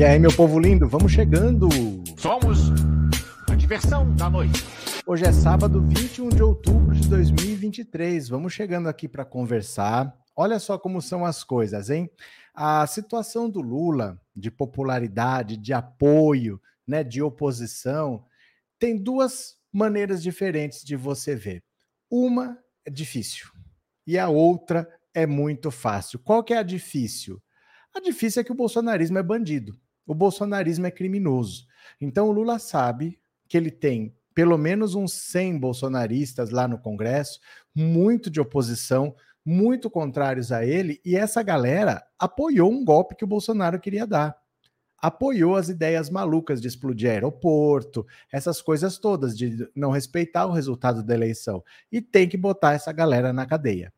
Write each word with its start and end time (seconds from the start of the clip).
E 0.00 0.02
aí, 0.02 0.18
meu 0.18 0.34
povo 0.34 0.58
lindo, 0.58 0.88
vamos 0.88 1.12
chegando. 1.12 1.68
Somos 2.16 2.70
a 3.50 3.54
diversão 3.54 4.10
da 4.14 4.30
noite. 4.30 4.64
Hoje 5.04 5.26
é 5.26 5.30
sábado, 5.30 5.86
21 5.86 6.30
de 6.30 6.42
outubro 6.42 6.94
de 6.94 7.06
2023. 7.06 8.30
Vamos 8.30 8.54
chegando 8.54 8.88
aqui 8.88 9.06
para 9.06 9.26
conversar. 9.26 10.18
Olha 10.34 10.58
só 10.58 10.78
como 10.78 11.02
são 11.02 11.22
as 11.22 11.44
coisas, 11.44 11.90
hein? 11.90 12.10
A 12.54 12.86
situação 12.86 13.50
do 13.50 13.60
Lula, 13.60 14.18
de 14.34 14.50
popularidade, 14.50 15.58
de 15.58 15.74
apoio, 15.74 16.58
né, 16.88 17.04
de 17.04 17.20
oposição, 17.20 18.24
tem 18.78 18.96
duas 18.96 19.56
maneiras 19.70 20.22
diferentes 20.22 20.82
de 20.82 20.96
você 20.96 21.36
ver. 21.36 21.62
Uma 22.10 22.58
é 22.86 22.90
difícil 22.90 23.50
e 24.06 24.18
a 24.18 24.30
outra 24.30 24.88
é 25.12 25.26
muito 25.26 25.70
fácil. 25.70 26.18
Qual 26.20 26.42
que 26.42 26.54
é 26.54 26.56
a 26.56 26.62
difícil? 26.62 27.38
A 27.94 28.00
difícil 28.00 28.40
é 28.40 28.44
que 28.44 28.52
o 28.52 28.56
bolsonarismo 28.56 29.18
é 29.18 29.22
bandido. 29.22 29.78
O 30.10 30.14
bolsonarismo 30.14 30.88
é 30.88 30.90
criminoso. 30.90 31.68
Então 32.00 32.28
o 32.28 32.32
Lula 32.32 32.58
sabe 32.58 33.16
que 33.46 33.56
ele 33.56 33.70
tem 33.70 34.12
pelo 34.34 34.58
menos 34.58 34.96
uns 34.96 35.12
100 35.12 35.60
bolsonaristas 35.60 36.50
lá 36.50 36.66
no 36.66 36.80
Congresso, 36.80 37.38
muito 37.72 38.28
de 38.28 38.40
oposição, 38.40 39.14
muito 39.44 39.88
contrários 39.88 40.50
a 40.50 40.66
ele, 40.66 41.00
e 41.04 41.14
essa 41.14 41.44
galera 41.44 42.04
apoiou 42.18 42.72
um 42.72 42.84
golpe 42.84 43.14
que 43.14 43.22
o 43.22 43.28
Bolsonaro 43.28 43.78
queria 43.78 44.04
dar. 44.04 44.36
Apoiou 44.98 45.54
as 45.54 45.68
ideias 45.68 46.10
malucas 46.10 46.60
de 46.60 46.66
explodir 46.66 47.08
aeroporto, 47.08 48.04
essas 48.32 48.60
coisas 48.60 48.98
todas, 48.98 49.38
de 49.38 49.70
não 49.76 49.92
respeitar 49.92 50.44
o 50.44 50.52
resultado 50.52 51.04
da 51.04 51.14
eleição. 51.14 51.62
E 51.92 52.02
tem 52.02 52.28
que 52.28 52.36
botar 52.36 52.72
essa 52.72 52.90
galera 52.90 53.32
na 53.32 53.46
cadeia. 53.46 53.92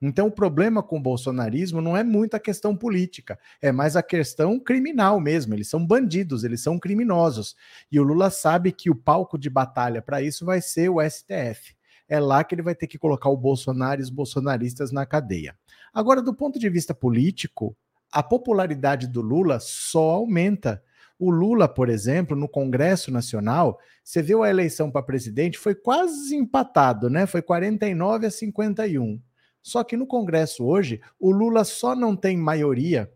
Então, 0.00 0.26
o 0.26 0.30
problema 0.30 0.82
com 0.82 0.98
o 0.98 1.02
bolsonarismo 1.02 1.80
não 1.80 1.96
é 1.96 2.04
muito 2.04 2.34
a 2.34 2.40
questão 2.40 2.76
política, 2.76 3.38
é 3.60 3.72
mais 3.72 3.96
a 3.96 4.02
questão 4.02 4.58
criminal 4.58 5.18
mesmo. 5.20 5.54
Eles 5.54 5.68
são 5.68 5.84
bandidos, 5.84 6.44
eles 6.44 6.62
são 6.62 6.78
criminosos. 6.78 7.56
E 7.90 7.98
o 7.98 8.02
Lula 8.02 8.28
sabe 8.30 8.72
que 8.72 8.90
o 8.90 8.94
palco 8.94 9.38
de 9.38 9.48
batalha 9.48 10.02
para 10.02 10.20
isso 10.20 10.44
vai 10.44 10.60
ser 10.60 10.90
o 10.90 11.00
STF. 11.00 11.74
É 12.08 12.20
lá 12.20 12.44
que 12.44 12.54
ele 12.54 12.62
vai 12.62 12.74
ter 12.74 12.86
que 12.86 12.98
colocar 12.98 13.30
o 13.30 13.36
Bolsonaro 13.36 14.00
e 14.00 14.04
os 14.04 14.10
bolsonaristas 14.10 14.92
na 14.92 15.06
cadeia. 15.06 15.56
Agora, 15.92 16.20
do 16.20 16.34
ponto 16.34 16.58
de 16.58 16.68
vista 16.68 16.94
político, 16.94 17.76
a 18.12 18.22
popularidade 18.22 19.06
do 19.06 19.20
Lula 19.20 19.58
só 19.60 20.10
aumenta. 20.10 20.82
O 21.18 21.30
Lula, 21.30 21.68
por 21.68 21.88
exemplo, 21.88 22.36
no 22.36 22.48
Congresso 22.48 23.10
Nacional, 23.10 23.78
você 24.02 24.20
viu 24.20 24.42
a 24.42 24.50
eleição 24.50 24.90
para 24.90 25.02
presidente, 25.02 25.58
foi 25.58 25.74
quase 25.74 26.36
empatado, 26.36 27.08
né? 27.08 27.26
Foi 27.26 27.40
49 27.40 28.26
a 28.26 28.30
51. 28.30 29.20
Só 29.64 29.82
que 29.82 29.96
no 29.96 30.06
Congresso 30.06 30.62
hoje, 30.62 31.00
o 31.18 31.30
Lula 31.32 31.64
só 31.64 31.96
não 31.96 32.14
tem 32.14 32.36
maioria 32.36 33.10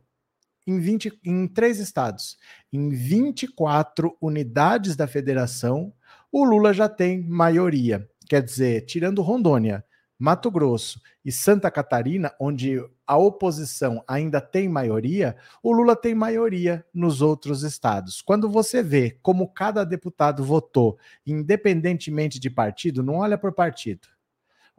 em, 0.67 0.81
20, 0.81 1.21
em 1.23 1.47
três 1.47 1.79
estados. 1.79 2.39
Em 2.73 2.89
24 2.89 4.17
unidades 4.19 4.97
da 4.97 5.07
federação, 5.07 5.93
o 6.33 6.43
Lula 6.45 6.73
já 6.73 6.89
tem 6.89 7.21
maioria. 7.23 8.09
Quer 8.27 8.43
dizer, 8.43 8.87
tirando 8.87 9.21
Rondônia, 9.21 9.85
Mato 10.19 10.51
Grosso 10.51 10.99
e 11.23 11.31
Santa 11.31 11.71
Catarina, 11.71 12.35
onde 12.41 12.83
a 13.07 13.19
oposição 13.19 14.03
ainda 14.09 14.41
tem 14.41 14.71
maioria, 14.71 15.37
o 15.63 15.71
Lula 15.71 15.95
tem 15.95 16.15
maioria 16.15 16.83
nos 16.95 17.21
outros 17.21 17.63
estados. 17.63 18.23
Quando 18.23 18.49
você 18.49 18.83
vê 18.83 19.19
como 19.21 19.53
cada 19.53 19.85
deputado 19.85 20.43
votou, 20.43 20.99
independentemente 21.27 22.41
de 22.41 22.49
partido, 22.49 23.03
não 23.03 23.17
olha 23.17 23.37
por 23.37 23.53
partido. 23.53 24.09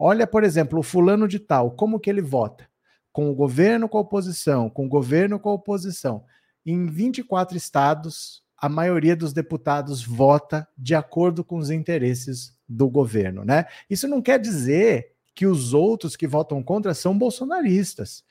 Olha, 0.01 0.25
por 0.25 0.45
exemplo, 0.45 0.79
o 0.79 0.83
fulano 0.83 1.27
de 1.27 1.39
tal, 1.39 1.71
como 1.71 1.99
que 1.99 2.09
ele 2.09 2.21
vota? 2.21 2.69
Com 3.11 3.29
o 3.29 3.35
governo, 3.35 3.89
com 3.89 3.97
a 3.97 4.01
oposição, 4.01 4.69
com 4.69 4.85
o 4.85 4.89
governo, 4.89 5.37
com 5.37 5.49
a 5.49 5.53
oposição. 5.53 6.23
Em 6.65 6.87
24 6.87 7.57
estados, 7.57 8.41
a 8.57 8.69
maioria 8.69 9.13
dos 9.13 9.33
deputados 9.33 10.01
vota 10.01 10.65
de 10.77 10.95
acordo 10.95 11.43
com 11.43 11.57
os 11.57 11.69
interesses 11.69 12.57
do 12.67 12.89
governo, 12.89 13.43
né? 13.43 13.65
Isso 13.89 14.07
não 14.07 14.21
quer 14.21 14.39
dizer 14.39 15.11
que 15.35 15.45
os 15.45 15.73
outros 15.73 16.15
que 16.15 16.27
votam 16.27 16.63
contra 16.63 16.93
são 16.93 17.17
bolsonaristas. 17.17 18.23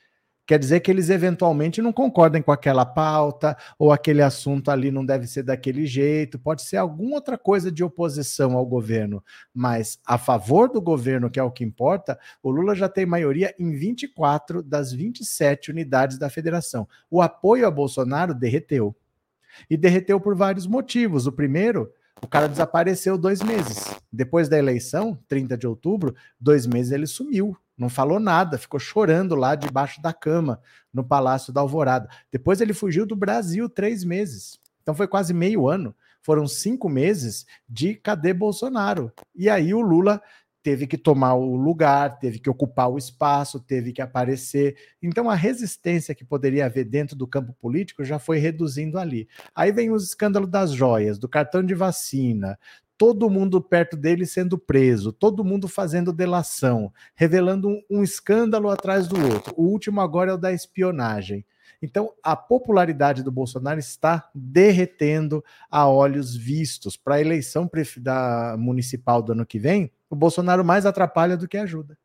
Quer 0.49 0.57
dizer 0.57 0.79
que 0.79 0.89
eles 0.89 1.11
eventualmente 1.11 1.79
não 1.79 1.93
concordem 1.93 2.41
com 2.41 2.51
aquela 2.51 2.83
pauta, 2.83 3.55
ou 3.77 3.91
aquele 3.91 4.23
assunto 4.23 4.71
ali 4.71 4.89
não 4.89 5.05
deve 5.05 5.27
ser 5.27 5.43
daquele 5.43 5.85
jeito, 5.85 6.39
pode 6.39 6.63
ser 6.63 6.77
alguma 6.77 7.17
outra 7.17 7.37
coisa 7.37 7.71
de 7.71 7.83
oposição 7.83 8.57
ao 8.57 8.65
governo, 8.65 9.23
mas 9.53 9.99
a 10.03 10.17
favor 10.17 10.67
do 10.67 10.81
governo, 10.81 11.29
que 11.29 11.39
é 11.39 11.43
o 11.43 11.51
que 11.51 11.63
importa, 11.63 12.17
o 12.41 12.49
Lula 12.49 12.73
já 12.73 12.89
tem 12.89 13.05
maioria 13.05 13.53
em 13.59 13.77
24 13.77 14.63
das 14.63 14.91
27 14.91 15.69
unidades 15.69 16.17
da 16.17 16.31
federação. 16.31 16.87
O 17.11 17.21
apoio 17.21 17.67
a 17.67 17.69
Bolsonaro 17.69 18.33
derreteu. 18.33 18.95
E 19.69 19.77
derreteu 19.77 20.19
por 20.19 20.35
vários 20.35 20.65
motivos. 20.65 21.27
O 21.27 21.31
primeiro, 21.31 21.93
o 22.23 22.27
cara 22.27 22.49
desapareceu 22.49 23.19
dois 23.19 23.43
meses. 23.43 23.85
Depois 24.11 24.49
da 24.49 24.57
eleição, 24.57 25.15
30 25.27 25.55
de 25.55 25.67
outubro, 25.67 26.15
dois 26.39 26.65
meses 26.65 26.91
ele 26.91 27.05
sumiu 27.05 27.55
não 27.79 27.87
falou 27.87 28.19
nada, 28.19 28.57
ficou 28.57 28.79
chorando 28.79 29.35
lá 29.35 29.55
debaixo 29.55 30.01
da 30.01 30.11
cama 30.11 30.61
no 30.93 31.01
Palácio 31.01 31.53
da 31.53 31.61
Alvorada. 31.61 32.09
Depois 32.29 32.59
ele 32.59 32.73
fugiu 32.73 33.05
do 33.05 33.15
Brasil 33.15 33.69
três 33.69 34.03
meses. 34.03 34.59
Então 34.81 34.93
foi 34.93 35.07
quase 35.07 35.33
meio 35.33 35.65
ano. 35.65 35.95
Foram 36.21 36.45
cinco 36.45 36.89
meses 36.89 37.45
de 37.67 37.95
cadê 37.95 38.33
Bolsonaro? 38.33 39.13
E 39.33 39.49
aí 39.49 39.73
o 39.73 39.79
Lula 39.79 40.21
teve 40.61 40.85
que 40.87 40.97
tomar 40.97 41.35
o 41.35 41.55
lugar, 41.55 42.19
teve 42.19 42.37
que 42.37 42.49
ocupar 42.49 42.89
o 42.89 42.97
espaço, 42.97 43.61
teve 43.61 43.93
que 43.93 44.01
aparecer. 44.01 44.75
Então 45.01 45.29
a 45.29 45.35
resistência 45.35 46.13
que 46.13 46.25
poderia 46.25 46.65
haver 46.65 46.83
dentro 46.83 47.15
do 47.15 47.25
campo 47.25 47.53
político 47.53 48.03
já 48.03 48.19
foi 48.19 48.39
reduzindo 48.39 48.99
ali. 48.99 49.27
Aí 49.55 49.71
vem 49.71 49.89
os 49.89 50.03
escândalos 50.03 50.49
das 50.49 50.71
joias, 50.71 51.17
do 51.17 51.29
cartão 51.29 51.63
de 51.63 51.73
vacina, 51.73 52.59
todo 52.99 53.29
mundo 53.29 53.61
perto 53.61 53.95
dele 53.95 54.25
sendo 54.25 54.57
preso, 54.57 55.13
todo 55.13 55.41
mundo 55.41 55.69
fazendo 55.69 56.11
delação, 56.11 56.91
revelando 57.15 57.69
um, 57.69 57.81
um, 57.89 58.03
escândalo 58.03 58.69
atrás 58.69 59.07
do 59.07 59.15
outro. 59.33 59.53
O 59.55 59.63
último 59.63 60.01
agora 60.01 60.31
é 60.31 60.33
o 60.33 60.37
da 60.37 60.51
espionagem. 60.51 61.45
Então, 61.81 62.11
a 62.21 62.35
popularidade 62.35 63.23
do 63.23 63.31
Bolsonaro 63.31 63.79
está 63.79 64.29
derretendo 64.35 65.41
a 65.71 65.87
olhos 65.87 66.35
vistos. 66.35 66.97
Para 66.97 67.15
a 67.15 67.21
eleição 67.21 67.71
da 67.99 68.57
municipal 68.59 69.21
do 69.21 69.31
ano 69.31 69.45
que 69.45 69.57
vem, 69.57 69.89
o 70.09 70.15
Bolsonaro 70.15 70.65
mais 70.65 70.85
atrapalha 70.85 71.37
do 71.37 71.47
que 71.47 71.57
ajuda. 71.57 71.97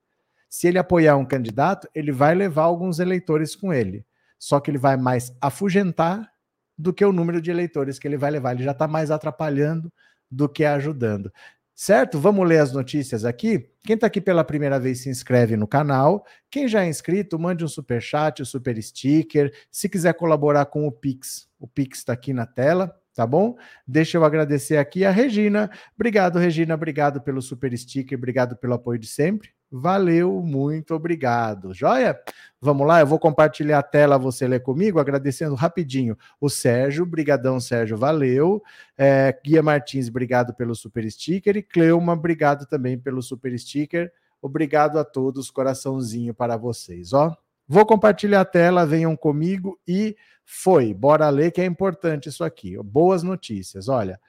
Se 0.49 0.69
ele 0.69 0.79
apoiar 0.79 1.17
um 1.17 1.25
candidato, 1.25 1.89
ele 1.93 2.13
vai 2.13 2.37
levar 2.37 2.63
alguns 2.63 3.01
eleitores 3.01 3.57
com 3.57 3.75
ele. 3.75 4.07
Só 4.39 4.61
que 4.61 4.71
ele 4.71 4.79
vai 4.79 4.97
mais 4.97 5.35
afugentar 5.41 6.31
do 6.79 6.93
que 6.93 7.05
o 7.05 7.13
número 7.13 7.41
de 7.41 7.51
eleitores 7.51 7.99
que 7.99 8.07
ele 8.07 8.17
vai 8.17 8.31
levar. 8.31 8.53
Ele 8.53 8.63
já 8.63 8.71
está 8.71 8.87
mais 8.87 9.11
atrapalhando 9.11 9.93
do 10.35 10.49
que 10.49 10.65
ajudando. 10.65 11.33
Certo? 11.75 12.21
Vamos 12.21 12.47
ler 12.49 12.59
as 12.59 12.73
notícias 12.73 13.25
aqui. 13.25 13.71
Quem 13.85 13.95
está 13.95 14.07
aqui 14.07 14.21
pela 14.21 14.45
primeira 14.45 14.79
vez 14.79 15.03
se 15.03 15.09
inscreve 15.09 15.57
no 15.57 15.67
canal. 15.67 16.25
Quem 16.51 16.69
já 16.69 16.85
é 16.85 16.89
inscrito, 16.89 17.39
mande 17.39 17.65
um 17.65 17.69
super 17.69 18.01
chat, 18.01 18.41
um 18.41 18.45
super 18.45 18.81
sticker. 18.81 19.53
Se 19.71 19.89
quiser 19.89 20.15
colaborar 20.15 20.67
com 20.67 20.87
o 20.87 20.93
Pix, 20.93 21.49
o 21.59 21.67
Pix 21.67 21.99
está 21.99 22.13
aqui 22.13 22.33
na 22.33 22.47
tela 22.47 22.95
tá 23.15 23.25
bom? 23.25 23.57
Deixa 23.87 24.19
eu 24.19 24.25
agradecer 24.25 24.77
aqui 24.77 25.05
a 25.05 25.11
Regina. 25.11 25.71
Obrigado, 25.95 26.39
Regina. 26.39 26.75
Obrigado 26.75 27.23
pelo 27.23 27.41
super 27.41 27.77
sticker, 27.79 28.19
obrigado 28.19 28.57
pelo 28.57 28.75
apoio 28.75 28.99
de 28.99 29.07
sempre. 29.07 29.51
Valeu, 29.77 30.41
muito 30.41 30.95
obrigado. 30.95 31.75
Joia? 31.75 32.17
Vamos 32.61 32.87
lá, 32.87 33.01
eu 33.01 33.07
vou 33.09 33.19
compartilhar 33.19 33.81
a 33.81 33.83
tela, 33.83 34.17
você 34.17 34.47
lê 34.47 34.61
comigo, 34.61 35.01
agradecendo 35.01 35.57
rapidinho 35.57 36.17
o 36.41 36.49
Sérgio, 36.49 37.05
brigadão 37.05 37.59
Sérgio, 37.59 37.97
valeu. 37.97 38.63
É, 38.97 39.37
Guia 39.45 39.65
Martins, 39.65 40.09
obrigado 40.09 40.55
pelo 40.55 40.77
super 40.77 41.11
sticker. 41.11 41.57
E 41.57 41.63
Cleuma, 41.63 42.13
obrigado 42.13 42.67
também 42.67 42.97
pelo 42.97 43.21
super 43.21 43.59
sticker. 43.59 44.13
Obrigado 44.41 44.97
a 44.97 45.05
todos, 45.05 45.51
coraçãozinho 45.51 46.33
para 46.33 46.57
vocês, 46.57 47.13
ó. 47.13 47.37
Vou 47.67 47.85
compartilhar 47.85 48.43
a 48.43 48.45
tela, 48.45 48.87
venham 48.87 49.17
comigo 49.17 49.77
e 49.89 50.17
foi. 50.45 50.95
Bora 50.95 51.29
ler 51.31 51.51
que 51.51 51.61
é 51.61 51.65
importante 51.65 52.29
isso 52.29 52.45
aqui. 52.45 52.81
Boas 52.81 53.25
notícias. 53.25 53.89
Olha, 53.89 54.21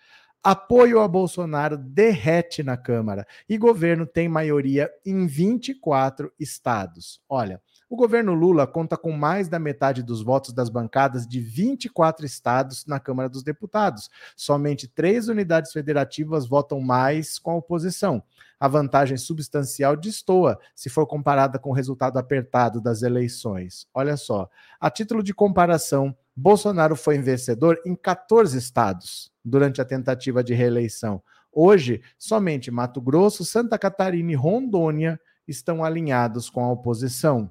apoio 0.45 0.99
a 0.99 1.07
Bolsonaro 1.07 1.75
derrete 1.75 2.61
na 2.61 2.77
Câmara 2.77 3.25
e 3.49 3.57
governo 3.57 4.05
tem 4.05 4.29
maioria 4.29 4.91
em 5.03 5.25
24 5.25 6.31
estados. 6.39 7.19
Olha, 7.27 7.59
o 7.89 7.95
governo 7.95 8.35
Lula 8.35 8.67
conta 8.67 8.95
com 8.95 9.11
mais 9.11 9.47
da 9.47 9.57
metade 9.57 10.03
dos 10.03 10.21
votos 10.21 10.53
das 10.53 10.69
bancadas 10.69 11.27
de 11.27 11.39
24 11.39 12.27
estados 12.27 12.85
na 12.85 12.99
Câmara 12.99 13.27
dos 13.27 13.41
Deputados. 13.41 14.07
Somente 14.37 14.87
três 14.87 15.29
unidades 15.29 15.71
federativas 15.71 16.47
votam 16.47 16.79
mais 16.79 17.39
com 17.39 17.49
a 17.49 17.55
oposição. 17.55 18.21
A 18.59 18.67
vantagem 18.67 19.17
substancial 19.17 19.95
destoa 19.95 20.59
se 20.75 20.91
for 20.91 21.07
comparada 21.07 21.57
com 21.57 21.71
o 21.71 21.73
resultado 21.73 22.19
apertado 22.19 22.79
das 22.79 23.01
eleições. 23.01 23.87
Olha 23.91 24.15
só, 24.15 24.47
a 24.79 24.91
título 24.91 25.23
de 25.23 25.33
comparação, 25.33 26.15
Bolsonaro 26.35 26.95
foi 26.95 27.17
vencedor 27.17 27.79
em 27.85 27.95
14 27.95 28.57
estados 28.57 29.31
durante 29.43 29.79
a 29.79 29.85
tentativa 29.85 30.43
de 30.43 30.53
reeleição. 30.53 31.23
Hoje, 31.51 32.01
somente 32.17 32.69
Mato 32.69 32.99
Grosso, 32.99 33.45
Santa 33.45 33.79
Catarina 33.79 34.33
e 34.33 34.35
Rondônia 34.35 35.19
estão 35.47 35.83
alinhados 35.83 36.49
com 36.49 36.63
a 36.63 36.71
oposição. 36.71 37.49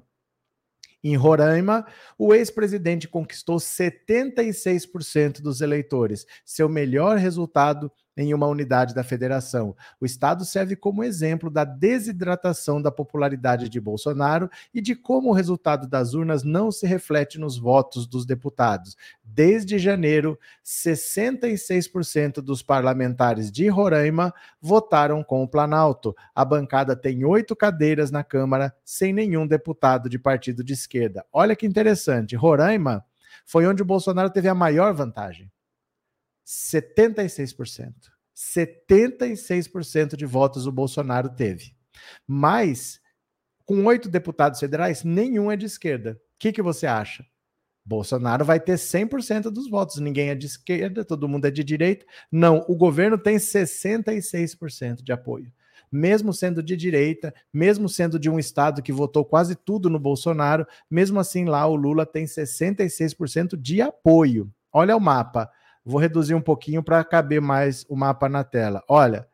Em 1.03 1.15
Roraima, 1.15 1.85
o 2.17 2.33
ex-presidente 2.33 3.07
conquistou 3.07 3.57
76% 3.57 5.41
dos 5.41 5.61
eleitores, 5.61 6.25
seu 6.43 6.67
melhor 6.67 7.17
resultado 7.17 7.91
em 8.17 8.33
uma 8.33 8.47
unidade 8.47 8.93
da 8.93 9.03
federação. 9.03 9.75
O 9.99 10.05
Estado 10.05 10.45
serve 10.45 10.75
como 10.75 11.03
exemplo 11.03 11.49
da 11.49 11.63
desidratação 11.63 12.81
da 12.81 12.91
popularidade 12.91 13.69
de 13.69 13.79
Bolsonaro 13.79 14.49
e 14.73 14.81
de 14.81 14.95
como 14.95 15.29
o 15.29 15.33
resultado 15.33 15.87
das 15.87 16.13
urnas 16.13 16.43
não 16.43 16.71
se 16.71 16.87
reflete 16.87 17.39
nos 17.39 17.57
votos 17.57 18.07
dos 18.07 18.25
deputados. 18.25 18.95
Desde 19.23 19.77
janeiro, 19.77 20.39
66% 20.63 22.35
dos 22.35 22.61
parlamentares 22.61 23.51
de 23.51 23.67
Roraima 23.67 24.33
votaram 24.61 25.23
com 25.23 25.43
o 25.43 25.47
Planalto. 25.47 26.15
A 26.33 26.45
bancada 26.45 26.95
tem 26.95 27.25
oito 27.25 27.55
cadeiras 27.55 28.11
na 28.11 28.23
Câmara, 28.23 28.73
sem 28.83 29.11
nenhum 29.11 29.45
deputado 29.45 30.09
de 30.09 30.17
partido 30.17 30.63
de 30.63 30.73
esquerda. 30.73 31.25
Olha 31.31 31.55
que 31.55 31.65
interessante, 31.65 32.35
Roraima 32.35 33.03
foi 33.45 33.67
onde 33.67 33.81
o 33.81 33.85
Bolsonaro 33.85 34.29
teve 34.29 34.47
a 34.47 34.55
maior 34.55 34.93
vantagem. 34.93 35.51
76%. 36.45 37.93
76% 38.35 40.15
de 40.15 40.25
votos 40.25 40.67
o 40.67 40.71
Bolsonaro 40.71 41.29
teve. 41.29 41.75
Mas, 42.27 42.99
com 43.65 43.85
oito 43.85 44.09
deputados 44.09 44.59
federais, 44.59 45.03
nenhum 45.03 45.51
é 45.51 45.55
de 45.55 45.65
esquerda. 45.65 46.13
O 46.13 46.37
que, 46.37 46.51
que 46.51 46.61
você 46.61 46.85
acha? 46.85 47.25
Bolsonaro 47.85 48.43
vai 48.43 48.59
ter 48.59 48.75
100% 48.75 49.43
dos 49.43 49.69
votos. 49.69 49.99
Ninguém 49.99 50.29
é 50.29 50.35
de 50.35 50.47
esquerda, 50.47 51.05
todo 51.05 51.29
mundo 51.29 51.45
é 51.45 51.51
de 51.51 51.63
direita. 51.63 52.05
Não, 52.31 52.65
o 52.67 52.75
governo 52.75 53.17
tem 53.17 53.37
66% 53.37 55.03
de 55.03 55.11
apoio. 55.11 55.51
Mesmo 55.91 56.33
sendo 56.33 56.63
de 56.63 56.75
direita, 56.75 57.33
mesmo 57.53 57.87
sendo 57.87 58.19
de 58.19 58.29
um 58.29 58.39
estado 58.39 58.81
que 58.81 58.91
votou 58.91 59.23
quase 59.23 59.55
tudo 59.55 59.89
no 59.89 59.99
Bolsonaro, 59.99 60.65
mesmo 60.89 61.19
assim 61.19 61.45
lá 61.45 61.65
o 61.67 61.75
Lula 61.75 62.05
tem 62.05 62.25
66% 62.25 63.55
de 63.55 63.81
apoio. 63.81 64.51
Olha 64.73 64.97
o 64.97 64.99
mapa. 64.99 65.49
Vou 65.85 66.01
reduzir 66.01 66.33
um 66.33 66.41
pouquinho 66.41 66.81
para 66.81 67.03
caber 67.03 67.39
mais 67.39 67.85
o 67.87 67.95
mapa 67.95 68.27
na 68.27 68.43
tela. 68.43 68.83
Olha, 68.89 69.27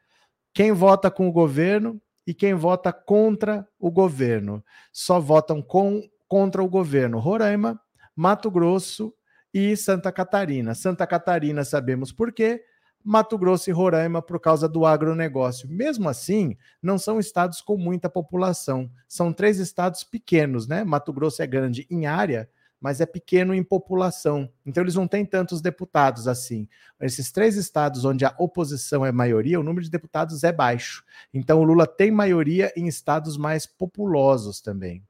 quem 0.54 0.74
vota 0.74 1.10
com 1.10 1.30
o 1.30 1.32
governo 1.32 2.02
e 2.28 2.34
quem 2.34 2.54
vota 2.54 2.92
contra 2.92 3.68
o 3.80 3.90
governo. 3.90 4.64
Só 4.92 5.20
votam 5.20 5.62
com, 5.62 6.04
contra 6.28 6.62
o 6.62 6.70
governo 6.70 7.20
Roraima, 7.20 7.80
Mato 8.16 8.52
Grosso 8.52 9.14
e 9.54 9.76
Santa 9.76 10.12
Catarina. 10.12 10.76
Santa 10.76 11.08
Catarina 11.08 11.64
sabemos 11.64 12.12
por 12.12 12.32
quê. 12.32 12.64
Mato 13.04 13.38
Grosso 13.38 13.70
e 13.70 13.74
Roraima 13.74 14.22
por 14.22 14.40
causa 14.40 14.70
do 14.70 14.86
agronegócio. 14.86 15.68
Mesmo 15.68 16.08
assim, 16.08 16.56
não 16.82 17.00
são 17.00 17.20
estados 17.20 17.60
com 17.60 17.76
muita 17.76 18.10
população. 18.10 18.90
São 19.08 19.34
três 19.34 19.58
estados 19.58 20.04
pequenos, 20.04 20.68
né? 20.68 20.84
Mato 20.84 21.12
Grosso 21.12 21.42
é 21.42 21.48
grande 21.48 21.88
em 21.90 22.06
área, 22.06 22.48
mas 22.82 23.00
é 23.00 23.06
pequeno 23.06 23.54
em 23.54 23.64
população. 23.64 24.50
Então 24.66 24.84
eles 24.84 24.96
não 24.96 25.08
têm 25.08 25.24
tantos 25.24 25.62
deputados 25.62 26.28
assim. 26.28 26.68
Esses 27.00 27.32
três 27.32 27.56
estados 27.56 28.04
onde 28.04 28.26
a 28.26 28.34
oposição 28.40 29.06
é 29.06 29.12
maioria, 29.12 29.60
o 29.60 29.64
número 29.64 29.84
de 29.86 29.92
deputados 29.92 30.44
é 30.44 30.52
baixo. 30.52 31.06
Então 31.32 31.62
o 31.62 31.64
Lula 31.64 31.86
tem 31.86 32.10
maioria 32.10 32.74
em 32.76 32.88
estados 32.88 33.38
mais 33.38 33.68
populosos 33.68 34.60
também. 34.60 35.04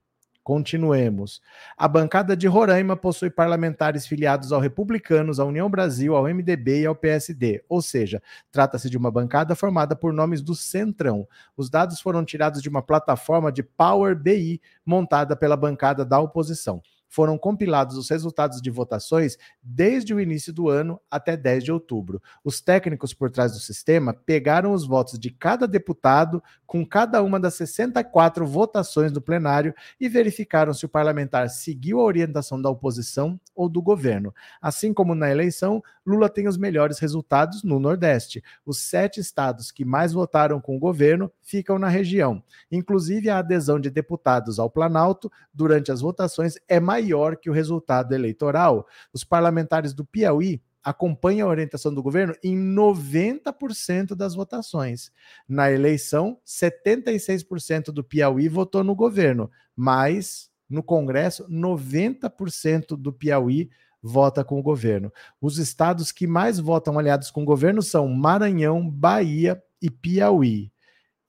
Continuemos. 0.44 1.40
A 1.78 1.88
bancada 1.88 2.36
de 2.36 2.48
Roraima 2.48 2.98
possui 2.98 3.30
parlamentares 3.30 4.08
filiados 4.08 4.52
ao 4.52 4.60
Republicanos, 4.60 5.40
à 5.40 5.46
União 5.46 5.70
Brasil, 5.70 6.16
ao 6.16 6.24
MDB 6.24 6.82
e 6.82 6.86
ao 6.88 6.96
PSD, 6.96 7.64
ou 7.70 7.80
seja, 7.80 8.22
trata-se 8.52 8.90
de 8.90 8.98
uma 8.98 9.12
bancada 9.12 9.56
formada 9.56 9.96
por 9.96 10.12
nomes 10.12 10.42
do 10.42 10.56
Centrão. 10.56 11.28
Os 11.56 11.70
dados 11.70 12.02
foram 12.02 12.26
tirados 12.26 12.60
de 12.60 12.70
uma 12.70 12.82
plataforma 12.82 13.52
de 13.52 13.62
Power 13.62 14.16
BI 14.16 14.60
montada 14.84 15.36
pela 15.36 15.56
bancada 15.56 16.04
da 16.04 16.20
oposição 16.20 16.82
foram 17.12 17.38
compilados 17.38 17.98
os 17.98 18.10
resultados 18.10 18.62
de 18.62 18.72
votações 18.72 19.38
desde 19.62 20.14
o 20.14 20.20
início 20.20 20.54
do 20.54 20.70
ano 20.70 21.00
até 21.12 21.36
10 21.36 21.66
de 21.66 21.72
outubro. 21.72 22.22
Os 22.42 22.62
técnicos 22.62 23.14
por 23.14 23.30
trás 23.30 23.52
do 23.52 23.60
sistema 23.60 24.14
pegaram 24.14 24.72
os 24.72 24.88
votos 24.88 25.20
de 25.20 25.30
cada 25.30 25.68
deputado 25.68 26.42
com 26.66 26.86
cada 26.86 27.22
uma 27.22 27.38
das 27.38 27.56
64 27.56 28.48
votações 28.48 29.12
do 29.12 29.22
plenário 29.22 29.76
e 30.00 30.08
verificaram 30.08 30.74
se 30.74 30.86
o 30.86 30.90
parlamentar 30.90 31.50
seguiu 31.50 32.00
a 32.00 32.04
orientação 32.04 32.62
da 32.62 32.70
oposição 32.70 33.38
ou 33.54 33.68
do 33.68 33.82
governo. 33.82 34.34
Assim 34.62 34.94
como 34.94 35.14
na 35.14 35.30
eleição, 35.30 35.84
Lula 36.06 36.30
tem 36.30 36.48
os 36.48 36.56
melhores 36.56 36.98
resultados 36.98 37.62
no 37.62 37.78
Nordeste. 37.78 38.42
Os 38.66 38.78
sete 38.80 39.20
estados 39.20 39.70
que 39.70 39.84
mais 39.84 40.14
votaram 40.14 40.62
com 40.62 40.78
o 40.78 40.80
governo 40.80 41.30
ficam 41.42 41.78
na 41.78 41.90
região. 41.90 42.42
Inclusive, 42.72 43.30
a 43.30 43.40
adesão 43.40 43.78
de 43.78 43.90
deputados 43.90 44.58
ao 44.58 44.70
Planalto 44.70 45.30
durante 45.54 45.92
as 45.92 46.00
votações 46.00 46.56
é 46.70 46.80
maior 46.80 47.01
maior 47.02 47.36
que 47.36 47.50
o 47.50 47.54
resultado 47.54 48.14
eleitoral. 48.14 48.88
Os 49.12 49.24
parlamentares 49.24 49.94
do 49.94 50.06
Piauí 50.06 50.62
acompanham 50.84 51.48
a 51.48 51.52
orientação 51.52 51.94
do 51.94 52.02
governo 52.02 52.36
em 52.44 52.58
90% 52.58 54.16
das 54.16 54.36
votações. 54.36 55.12
Na 55.48 55.72
eleição, 55.72 56.40
76% 56.46 57.92
do 57.92 58.04
Piauí 58.04 58.48
votou 58.48 58.84
no 58.84 58.96
governo, 58.96 59.50
mas 59.76 60.50
no 60.70 60.82
Congresso, 60.82 61.48
90% 61.50 62.96
do 62.96 63.12
Piauí 63.12 63.70
vota 64.02 64.44
com 64.44 64.60
o 64.60 64.64
governo. 64.64 65.12
Os 65.40 65.58
estados 65.58 66.12
que 66.12 66.26
mais 66.26 66.58
votam 66.60 66.98
aliados 66.98 67.30
com 67.30 67.44
o 67.44 67.46
governo 67.46 67.82
são 67.82 68.08
Maranhão, 68.08 68.90
Bahia 68.90 69.62
e 69.82 69.90
Piauí. 69.92 70.72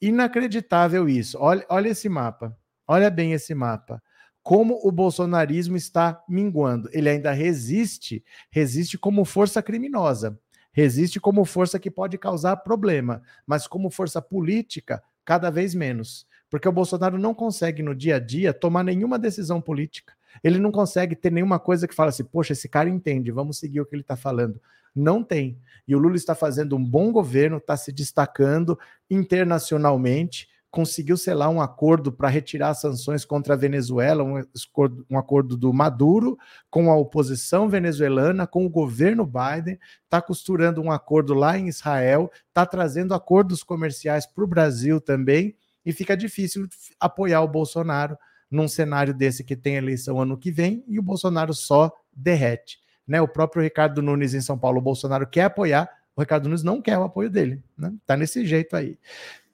Inacreditável 0.01 1.09
isso. 1.09 1.37
Olha, 1.39 1.67
olha 1.69 1.89
esse 1.89 2.09
mapa. 2.09 2.57
Olha 2.87 3.11
bem 3.11 3.33
esse 3.33 3.55
mapa 3.55 4.03
como 4.43 4.81
o 4.83 4.91
bolsonarismo 4.91 5.77
está 5.77 6.23
minguando. 6.29 6.89
Ele 6.93 7.09
ainda 7.09 7.33
resiste, 7.33 8.25
resiste 8.51 8.99
como 8.99 9.25
força 9.25 9.63
criminosa, 9.63 10.39
resiste 10.73 11.21
como 11.21 11.45
força 11.45 11.79
que 11.79 11.91
pode 11.91 12.19
causar 12.19 12.57
problema, 12.57 13.23
mas 13.47 13.67
como 13.67 13.91
força 13.91 14.21
política, 14.21 15.03
cada 15.25 15.51
vez 15.51 15.75
menos. 15.75 16.27
Porque 16.51 16.69
o 16.69 16.73
Bolsonaro 16.73 17.19
não 17.19 17.35
consegue 17.35 17.83
no 17.83 17.95
dia 17.95 18.17
a 18.17 18.19
dia 18.19 18.53
tomar 18.53 18.83
nenhuma 18.83 19.19
decisão 19.19 19.61
política. 19.61 20.13
Ele 20.43 20.59
não 20.59 20.73
consegue 20.73 21.15
ter 21.15 21.31
nenhuma 21.31 21.59
coisa 21.59 21.87
que 21.87 21.95
fala 21.95 22.11
assim, 22.11 22.25
poxa, 22.25 22.53
esse 22.53 22.69
cara 22.69 22.89
entende, 22.89 23.31
vamos 23.31 23.59
seguir 23.59 23.81
o 23.81 23.87
que 23.87 23.95
ele 23.95 24.03
está 24.03 24.17
falando. 24.17 24.61
Não 24.95 25.23
tem. 25.23 25.59
E 25.87 25.95
o 25.95 25.99
Lula 25.99 26.17
está 26.17 26.35
fazendo 26.35 26.77
um 26.77 26.85
bom 26.85 27.11
governo, 27.11 27.57
está 27.57 27.77
se 27.77 27.93
destacando 27.93 28.79
internacionalmente, 29.11 30.49
conseguiu 30.73 31.19
selar 31.19 31.51
um 31.51 31.61
acordo 31.61 32.11
para 32.11 32.31
retirar 32.31 32.73
sanções 32.73 33.27
contra 33.27 33.53
a 33.53 33.57
Venezuela, 33.57 34.25
um 34.25 34.39
acordo, 34.39 35.07
um 35.11 35.19
acordo 35.19 35.55
do 35.55 35.71
Maduro 35.71 36.39
com 36.71 36.91
a 36.91 36.97
oposição 36.97 37.69
venezuelana, 37.69 38.47
com 38.47 38.65
o 38.65 38.71
governo 38.71 39.27
Biden, 39.27 39.79
está 40.03 40.23
costurando 40.23 40.81
um 40.81 40.91
acordo 40.91 41.35
lá 41.35 41.59
em 41.59 41.69
Israel, 41.69 42.31
está 42.49 42.65
trazendo 42.65 43.13
acordos 43.13 43.63
comerciais 43.63 44.25
para 44.27 44.43
o 44.43 44.47
Brasil 44.47 44.99
também, 44.99 45.55
e 45.85 45.93
fica 45.93 46.17
difícil 46.17 46.67
apoiar 46.99 47.43
o 47.43 47.49
Bolsonaro 47.49 48.17
num 48.51 48.67
cenário 48.67 49.13
desse 49.13 49.45
que 49.45 49.55
tem 49.55 49.77
eleição 49.77 50.21
ano 50.21 50.39
que 50.39 50.51
vem 50.51 50.83
e 50.89 50.99
o 50.99 51.03
Bolsonaro 51.03 51.53
só 51.53 51.93
derrete. 52.11 52.79
Né? 53.07 53.21
O 53.21 53.29
próprio 53.29 53.63
Ricardo 53.63 54.01
Nunes 54.01 54.33
em 54.33 54.41
São 54.41 54.59
Paulo, 54.59 54.79
o 54.79 54.83
Bolsonaro 54.83 55.27
quer 55.27 55.45
apoiar, 55.45 55.87
o 56.15 56.21
Ricardo 56.21 56.45
Nunes 56.45 56.63
não 56.63 56.81
quer 56.81 56.99
o 56.99 57.05
apoio 57.05 57.31
dele. 57.31 57.63
Né? 57.77 57.93
Tá 58.07 58.17
nesse 58.17 58.45
jeito 58.45 58.77
aí. 58.77 58.99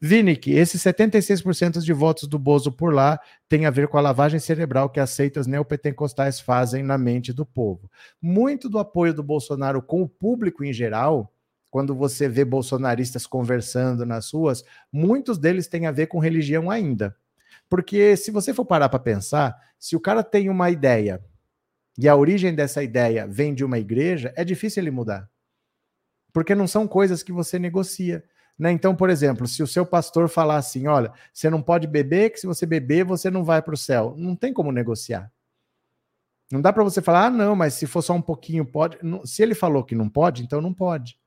Vinick, 0.01 0.53
esses 0.53 0.81
76% 0.83 1.81
de 1.81 1.93
votos 1.93 2.29
do 2.29 2.39
Bozo 2.39 2.71
por 2.71 2.95
lá 2.95 3.19
tem 3.49 3.67
a 3.67 3.71
ver 3.71 3.89
com 3.89 3.99
a 3.99 4.01
lavagem 4.01 4.39
cerebral 4.39 4.89
que 4.89 5.01
aceitas 5.01 5.47
neopentecostais 5.47 6.39
fazem 6.39 6.83
na 6.85 6.97
mente 6.97 7.33
do 7.33 7.45
povo. 7.45 7.91
Muito 8.23 8.69
do 8.69 8.79
apoio 8.79 9.13
do 9.13 9.23
Bolsonaro 9.23 9.83
com 9.83 10.03
o 10.03 10.09
público 10.09 10.65
em 10.65 10.73
geral, 10.73 11.33
quando 11.71 11.95
você 11.95 12.29
vê 12.29 12.45
bolsonaristas 12.45 13.27
conversando 13.27 14.07
nas 14.07 14.33
ruas, 14.33 14.65
muitos 14.93 15.37
deles 15.37 15.67
têm 15.67 15.87
a 15.87 15.91
ver 15.91 16.07
com 16.07 16.19
religião 16.19 16.71
ainda. 16.71 17.15
Porque 17.69 18.17
se 18.17 18.31
você 18.31 18.55
for 18.55 18.65
parar 18.65 18.89
para 18.89 18.99
pensar, 18.99 19.57
se 19.79 19.95
o 19.97 20.01
cara 20.01 20.23
tem 20.23 20.49
uma 20.49 20.71
ideia 20.71 21.21
e 21.99 22.09
a 22.09 22.17
origem 22.17 22.55
dessa 22.55 22.83
ideia 22.83 23.27
vem 23.27 23.53
de 23.53 23.65
uma 23.65 23.79
igreja, 23.79 24.33
é 24.37 24.45
difícil 24.45 24.83
ele 24.83 24.91
mudar. 24.91 25.29
Porque 26.33 26.55
não 26.55 26.67
são 26.67 26.87
coisas 26.87 27.23
que 27.23 27.33
você 27.33 27.59
negocia. 27.59 28.25
Né? 28.59 28.73
Então, 28.73 28.95
por 28.95 29.09
exemplo, 29.09 29.47
se 29.47 29.63
o 29.63 29.67
seu 29.67 29.87
pastor 29.87 30.29
falar 30.29 30.57
assim: 30.57 30.87
olha, 30.87 31.13
você 31.33 31.49
não 31.49 31.63
pode 31.63 31.87
beber, 31.87 32.31
que 32.31 32.41
se 32.41 32.47
você 32.47 32.67
beber, 32.67 33.05
você 33.05 33.31
não 33.31 33.45
vai 33.45 33.63
para 33.63 33.75
o 33.75 33.79
céu. 33.79 34.15
Não 34.17 34.35
tem 34.35 34.53
como 34.53 34.73
negociar. 34.73 35.31
Não 36.51 36.63
dá 36.63 36.73
para 36.73 36.83
você 36.83 37.03
falar, 37.03 37.27
ah, 37.27 37.31
não, 37.31 37.55
mas 37.55 37.75
se 37.75 37.87
for 37.87 38.01
só 38.03 38.15
um 38.15 38.23
pouquinho, 38.23 38.65
pode. 38.65 38.99
Se 39.25 39.43
ele 39.43 39.55
falou 39.55 39.85
que 39.85 39.95
não 39.95 40.09
pode, 40.09 40.43
então 40.43 40.61
não 40.61 40.73
pode. 40.73 41.19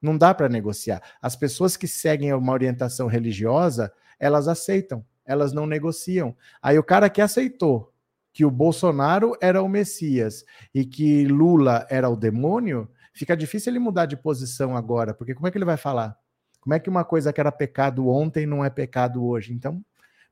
Não 0.00 0.16
dá 0.16 0.34
para 0.34 0.48
negociar. 0.48 1.02
As 1.20 1.36
pessoas 1.36 1.76
que 1.76 1.86
seguem 1.86 2.32
uma 2.32 2.52
orientação 2.52 3.06
religiosa, 3.06 3.92
elas 4.18 4.48
aceitam, 4.48 5.04
elas 5.24 5.52
não 5.52 5.66
negociam. 5.66 6.34
Aí 6.62 6.78
o 6.78 6.82
cara 6.82 7.10
que 7.10 7.20
aceitou 7.20 7.92
que 8.32 8.44
o 8.44 8.50
Bolsonaro 8.50 9.36
era 9.40 9.62
o 9.62 9.68
Messias 9.68 10.44
e 10.74 10.84
que 10.84 11.24
Lula 11.26 11.86
era 11.88 12.08
o 12.08 12.16
demônio, 12.16 12.90
fica 13.14 13.36
difícil 13.36 13.72
ele 13.72 13.78
mudar 13.78 14.06
de 14.06 14.16
posição 14.16 14.76
agora, 14.76 15.14
porque 15.14 15.34
como 15.34 15.46
é 15.46 15.50
que 15.50 15.56
ele 15.56 15.64
vai 15.64 15.76
falar? 15.76 16.18
Como 16.60 16.74
é 16.74 16.80
que 16.80 16.90
uma 16.90 17.04
coisa 17.04 17.32
que 17.32 17.40
era 17.40 17.52
pecado 17.52 18.08
ontem 18.08 18.46
não 18.46 18.64
é 18.64 18.70
pecado 18.70 19.24
hoje? 19.24 19.52
Então, 19.52 19.82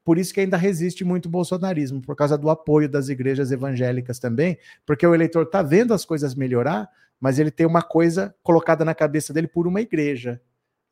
Por 0.04 0.18
isso 0.18 0.34
que 0.34 0.40
ainda 0.40 0.56
resiste 0.56 1.04
muito 1.04 1.26
o 1.26 1.30
bolsonarismo, 1.30 2.02
por 2.02 2.16
causa 2.16 2.36
do 2.36 2.50
apoio 2.50 2.88
das 2.88 3.08
igrejas 3.08 3.52
evangélicas 3.52 4.18
também, 4.18 4.58
porque 4.84 5.06
o 5.06 5.14
eleitor 5.14 5.44
está 5.44 5.62
vendo 5.62 5.94
as 5.94 6.04
coisas 6.04 6.34
melhorar, 6.34 6.88
mas 7.20 7.38
ele 7.38 7.52
tem 7.52 7.66
uma 7.66 7.82
coisa 7.82 8.34
colocada 8.42 8.84
na 8.84 8.94
cabeça 8.94 9.32
dele 9.32 9.46
por 9.46 9.66
uma 9.66 9.80
igreja. 9.80 10.40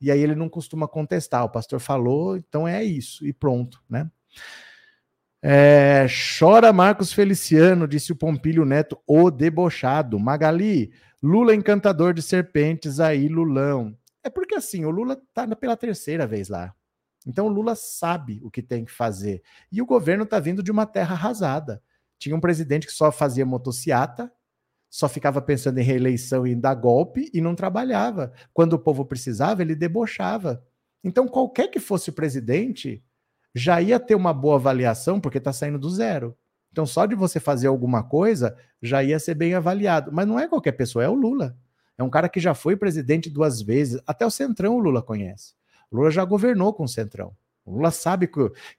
E 0.01 0.11
aí 0.11 0.21
ele 0.21 0.35
não 0.35 0.49
costuma 0.49 0.87
contestar. 0.87 1.45
O 1.45 1.51
pastor 1.51 1.81
falou, 1.81 2.37
então 2.37 2.67
é 2.69 2.85
isso, 2.85 3.27
e 3.27 3.33
pronto, 3.33 3.83
né? 3.91 4.09
É, 5.43 6.07
chora 6.39 6.73
Marcos 6.73 7.13
Feliciano, 7.13 7.89
disse 7.89 8.13
o 8.13 8.17
Pompílio 8.17 8.65
Neto, 8.65 9.01
o 9.07 9.31
debochado. 9.31 10.19
Magali, 10.19 10.93
Lula 11.23 11.55
encantador 11.55 12.13
de 12.13 12.23
serpentes, 12.23 13.01
aí 13.01 13.29
Lulão. 13.29 13.97
É 14.23 14.29
porque 14.29 14.55
assim, 14.55 14.85
o 14.85 14.91
Lula 14.91 15.21
tá 15.33 15.47
pela 15.57 15.77
terceira 15.77 16.27
vez 16.27 16.49
lá. 16.49 16.75
Então 17.27 17.47
o 17.47 17.51
Lula 17.51 17.75
sabe 17.75 18.41
o 18.43 18.51
que 18.51 18.63
tem 18.63 18.85
que 18.85 18.93
fazer. 18.93 19.43
E 19.71 19.81
o 19.81 19.87
governo 19.87 20.27
tá 20.27 20.39
vindo 20.39 20.63
de 20.63 20.71
uma 20.71 20.87
terra 20.87 21.15
arrasada. 21.15 21.83
Tinha 22.19 22.37
um 22.37 22.41
presidente 22.41 22.87
que 22.87 22.93
só 22.93 23.11
fazia 23.11 23.47
motociata, 23.47 24.31
só 24.91 25.09
ficava 25.09 25.41
pensando 25.41 25.79
em 25.79 25.85
reeleição 25.85 26.47
e 26.47 26.53
em 26.53 26.61
dar 26.61 26.75
golpe 26.75 27.31
e 27.33 27.41
não 27.41 27.55
trabalhava. 27.55 28.33
Quando 28.53 28.75
o 28.75 28.79
povo 28.79 29.05
precisava, 29.05 29.63
ele 29.63 29.75
debochava. 29.75 30.65
Então 31.03 31.29
qualquer 31.29 31.69
que 31.69 31.81
fosse 31.81 32.11
o 32.11 32.15
presidente, 32.15 33.03
já 33.55 33.81
ia 33.81 33.99
ter 33.99 34.15
uma 34.15 34.33
boa 34.33 34.57
avaliação, 34.57 35.21
porque 35.21 35.39
está 35.39 35.53
saindo 35.53 35.79
do 35.79 35.91
zero. 35.91 36.37
Então, 36.73 36.87
só 36.87 37.05
de 37.07 37.15
você 37.15 37.41
fazer 37.41 37.67
alguma 37.67 38.03
coisa, 38.03 38.57
já 38.81 39.03
ia 39.03 39.19
ser 39.19 39.35
bem 39.35 39.55
avaliado. 39.55 40.11
Mas 40.13 40.27
não 40.27 40.39
é 40.39 40.47
qualquer 40.47 40.73
pessoa, 40.73 41.05
é 41.05 41.09
o 41.09 41.15
Lula. 41.15 41.57
É 41.99 42.03
um 42.03 42.11
cara 42.11 42.29
que 42.29 42.41
já 42.41 42.55
foi 42.55 42.77
presidente 42.77 43.29
duas 43.29 43.61
vezes. 43.61 44.01
Até 44.07 44.25
o 44.25 44.31
Centrão 44.31 44.77
o 44.77 44.79
Lula 44.79 45.03
conhece. 45.03 45.55
O 45.91 45.97
Lula 45.97 46.11
já 46.11 46.25
governou 46.25 46.73
com 46.73 46.85
o 46.85 46.89
Centrão. 46.89 47.35
O 47.65 47.73
Lula 47.73 47.91
sabe 47.91 48.29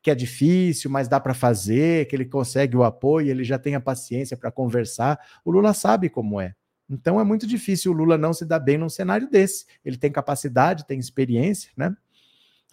que 0.01 0.09
é 0.09 0.15
difícil, 0.15 0.89
mas 0.89 1.07
dá 1.07 1.19
para 1.19 1.33
fazer, 1.33 2.07
que 2.07 2.15
ele 2.15 2.25
consegue 2.25 2.75
o 2.75 2.83
apoio, 2.83 3.29
ele 3.29 3.43
já 3.43 3.59
tem 3.59 3.75
a 3.75 3.79
paciência 3.79 4.35
para 4.35 4.51
conversar. 4.51 5.19
O 5.45 5.51
Lula 5.51 5.73
sabe 5.73 6.09
como 6.09 6.41
é. 6.41 6.55
Então 6.89 7.19
é 7.19 7.23
muito 7.23 7.47
difícil 7.47 7.91
o 7.91 7.95
Lula 7.95 8.17
não 8.17 8.33
se 8.33 8.43
dar 8.43 8.59
bem 8.59 8.77
num 8.77 8.89
cenário 8.89 9.29
desse. 9.29 9.65
Ele 9.85 9.97
tem 9.97 10.11
capacidade, 10.11 10.85
tem 10.85 10.99
experiência, 10.99 11.71
né? 11.77 11.95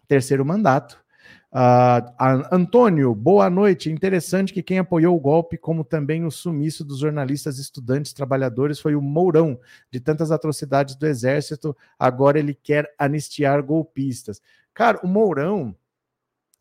Terceiro 0.08 0.44
mandato. 0.44 0.98
Uh, 1.50 2.52
Antônio, 2.52 3.14
boa 3.14 3.48
noite. 3.48 3.90
Interessante 3.90 4.52
que 4.52 4.62
quem 4.62 4.78
apoiou 4.78 5.16
o 5.16 5.20
golpe, 5.20 5.56
como 5.56 5.82
também 5.82 6.24
o 6.24 6.30
sumiço 6.30 6.84
dos 6.84 6.98
jornalistas, 6.98 7.58
estudantes, 7.58 8.12
trabalhadores, 8.12 8.78
foi 8.78 8.94
o 8.94 9.00
Mourão, 9.00 9.58
de 9.90 9.98
tantas 9.98 10.30
atrocidades 10.30 10.94
do 10.94 11.06
Exército. 11.06 11.74
Agora 11.98 12.38
ele 12.38 12.54
quer 12.54 12.92
anistiar 12.98 13.62
golpistas. 13.62 14.42
Cara, 14.74 15.00
o 15.02 15.08
Mourão 15.08 15.74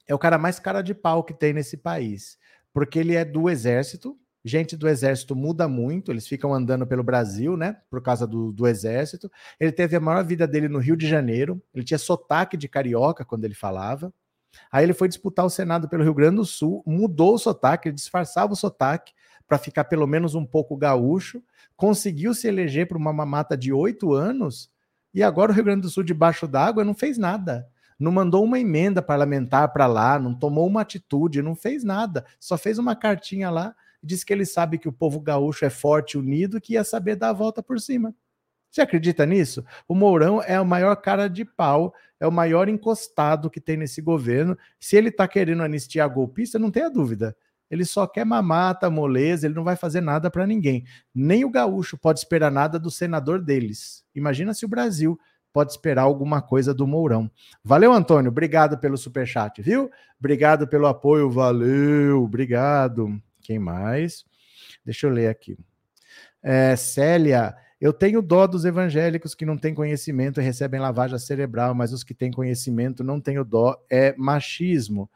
é 0.08 0.16
o 0.16 0.20
cara 0.20 0.38
mais 0.38 0.58
cara 0.58 0.82
de 0.82 0.94
pau 0.94 1.24
que 1.24 1.34
tem 1.34 1.52
nesse 1.52 1.76
país, 1.76 2.38
porque 2.74 3.00
ele 3.00 3.16
é 3.16 3.26
do 3.26 3.50
Exército. 3.50 4.18
Gente 4.46 4.78
do 4.78 4.88
Exército 4.88 5.36
muda 5.36 5.68
muito, 5.68 6.10
eles 6.10 6.26
ficam 6.26 6.54
andando 6.54 6.88
pelo 6.88 7.04
Brasil, 7.04 7.58
né? 7.58 7.82
Por 7.90 8.02
causa 8.02 8.26
do, 8.26 8.54
do 8.54 8.66
Exército. 8.66 9.30
Ele 9.60 9.74
teve 9.74 9.98
a 9.98 10.00
maior 10.00 10.24
vida 10.24 10.48
dele 10.48 10.70
no 10.70 10.80
Rio 10.80 10.96
de 10.96 11.06
Janeiro. 11.06 11.62
Ele 11.76 11.84
tinha 11.84 11.98
sotaque 11.98 12.56
de 12.56 12.70
carioca 12.70 13.26
quando 13.26 13.44
ele 13.44 13.54
falava. 13.54 14.14
Aí 14.72 14.84
ele 14.84 14.94
foi 14.94 15.08
disputar 15.08 15.46
o 15.46 15.50
Senado 15.50 15.88
pelo 15.88 16.04
Rio 16.04 16.14
Grande 16.14 16.38
do 16.38 16.46
Sul, 16.46 16.84
mudou 16.86 17.36
o 17.36 17.38
sotaque, 17.38 17.92
disfarçava 17.92 18.54
o 18.54 18.56
sotaque 18.56 19.14
para 19.48 19.58
ficar 19.58 19.86
pelo 19.86 20.06
menos 20.06 20.36
um 20.36 20.46
pouco 20.46 20.76
gaúcho, 20.76 21.42
conseguiu 21.76 22.34
se 22.34 22.48
eleger 22.48 22.88
para 22.88 22.98
uma 22.98 23.14
mamata 23.14 23.56
de 23.56 23.72
oito 23.72 24.14
anos, 24.14 24.70
e 25.14 25.24
agora 25.24 25.52
o 25.52 25.56
Rio 25.56 25.64
Grande 25.64 25.82
do 25.82 25.90
Sul, 25.90 26.04
debaixo 26.04 26.48
d'água, 26.48 26.84
não 26.84 26.94
fez 26.94 27.18
nada. 27.18 27.68
Não 28.00 28.12
mandou 28.12 28.44
uma 28.44 28.60
emenda 28.60 29.02
parlamentar 29.02 29.74
para 29.74 29.88
lá, 29.88 30.20
não 30.20 30.34
tomou 30.36 30.68
uma 30.68 30.82
atitude, 30.82 31.42
não 31.42 31.56
fez 31.56 31.84
nada. 31.84 32.24
Só 32.40 32.58
fez 32.58 32.78
uma 32.78 32.96
cartinha 32.96 33.50
lá, 33.50 33.76
disse 34.04 34.26
que 34.26 34.32
ele 34.32 34.46
sabe 34.46 34.78
que 34.78 34.88
o 34.88 34.94
povo 34.94 35.20
gaúcho 35.20 35.66
é 35.66 35.70
forte, 35.70 36.18
unido, 36.18 36.62
que 36.62 36.74
ia 36.74 36.84
saber 36.84 37.16
dar 37.16 37.30
a 37.30 37.34
volta 37.34 37.64
por 37.64 37.80
cima. 37.80 38.14
Você 38.78 38.82
acredita 38.84 39.26
nisso? 39.26 39.66
O 39.88 39.96
Mourão 39.96 40.40
é 40.40 40.62
o 40.62 40.66
maior 40.66 40.96
cara 40.98 41.28
de 41.28 41.44
pau, 41.44 41.96
é 42.20 42.28
o 42.28 42.32
maior 42.32 42.70
encostado 42.70 43.50
que 43.50 43.60
tem 43.60 43.76
nesse 43.76 44.04
governo. 44.04 44.56
Se 44.80 44.96
ele 44.96 45.10
está 45.10 45.28
querendo 45.28 45.64
anistiar 45.64 46.08
golpista, 46.08 46.60
não 46.60 46.70
tenha 46.70 46.88
dúvida. 46.88 47.36
Ele 47.72 47.84
só 47.84 48.06
quer 48.06 48.24
mamata, 48.24 48.88
moleza, 48.88 49.48
ele 49.48 49.56
não 49.56 49.64
vai 49.64 49.76
fazer 49.76 50.00
nada 50.00 50.30
para 50.30 50.46
ninguém. 50.46 50.86
Nem 51.12 51.44
o 51.44 51.50
gaúcho 51.50 51.98
pode 51.98 52.20
esperar 52.20 52.52
nada 52.52 52.78
do 52.78 52.92
senador 52.92 53.42
deles. 53.42 54.06
Imagina 54.14 54.54
se 54.54 54.64
o 54.64 54.70
Brasil 54.70 55.20
pode 55.52 55.72
esperar 55.72 56.04
alguma 56.04 56.40
coisa 56.40 56.72
do 56.72 56.86
Mourão. 56.86 57.32
Valeu, 57.64 57.92
Antônio. 57.92 58.30
Obrigado 58.30 58.78
pelo 58.78 58.96
superchat, 58.96 59.60
viu? 59.60 59.90
Obrigado 60.20 60.68
pelo 60.68 60.86
apoio. 60.86 61.32
Valeu, 61.32 62.22
obrigado. 62.22 63.20
Quem 63.42 63.58
mais? 63.58 64.24
Deixa 64.86 65.08
eu 65.08 65.12
ler 65.12 65.30
aqui. 65.30 65.58
É, 66.44 66.76
Célia, 66.76 67.56
eu 67.80 67.94
tenho 67.94 68.22
dó 68.22 68.48
dos 68.48 68.66
evangélicos 68.66 69.36
que 69.36 69.46
não 69.46 69.58
têm 69.58 69.74
conhecimento 69.74 70.42
e 70.42 70.44
recebem 70.44 70.80
lavagem 70.80 71.18
cerebral, 71.20 71.76
mas 71.76 71.94
os 71.94 72.04
que 72.04 72.14
têm 72.14 72.32
conhecimento 72.32 73.04
não 73.04 73.22
têm 73.22 73.38
o 73.38 73.46
dó, 73.46 73.80
é 73.90 74.16
machismo. 74.18 75.10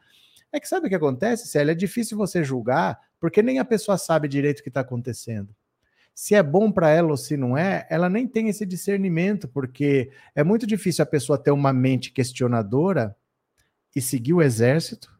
É 0.52 0.60
que 0.60 0.68
sabe 0.68 0.86
o 0.86 0.88
que 0.88 0.94
acontece, 0.94 1.48
Célia? 1.48 1.72
É 1.72 1.74
difícil 1.74 2.16
você 2.16 2.44
julgar, 2.44 3.00
porque 3.18 3.42
nem 3.42 3.58
a 3.58 3.64
pessoa 3.64 3.98
sabe 3.98 4.28
direito 4.28 4.60
o 4.60 4.62
que 4.62 4.68
está 4.68 4.80
acontecendo. 4.80 5.54
Se 6.14 6.34
é 6.34 6.42
bom 6.42 6.70
para 6.70 6.90
ela 6.90 7.10
ou 7.10 7.16
se 7.16 7.36
não 7.36 7.56
é, 7.56 7.86
ela 7.90 8.08
nem 8.08 8.28
tem 8.28 8.48
esse 8.48 8.66
discernimento, 8.66 9.48
porque 9.48 10.10
é 10.34 10.44
muito 10.44 10.66
difícil 10.66 11.02
a 11.02 11.06
pessoa 11.06 11.38
ter 11.38 11.50
uma 11.50 11.72
mente 11.72 12.12
questionadora 12.12 13.16
e 13.96 14.00
seguir 14.00 14.34
o 14.34 14.42
exército 14.42 15.10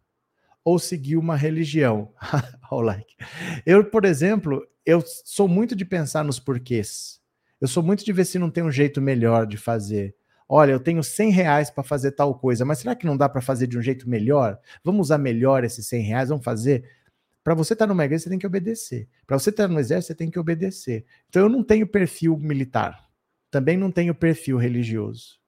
ou 0.63 0.79
seguir 0.79 1.17
uma 1.17 1.35
religião. 1.35 2.13
eu, 3.67 3.85
por 3.85 4.05
exemplo, 4.05 4.67
eu 4.85 5.03
sou 5.25 5.49
muito 5.49 5.75
de 5.75 5.85
pensar 5.85 6.23
nos 6.25 6.39
porquês. 6.39 7.22
Eu 7.63 7.69
sou 7.69 7.81
muito 7.81 8.05
de 8.05 8.13
ver 8.13 8.25
se 8.25 8.41
não 8.41 8.51
tem 8.51 8.65
um 8.65 8.73
jeito 8.73 9.01
melhor 9.01 9.47
de 9.47 9.57
fazer. 9.57 10.17
Olha, 10.49 10.73
eu 10.73 10.81
tenho 10.81 11.01
100 11.01 11.31
reais 11.31 11.71
para 11.71 11.85
fazer 11.85 12.11
tal 12.11 12.35
coisa, 12.35 12.65
mas 12.65 12.81
será 12.81 12.97
que 12.97 13.07
não 13.07 13.17
dá 13.17 13.29
para 13.29 13.41
fazer 13.41 13.69
de 13.69 13.79
um 13.79 13.81
jeito 13.81 14.11
melhor? 14.11 14.59
Vamos 14.83 15.07
usar 15.07 15.19
melhor 15.19 15.63
esses 15.63 15.87
100 15.87 16.03
reais? 16.03 16.29
Vamos 16.31 16.45
fazer? 16.45 16.91
Para 17.45 17.55
você 17.55 17.75
estar 17.75 17.87
tá 17.87 17.89
numa 17.89 18.05
igreja, 18.05 18.25
você 18.25 18.31
tem 18.31 18.39
que 18.41 18.47
obedecer. 18.49 19.09
Para 19.25 19.39
você 19.39 19.51
estar 19.51 19.69
tá 19.69 19.73
no 19.73 19.79
exército, 19.79 20.09
você 20.09 20.15
tem 20.17 20.29
que 20.29 20.41
obedecer. 20.41 21.05
Então, 21.29 21.43
eu 21.43 21.49
não 21.49 21.63
tenho 21.63 21.87
perfil 21.87 22.37
militar. 22.37 23.09
Também 23.49 23.77
não 23.77 23.93
tenho 23.93 24.13
perfil 24.13 24.57
religioso. 24.57 25.39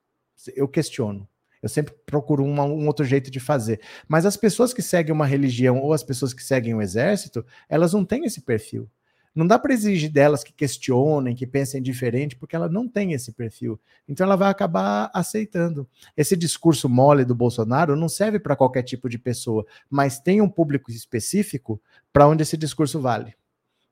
Eu 0.55 0.69
questiono. 0.69 1.29
Eu 1.61 1.69
sempre 1.69 1.97
procuro 2.07 2.45
uma, 2.45 2.63
um 2.63 2.87
outro 2.87 3.05
jeito 3.05 3.29
de 3.29 3.41
fazer. 3.41 3.81
Mas 4.07 4.25
as 4.25 4.37
pessoas 4.37 4.73
que 4.73 4.83
seguem 4.83 5.13
uma 5.13 5.27
religião 5.27 5.81
ou 5.81 5.93
as 5.93 6.05
pessoas 6.05 6.33
que 6.33 6.45
seguem 6.45 6.77
o 6.77 6.81
exército, 6.81 7.45
elas 7.69 7.93
não 7.93 8.05
têm 8.05 8.25
esse 8.25 8.41
perfil. 8.43 8.89
Não 9.35 9.47
dá 9.47 9.59
para 9.59 9.75
exigir 9.75 10.11
delas 10.11 10.45
que 10.45 10.53
questionem, 10.53 11.35
que 11.35 11.47
pensem 11.47 11.83
diferente, 11.83 12.37
porque 12.37 12.55
ela 12.55 12.69
não 12.69 12.89
tem 12.89 13.13
esse 13.13 13.33
perfil. 13.33 13.81
Então 14.09 14.25
ela 14.25 14.37
vai 14.37 14.49
acabar 14.49 15.11
aceitando. 15.13 15.89
Esse 16.17 16.37
discurso 16.37 16.89
mole 16.89 17.25
do 17.25 17.35
Bolsonaro 17.35 17.97
não 17.97 18.09
serve 18.09 18.39
para 18.39 18.55
qualquer 18.55 18.85
tipo 18.85 19.09
de 19.09 19.19
pessoa, 19.19 19.67
mas 19.91 20.21
tem 20.21 20.41
um 20.41 20.49
público 20.49 20.91
específico 20.91 21.83
para 22.13 22.29
onde 22.29 22.43
esse 22.43 22.57
discurso 22.57 23.01
vale. 23.01 23.35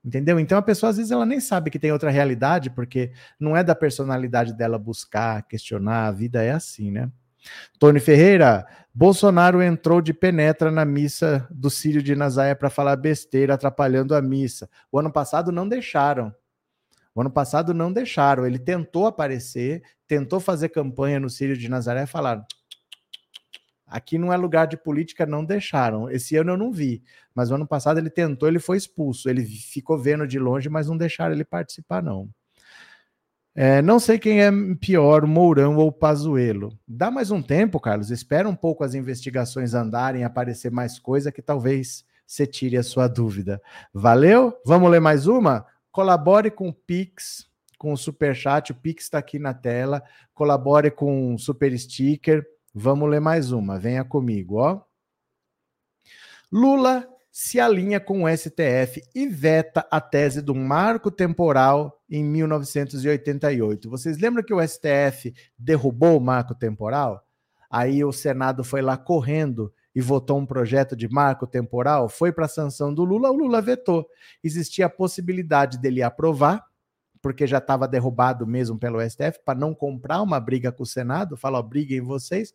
Entendeu? 0.05 0.39
Então 0.39 0.59
a 0.59 0.63
pessoa 0.63 0.91
às 0.91 0.97
vezes 0.97 1.11
ela 1.11 1.27
nem 1.27 1.41
sabe 1.41 1.71
que 1.71 1.79
tem 1.79 1.93
outra 1.93 2.11
realidade, 2.11 2.71
porque 2.71 3.13
não 3.39 3.57
é 3.57 3.65
da 3.65 3.75
personalidade 3.75 4.53
dela 4.53 4.79
buscar, 4.79 5.43
questionar, 5.47 6.07
a 6.07 6.13
vida 6.13 6.43
é 6.43 6.53
assim, 6.53 6.91
né? 6.91 7.11
Tony 7.79 8.01
Ferreira, 8.01 8.67
Bolsonaro 8.95 9.63
entrou 9.63 10.03
de 10.03 10.13
penetra 10.13 10.71
na 10.71 10.85
missa 10.85 11.49
do 11.51 11.71
Sírio 11.71 12.03
de 12.03 12.15
Nazaré 12.15 12.55
para 12.55 12.69
falar 12.69 12.95
besteira, 12.97 13.55
atrapalhando 13.55 14.15
a 14.15 14.21
missa. 14.21 14.69
O 14.91 14.99
ano 14.99 15.11
passado 15.11 15.51
não 15.51 15.67
deixaram. 15.67 16.35
O 17.15 17.21
ano 17.21 17.31
passado 17.31 17.73
não 17.73 17.93
deixaram. 17.93 18.47
Ele 18.47 18.59
tentou 18.59 19.07
aparecer, 19.07 19.83
tentou 20.07 20.41
fazer 20.41 20.69
campanha 20.69 21.19
no 21.19 21.31
Sírio 21.31 21.57
de 21.57 21.69
Nazaré, 21.69 22.05
falaram: 22.05 22.45
aqui 23.87 24.19
não 24.19 24.33
é 24.33 24.37
lugar 24.37 24.67
de 24.67 24.77
política, 24.77 25.27
não 25.27 25.45
deixaram. 25.45 26.11
Esse 26.11 26.37
ano 26.37 26.53
eu 26.53 26.57
não 26.57 26.73
vi, 26.73 27.03
mas 27.35 27.51
o 27.51 27.55
ano 27.55 27.67
passado 27.67 27.99
ele 27.99 28.11
tentou, 28.11 28.49
ele 28.49 28.59
foi 28.59 28.77
expulso. 28.77 29.29
Ele 29.29 29.45
ficou 29.45 29.99
vendo 29.99 30.27
de 30.27 30.39
longe, 30.39 30.69
mas 30.69 30.89
não 30.89 30.97
deixaram 30.97 31.35
ele 31.35 31.45
participar, 31.45 32.03
não. 32.03 32.29
É, 33.55 33.83
não 33.83 33.99
sei 33.99 34.19
quem 34.19 34.41
é 34.41 34.51
pior, 34.81 35.27
Mourão 35.27 35.77
ou 35.77 35.93
Pazuello. 35.93 36.79
Dá 36.89 37.11
mais 37.11 37.31
um 37.31 37.43
tempo, 37.43 37.79
Carlos. 37.79 38.11
Espera 38.11 38.49
um 38.49 38.57
pouco 38.57 38.83
as 38.83 38.95
investigações 38.95 39.75
andarem, 39.75 40.25
aparecer 40.25 40.71
mais 40.71 40.99
coisa 40.99 41.31
que 41.31 41.43
talvez 41.43 42.05
você 42.27 42.47
tire 42.47 42.79
a 42.79 42.83
sua 42.83 43.09
dúvida. 43.09 43.61
Valeu? 43.93 44.57
Vamos 44.65 44.91
ler 44.91 45.01
mais 45.01 45.27
uma? 45.27 45.67
Colabore 45.91 46.51
com 46.51 46.71
o 46.71 46.73
Pix, 46.73 47.47
com 47.77 47.93
o 47.93 47.97
Super 47.97 48.35
Chat. 48.35 48.73
O 48.73 48.75
Pix 48.75 49.05
está 49.05 49.19
aqui 49.19 49.39
na 49.39 49.53
tela. 49.53 50.03
Colabore 50.33 50.91
com 50.91 51.35
o 51.35 51.39
Super 51.39 51.79
Sticker. 51.79 52.47
Vamos 52.75 53.11
ler 53.11 53.21
mais 53.21 53.53
uma. 53.53 53.79
Venha 53.79 54.03
comigo, 54.03 54.57
ó. 54.57 54.81
Lula 56.51 57.07
se 57.33 57.59
alinha 57.59 57.99
com 57.99 58.25
o 58.25 58.29
STF 58.29 59.03
e 59.15 59.27
veta 59.27 59.89
a 59.91 60.03
tese 60.03 60.43
do 60.43 60.55
marco 60.55 61.11
temporal 61.11 61.99
em 62.09 62.23
1988. 62.23 63.89
Vocês 63.89 64.19
lembram 64.19 64.45
que 64.45 64.53
o 64.53 64.61
STF 64.61 65.33
derrubou 65.59 66.19
o 66.19 66.21
marco 66.21 66.55
temporal? 66.55 67.27
Aí 67.71 68.05
o 68.05 68.13
Senado 68.13 68.63
foi 68.63 68.83
lá 68.83 68.99
correndo 68.99 69.73
e 69.95 70.01
votou 70.03 70.39
um 70.39 70.45
projeto 70.45 70.95
de 70.95 71.09
marco 71.09 71.47
temporal, 71.47 72.07
foi 72.07 72.33
para 72.33 72.45
a 72.45 72.49
sanção 72.49 72.93
do 72.93 73.03
Lula, 73.03 73.31
o 73.31 73.37
Lula 73.37 73.63
vetou. 73.63 74.07
Existia 74.45 74.85
a 74.85 74.91
possibilidade 74.91 75.79
dele 75.79 76.03
aprovar, 76.03 76.63
porque 77.23 77.47
já 77.47 77.59
estava 77.59 77.89
derrubado 77.89 78.47
mesmo 78.47 78.79
pelo 78.79 79.01
STF, 79.01 79.41
para 79.43 79.59
não 79.59 79.75
comprar 79.75 80.21
uma 80.21 80.39
briga 80.39 80.71
com 80.71 80.83
o 80.83 80.87
Senado, 80.87 81.35
fala, 81.37 81.63
briguem 81.63 82.03
vocês, 82.03 82.53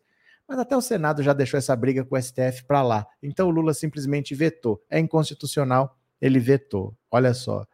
mas 0.48 0.58
até 0.58 0.74
o 0.74 0.80
Senado 0.80 1.22
já 1.22 1.34
deixou 1.34 1.58
essa 1.58 1.76
briga 1.76 2.04
com 2.04 2.16
o 2.16 2.22
STF 2.22 2.64
para 2.66 2.82
lá. 2.82 3.06
Então 3.22 3.48
o 3.48 3.50
Lula 3.50 3.74
simplesmente 3.74 4.34
vetou. 4.34 4.82
É 4.88 4.98
inconstitucional, 4.98 5.94
ele 6.20 6.38
vetou. 6.38 6.96
Olha 7.10 7.34
só. 7.34 7.66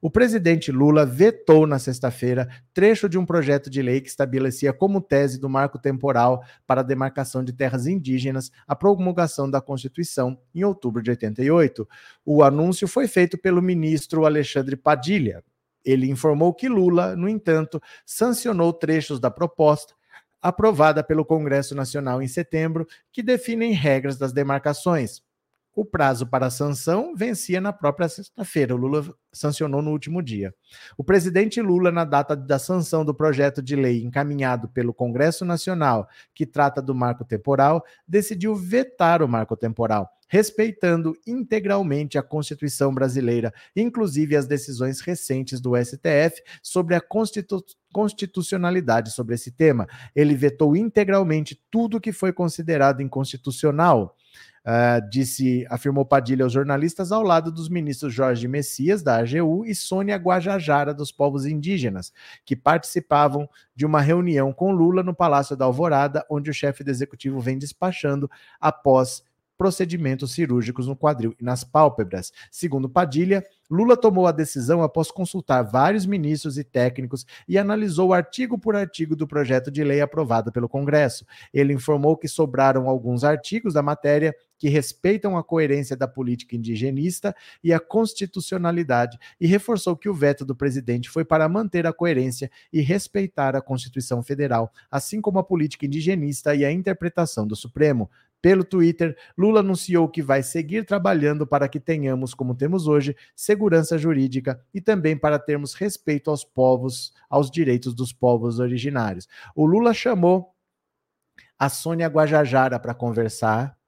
O 0.00 0.10
presidente 0.10 0.72
Lula 0.72 1.06
vetou 1.06 1.66
na 1.66 1.78
sexta-feira 1.78 2.48
trecho 2.74 3.08
de 3.08 3.16
um 3.16 3.24
projeto 3.24 3.70
de 3.70 3.80
lei 3.80 4.00
que 4.00 4.08
estabelecia 4.08 4.72
como 4.72 5.00
tese 5.00 5.38
do 5.38 5.48
marco 5.48 5.78
temporal 5.78 6.42
para 6.66 6.80
a 6.80 6.84
demarcação 6.84 7.44
de 7.44 7.52
terras 7.52 7.86
indígenas 7.86 8.50
a 8.66 8.74
promulgação 8.74 9.48
da 9.48 9.60
Constituição 9.60 10.36
em 10.54 10.64
outubro 10.64 11.02
de 11.02 11.10
88. 11.10 11.88
O 12.24 12.42
anúncio 12.42 12.88
foi 12.88 13.06
feito 13.06 13.38
pelo 13.38 13.62
ministro 13.62 14.26
Alexandre 14.26 14.74
Padilha. 14.74 15.44
Ele 15.84 16.10
informou 16.10 16.52
que 16.52 16.68
Lula, 16.68 17.14
no 17.14 17.28
entanto, 17.28 17.80
sancionou 18.04 18.72
trechos 18.72 19.20
da 19.20 19.30
proposta 19.30 19.94
aprovada 20.42 21.04
pelo 21.04 21.24
Congresso 21.24 21.74
Nacional 21.74 22.20
em 22.20 22.28
setembro, 22.28 22.86
que 23.12 23.22
definem 23.22 23.72
regras 23.72 24.18
das 24.18 24.32
demarcações. 24.32 25.22
O 25.74 25.86
prazo 25.86 26.26
para 26.26 26.46
a 26.46 26.50
sanção 26.50 27.14
vencia 27.16 27.58
na 27.58 27.72
própria 27.72 28.06
sexta-feira. 28.06 28.74
O 28.74 28.76
Lula 28.76 29.06
sancionou 29.32 29.80
no 29.80 29.90
último 29.90 30.22
dia. 30.22 30.54
O 30.98 31.02
presidente 31.02 31.62
Lula, 31.62 31.90
na 31.90 32.04
data 32.04 32.36
da 32.36 32.58
sanção 32.58 33.06
do 33.06 33.14
projeto 33.14 33.62
de 33.62 33.74
lei 33.74 34.02
encaminhado 34.02 34.68
pelo 34.68 34.92
Congresso 34.92 35.46
Nacional, 35.46 36.06
que 36.34 36.44
trata 36.44 36.82
do 36.82 36.94
marco 36.94 37.24
temporal, 37.24 37.82
decidiu 38.06 38.54
vetar 38.54 39.22
o 39.22 39.28
marco 39.28 39.56
temporal, 39.56 40.10
respeitando 40.28 41.14
integralmente 41.26 42.18
a 42.18 42.22
Constituição 42.22 42.92
brasileira, 42.92 43.50
inclusive 43.74 44.36
as 44.36 44.46
decisões 44.46 45.00
recentes 45.00 45.58
do 45.58 45.72
STF 45.74 46.42
sobre 46.62 46.94
a 46.94 47.00
Constitu 47.00 47.64
constitucionalidade 47.92 49.10
sobre 49.12 49.34
esse 49.34 49.50
tema. 49.50 49.86
Ele 50.16 50.34
vetou 50.34 50.74
integralmente 50.74 51.62
tudo 51.70 52.00
que 52.00 52.10
foi 52.10 52.32
considerado 52.32 53.02
inconstitucional 53.02 54.16
Uh, 54.64 55.10
disse, 55.10 55.66
afirmou 55.68 56.04
Padilha 56.04 56.44
aos 56.44 56.52
jornalistas, 56.52 57.10
ao 57.10 57.22
lado 57.22 57.50
dos 57.50 57.68
ministros 57.68 58.14
Jorge 58.14 58.46
Messias, 58.46 59.02
da 59.02 59.16
AGU, 59.16 59.64
e 59.64 59.74
Sônia 59.74 60.16
Guajajara, 60.16 60.94
dos 60.94 61.10
povos 61.10 61.46
indígenas, 61.46 62.12
que 62.44 62.54
participavam 62.54 63.48
de 63.74 63.84
uma 63.84 64.00
reunião 64.00 64.52
com 64.52 64.70
Lula 64.70 65.02
no 65.02 65.14
Palácio 65.14 65.56
da 65.56 65.64
Alvorada, 65.64 66.24
onde 66.30 66.48
o 66.48 66.54
chefe 66.54 66.84
do 66.84 66.90
executivo 66.90 67.40
vem 67.40 67.58
despachando 67.58 68.30
após 68.60 69.24
procedimentos 69.62 70.32
cirúrgicos 70.32 70.88
no 70.88 70.96
quadril 70.96 71.36
e 71.40 71.44
nas 71.44 71.62
pálpebras. 71.62 72.32
Segundo 72.50 72.88
Padilha, 72.88 73.44
Lula 73.72 73.96
tomou 73.96 74.26
a 74.26 74.32
decisão 74.32 74.82
após 74.82 75.10
consultar 75.10 75.62
vários 75.62 76.04
ministros 76.04 76.58
e 76.58 76.62
técnicos 76.62 77.24
e 77.48 77.56
analisou 77.56 78.12
artigo 78.12 78.58
por 78.58 78.76
artigo 78.76 79.16
do 79.16 79.26
projeto 79.26 79.70
de 79.70 79.82
lei 79.82 80.02
aprovado 80.02 80.52
pelo 80.52 80.68
Congresso. 80.68 81.24
Ele 81.54 81.72
informou 81.72 82.14
que 82.14 82.28
sobraram 82.28 82.86
alguns 82.86 83.24
artigos 83.24 83.72
da 83.72 83.80
matéria 83.80 84.36
que 84.58 84.68
respeitam 84.68 85.38
a 85.38 85.42
coerência 85.42 85.96
da 85.96 86.06
política 86.06 86.54
indigenista 86.54 87.34
e 87.64 87.72
a 87.72 87.80
constitucionalidade 87.80 89.18
e 89.40 89.46
reforçou 89.46 89.96
que 89.96 90.08
o 90.08 90.14
veto 90.14 90.44
do 90.44 90.54
presidente 90.54 91.08
foi 91.08 91.24
para 91.24 91.48
manter 91.48 91.86
a 91.86 91.94
coerência 91.94 92.50
e 92.70 92.82
respeitar 92.82 93.56
a 93.56 93.62
Constituição 93.62 94.22
Federal, 94.22 94.70
assim 94.90 95.18
como 95.18 95.38
a 95.38 95.42
política 95.42 95.86
indigenista 95.86 96.54
e 96.54 96.62
a 96.62 96.70
interpretação 96.70 97.46
do 97.46 97.56
Supremo. 97.56 98.10
Pelo 98.42 98.64
Twitter, 98.64 99.16
Lula 99.38 99.60
anunciou 99.60 100.08
que 100.08 100.20
vai 100.20 100.42
seguir 100.42 100.84
trabalhando 100.84 101.46
para 101.46 101.68
que 101.68 101.78
tenhamos, 101.78 102.34
como 102.34 102.56
temos 102.56 102.88
hoje, 102.88 103.16
segurança 103.36 103.96
jurídica 103.96 104.60
e 104.74 104.80
também 104.80 105.16
para 105.16 105.38
termos 105.38 105.74
respeito 105.74 106.28
aos 106.28 106.44
povos, 106.44 107.14
aos 107.30 107.48
direitos 107.48 107.94
dos 107.94 108.12
povos 108.12 108.58
originários. 108.58 109.28
O 109.54 109.64
Lula 109.64 109.94
chamou 109.94 110.52
a 111.56 111.68
Sônia 111.68 112.08
Guajajara 112.08 112.80
para 112.80 112.92
conversar, 112.92 113.78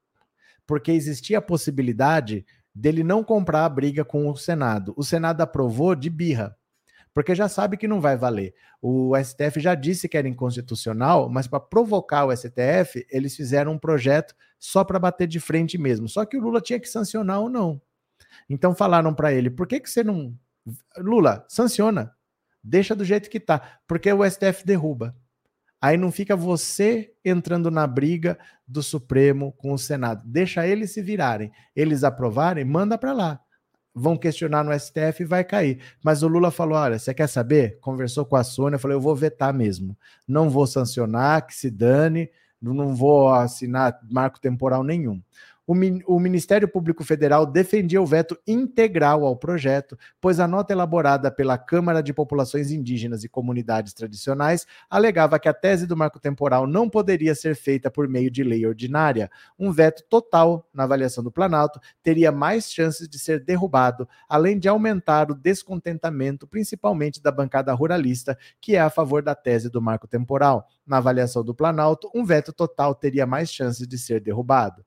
porque 0.64 0.92
existia 0.92 1.38
a 1.38 1.42
possibilidade 1.42 2.46
dele 2.72 3.02
não 3.02 3.24
comprar 3.24 3.64
a 3.64 3.68
briga 3.68 4.04
com 4.04 4.30
o 4.30 4.36
Senado. 4.36 4.94
O 4.96 5.02
Senado 5.02 5.40
aprovou 5.40 5.96
de 5.96 6.08
birra 6.08 6.56
porque 7.14 7.33
já 7.33 7.48
sabe 7.48 7.77
que 7.77 7.87
não 7.87 8.00
vai 8.00 8.16
valer. 8.16 8.53
O 8.83 9.12
STF 9.16 9.61
já 9.61 9.77
disse 9.77 10.09
que 10.09 10.18
era 10.18 10.29
inconstitucional, 10.29 11.29
mas 11.31 11.46
para 11.46 11.61
provocar 11.61 12.27
o 12.27 12.37
STF, 12.37 13.07
eles 13.09 13.37
fizeram 13.37 13.72
um 13.72 13.79
projeto 13.79 14.35
só 14.59 14.83
para 14.83 14.98
bater 14.98 15.29
de 15.29 15.38
frente 15.38 15.79
mesmo. 15.79 16.09
Só 16.09 16.24
que 16.24 16.37
o 16.37 16.40
Lula 16.40 16.61
tinha 16.61 16.81
que 16.81 16.88
sancionar 16.88 17.40
ou 17.40 17.48
não. 17.48 17.81
Então 18.50 18.74
falaram 18.74 19.14
para 19.14 19.33
ele: 19.33 19.48
por 19.48 19.68
que, 19.68 19.79
que 19.79 19.88
você 19.88 20.03
não. 20.03 20.35
Lula, 20.98 21.46
sanciona. 21.48 22.12
Deixa 22.62 22.96
do 22.96 23.05
jeito 23.05 23.31
que 23.31 23.38
tá. 23.38 23.79
Porque 23.87 24.12
o 24.12 24.29
STF 24.29 24.64
derruba. 24.64 25.14
Aí 25.81 25.98
não 25.98 26.11
fica 26.11 26.35
você 26.35 27.12
entrando 27.22 27.70
na 27.70 27.87
briga 27.87 28.38
do 28.66 28.83
Supremo 28.83 29.53
com 29.53 29.72
o 29.72 29.79
Senado. 29.79 30.22
Deixa 30.24 30.66
eles 30.66 30.92
se 30.92 31.03
virarem. 31.03 31.53
Eles 31.77 32.03
aprovarem, 32.03 32.64
manda 32.64 32.96
para 32.96 33.12
lá 33.12 33.43
vão 33.94 34.16
questionar 34.16 34.64
no 34.64 34.78
STF 34.78 35.22
e 35.22 35.24
vai 35.24 35.44
cair. 35.44 35.80
Mas 36.02 36.22
o 36.22 36.28
Lula 36.28 36.50
falou: 36.50 36.76
olha, 36.76 36.98
você 36.98 37.14
quer 37.14 37.28
saber? 37.28 37.78
Conversou 37.80 38.24
com 38.24 38.37
a 38.37 38.42
Sônia, 38.42 38.78
falou: 38.78 38.96
eu 38.96 39.00
vou 39.00 39.14
vetar 39.14 39.54
mesmo. 39.54 39.96
Não 40.26 40.50
vou 40.50 40.66
sancionar, 40.66 41.46
que 41.46 41.54
se 41.54 41.70
dane, 41.70 42.30
não 42.61 42.94
vou 42.94 43.33
assinar 43.33 43.98
marco 44.11 44.40
temporal 44.40 44.83
nenhum 44.83 45.20
o, 45.66 46.20
Ministério 46.20 46.68
Público 46.68 47.03
Federal 47.03 47.46
defendia 47.46 48.00
o 48.00 48.07
veto 48.07 48.38
integral 48.46 49.24
ao 49.24 49.35
projeto, 49.35 49.98
pois 50.20 50.38
a 50.38 50.46
nota 50.46 50.74
elaborada 50.74 51.31
pela 51.31 51.57
Câmara 51.57 52.03
de 52.03 52.12
Populações 52.12 52.70
Indígenas 52.70 53.24
e 53.24 53.31
Comunidades 53.31 53.94
Tradicionais 53.94 54.66
alegava 54.90 55.38
que 55.38 55.48
a 55.48 55.55
tese 55.55 55.87
do 55.87 55.96
marco 55.96 56.20
temporal 56.20 56.66
não 56.66 56.88
poderia 56.88 57.35
ser 57.35 57.57
feita 57.57 57.90
por 57.90 58.07
meio 58.07 58.31
de 58.31 58.44
lei 58.44 58.66
ordinária. 58.66 59.31
Um 59.59 59.72
veto 59.72 60.05
total, 60.09 60.68
na 60.72 60.85
avaliação 60.85 61.24
do 61.24 61.33
Planalto, 61.33 61.81
teria 62.03 62.31
mais 62.31 62.70
chances 62.70 63.09
de 63.09 63.18
ser 63.18 63.42
derrubado, 63.42 64.07
além 64.29 64.59
de 64.59 64.68
aumentar 64.68 65.31
o 65.31 65.35
descontentamento, 65.35 66.46
principalmente 66.46 67.22
da 67.22 67.33
bancada 67.33 67.72
ruralista, 67.72 68.37
que 68.61 68.77
é 68.77 68.81
a 68.81 68.90
favor 68.90 69.22
da 69.22 69.35
tese 69.35 69.70
do 69.70 69.81
marco 69.81 70.07
temporal. 70.07 70.68
Na 70.87 70.98
avaliação 70.98 71.42
do 71.42 71.55
Planalto, 71.55 72.11
um 72.14 72.22
veto 72.22 72.53
total 72.53 72.94
teria 72.94 73.27
mais 73.27 73.50
chances 73.50 73.88
de 73.88 73.96
ser 73.96 74.20
derrubado 74.20 74.85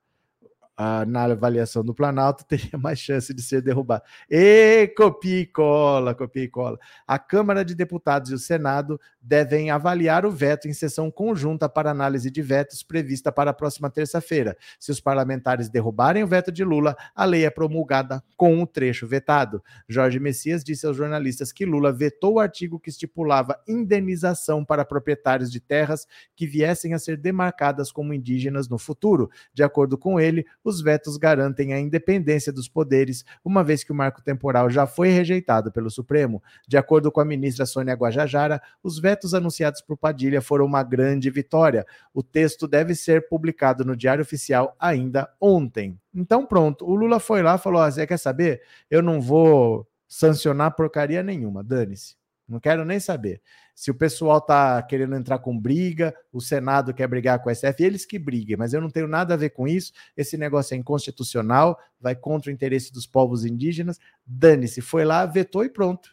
na 1.08 1.24
avaliação 1.24 1.84
do 1.84 1.94
Planalto, 1.94 2.46
teria 2.48 2.78
mais 2.78 3.00
chance 3.00 3.34
de 3.34 3.42
ser 3.42 3.62
derrubado. 3.62 4.04
E 4.30 4.88
copia 4.96 5.40
e 5.40 5.46
cola, 5.46 6.14
copia 6.14 6.44
e 6.44 6.48
cola. 6.48 6.78
A 7.08 7.18
Câmara 7.18 7.66
de 7.66 7.74
Deputados 7.74 8.32
e 8.32 8.34
o 8.34 8.40
Senado 8.40 9.00
devem 9.22 9.72
avaliar 9.72 10.26
o 10.26 10.32
veto 10.32 10.68
em 10.68 10.74
sessão 10.74 11.12
conjunta 11.12 11.68
para 11.68 11.92
análise 11.92 12.30
de 12.32 12.42
vetos 12.42 12.84
prevista 12.84 13.32
para 13.32 13.52
a 13.52 13.54
próxima 13.54 13.90
terça-feira. 13.90 14.56
Se 14.80 14.92
os 14.92 15.02
parlamentares 15.02 15.70
derrubarem 15.70 16.24
o 16.24 16.28
veto 16.28 16.52
de 16.52 16.64
Lula, 16.64 16.96
a 17.16 17.26
lei 17.26 17.44
é 17.44 17.50
promulgada 17.50 18.24
com 18.38 18.62
o 18.62 18.68
trecho 18.68 19.08
vetado. 19.08 19.62
Jorge 19.88 20.20
Messias 20.20 20.64
disse 20.64 20.86
aos 20.86 20.96
jornalistas 20.96 21.52
que 21.52 21.66
Lula 21.66 21.92
vetou 21.92 22.36
o 22.36 22.40
artigo 22.40 22.80
que 22.80 22.90
estipulava 22.90 23.60
indenização 23.68 24.64
para 24.64 24.86
proprietários 24.86 25.52
de 25.52 25.60
terras 25.60 26.08
que 26.36 26.46
viessem 26.46 26.94
a 26.94 27.00
ser 27.00 27.18
demarcadas 27.18 27.92
como 27.92 28.14
indígenas 28.14 28.70
no 28.70 28.78
futuro. 28.78 29.30
De 29.54 29.64
acordo 29.64 29.98
com 29.98 30.20
ele, 30.20 30.46
os 30.68 30.82
vetos 30.82 31.18
garantem 31.18 31.74
a 31.74 31.80
independência 31.80 32.52
dos 32.52 32.68
poderes, 32.68 33.24
uma 33.44 33.64
vez 33.64 33.84
que 33.84 33.92
o 33.92 33.96
marco 33.96 34.22
temporal 34.22 34.70
já 34.70 34.86
foi 34.86 35.10
rejeitado 35.10 35.72
pelo 35.72 35.90
Supremo. 35.90 36.44
De 36.68 36.78
acordo 36.78 37.12
com 37.12 37.22
a 37.22 37.26
ministra 37.26 37.66
Sônia 37.66 37.94
Guajajara, 37.94 38.62
os 38.84 39.00
vetos 39.00 39.34
anunciados 39.34 39.82
por 39.82 39.98
Padilha 39.98 40.42
foram 40.42 40.66
uma 40.66 40.84
grande 40.84 41.30
vitória. 41.30 41.86
O 42.14 42.22
texto 42.22 42.68
deve 42.68 42.96
ser 42.96 43.28
publicado 43.30 43.86
no 43.86 43.96
Diário 43.96 44.22
Oficial 44.22 44.76
ainda 44.80 45.30
ontem. 45.40 45.98
Então, 46.14 46.46
pronto, 46.46 46.86
o 46.86 46.96
Lula 46.96 47.20
foi 47.20 47.42
lá 47.42 47.56
e 47.56 47.60
falou: 47.60 47.82
ah, 47.82 47.92
quer 48.06 48.18
saber? 48.18 48.62
Eu 48.90 49.02
não 49.02 49.22
vou 49.22 49.88
sancionar 50.08 50.76
porcaria 50.76 51.24
nenhuma, 51.24 51.64
dane-se. 51.64 52.16
Não 52.48 52.60
quero 52.60 52.86
nem 52.86 53.00
saber. 53.00 53.42
Se 53.78 53.92
o 53.92 53.94
pessoal 53.94 54.42
tá 54.42 54.82
querendo 54.82 55.16
entrar 55.16 55.38
com 55.38 55.56
briga, 55.56 56.12
o 56.34 56.42
Senado 56.42 56.96
quer 56.96 57.08
brigar 57.08 57.38
com 57.44 57.48
o 57.48 57.54
SF, 57.54 57.84
eles 57.84 58.08
que 58.08 58.18
briguem, 58.18 58.58
mas 58.58 58.74
eu 58.74 58.82
não 58.82 58.90
tenho 58.90 59.08
nada 59.08 59.36
a 59.36 59.38
ver 59.38 59.52
com 59.52 59.68
isso. 59.68 59.94
Esse 60.18 60.36
negócio 60.36 60.74
é 60.74 60.78
inconstitucional, 60.78 61.78
vai 62.00 62.16
contra 62.16 62.50
o 62.50 62.54
interesse 62.54 62.92
dos 62.92 63.06
povos 63.06 63.46
indígenas. 63.46 64.00
Dane-se, 64.26 64.82
foi 64.82 65.06
lá, 65.06 65.28
vetou 65.28 65.64
e 65.64 65.70
pronto. 65.70 66.10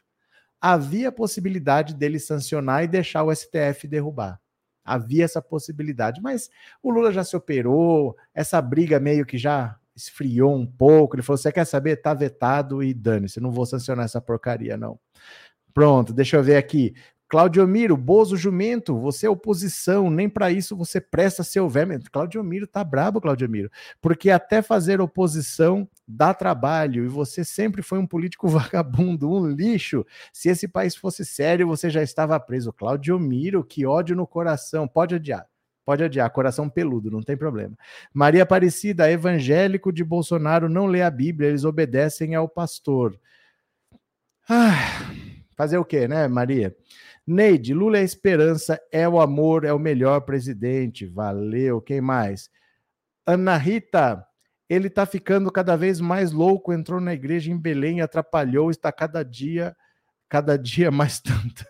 Havia 0.60 1.10
possibilidade 1.10 1.94
dele 1.94 2.18
sancionar 2.18 2.84
e 2.84 2.86
deixar 2.86 3.24
o 3.24 3.34
STF 3.34 3.88
derrubar. 3.88 4.38
Havia 4.84 5.24
essa 5.24 5.40
possibilidade, 5.40 6.20
mas 6.20 6.50
o 6.82 6.90
Lula 6.90 7.14
já 7.14 7.24
se 7.24 7.34
operou, 7.34 8.14
essa 8.34 8.60
briga 8.60 9.00
meio 9.00 9.24
que 9.24 9.38
já 9.38 9.74
esfriou 9.96 10.54
um 10.54 10.66
pouco. 10.66 11.16
Ele 11.16 11.22
falou: 11.22 11.38
você 11.38 11.50
quer 11.50 11.64
saber? 11.64 11.96
Tá 11.96 12.12
vetado 12.12 12.82
e 12.82 12.92
dane-se, 12.92 13.40
não 13.40 13.50
vou 13.50 13.64
sancionar 13.64 14.04
essa 14.04 14.20
porcaria, 14.20 14.76
não. 14.76 15.00
Pronto, 15.74 16.12
deixa 16.12 16.36
eu 16.36 16.42
ver 16.42 16.56
aqui. 16.56 16.94
Claudio 17.34 17.66
Miro, 17.66 17.96
Bozo 17.96 18.36
Jumento, 18.36 18.96
você 18.96 19.26
é 19.26 19.28
oposição, 19.28 20.08
nem 20.08 20.28
para 20.28 20.52
isso 20.52 20.76
você 20.76 21.00
presta 21.00 21.42
seu 21.42 21.68
verme. 21.68 21.98
Claudio 22.12 22.44
Miro 22.44 22.64
tá 22.64 22.84
brabo, 22.84 23.20
Claudio 23.20 23.48
Miro, 23.50 23.68
porque 24.00 24.30
até 24.30 24.62
fazer 24.62 25.00
oposição 25.00 25.88
dá 26.06 26.32
trabalho 26.32 27.04
e 27.04 27.08
você 27.08 27.44
sempre 27.44 27.82
foi 27.82 27.98
um 27.98 28.06
político 28.06 28.46
vagabundo, 28.46 29.28
um 29.28 29.48
lixo. 29.48 30.06
Se 30.32 30.48
esse 30.48 30.68
país 30.68 30.94
fosse 30.94 31.24
sério, 31.24 31.66
você 31.66 31.90
já 31.90 32.04
estava 32.04 32.38
preso. 32.38 32.72
Claudio 32.72 33.18
Miro, 33.18 33.64
que 33.64 33.84
ódio 33.84 34.14
no 34.14 34.28
coração, 34.28 34.86
pode 34.86 35.16
odiar. 35.16 35.44
Pode 35.84 36.04
odiar, 36.04 36.30
coração 36.30 36.70
peludo, 36.70 37.10
não 37.10 37.20
tem 37.20 37.36
problema. 37.36 37.76
Maria 38.12 38.44
Aparecida, 38.44 39.10
evangélico 39.10 39.92
de 39.92 40.04
Bolsonaro 40.04 40.68
não 40.68 40.86
lê 40.86 41.02
a 41.02 41.10
Bíblia, 41.10 41.48
eles 41.48 41.64
obedecem 41.64 42.36
ao 42.36 42.48
pastor. 42.48 43.18
Ah, 44.48 45.10
fazer 45.56 45.78
o 45.78 45.84
quê, 45.84 46.06
né, 46.06 46.28
Maria? 46.28 46.76
Neide, 47.26 47.72
Lula 47.72 47.96
é 47.96 48.00
a 48.00 48.04
esperança, 48.04 48.78
é 48.92 49.08
o 49.08 49.18
amor, 49.18 49.64
é 49.64 49.72
o 49.72 49.78
melhor 49.78 50.20
presidente. 50.20 51.06
Valeu. 51.06 51.80
Quem 51.80 52.00
mais? 52.00 52.50
Ana 53.26 53.56
Rita, 53.56 54.24
ele 54.68 54.88
está 54.88 55.06
ficando 55.06 55.50
cada 55.50 55.74
vez 55.76 56.00
mais 56.00 56.32
louco, 56.32 56.72
entrou 56.72 57.00
na 57.00 57.14
igreja 57.14 57.50
em 57.50 57.58
Belém, 57.58 58.02
atrapalhou, 58.02 58.70
está 58.70 58.92
cada 58.92 59.22
dia, 59.22 59.74
cada 60.28 60.56
dia 60.58 60.90
mais 60.90 61.20
tanto. 61.20 61.64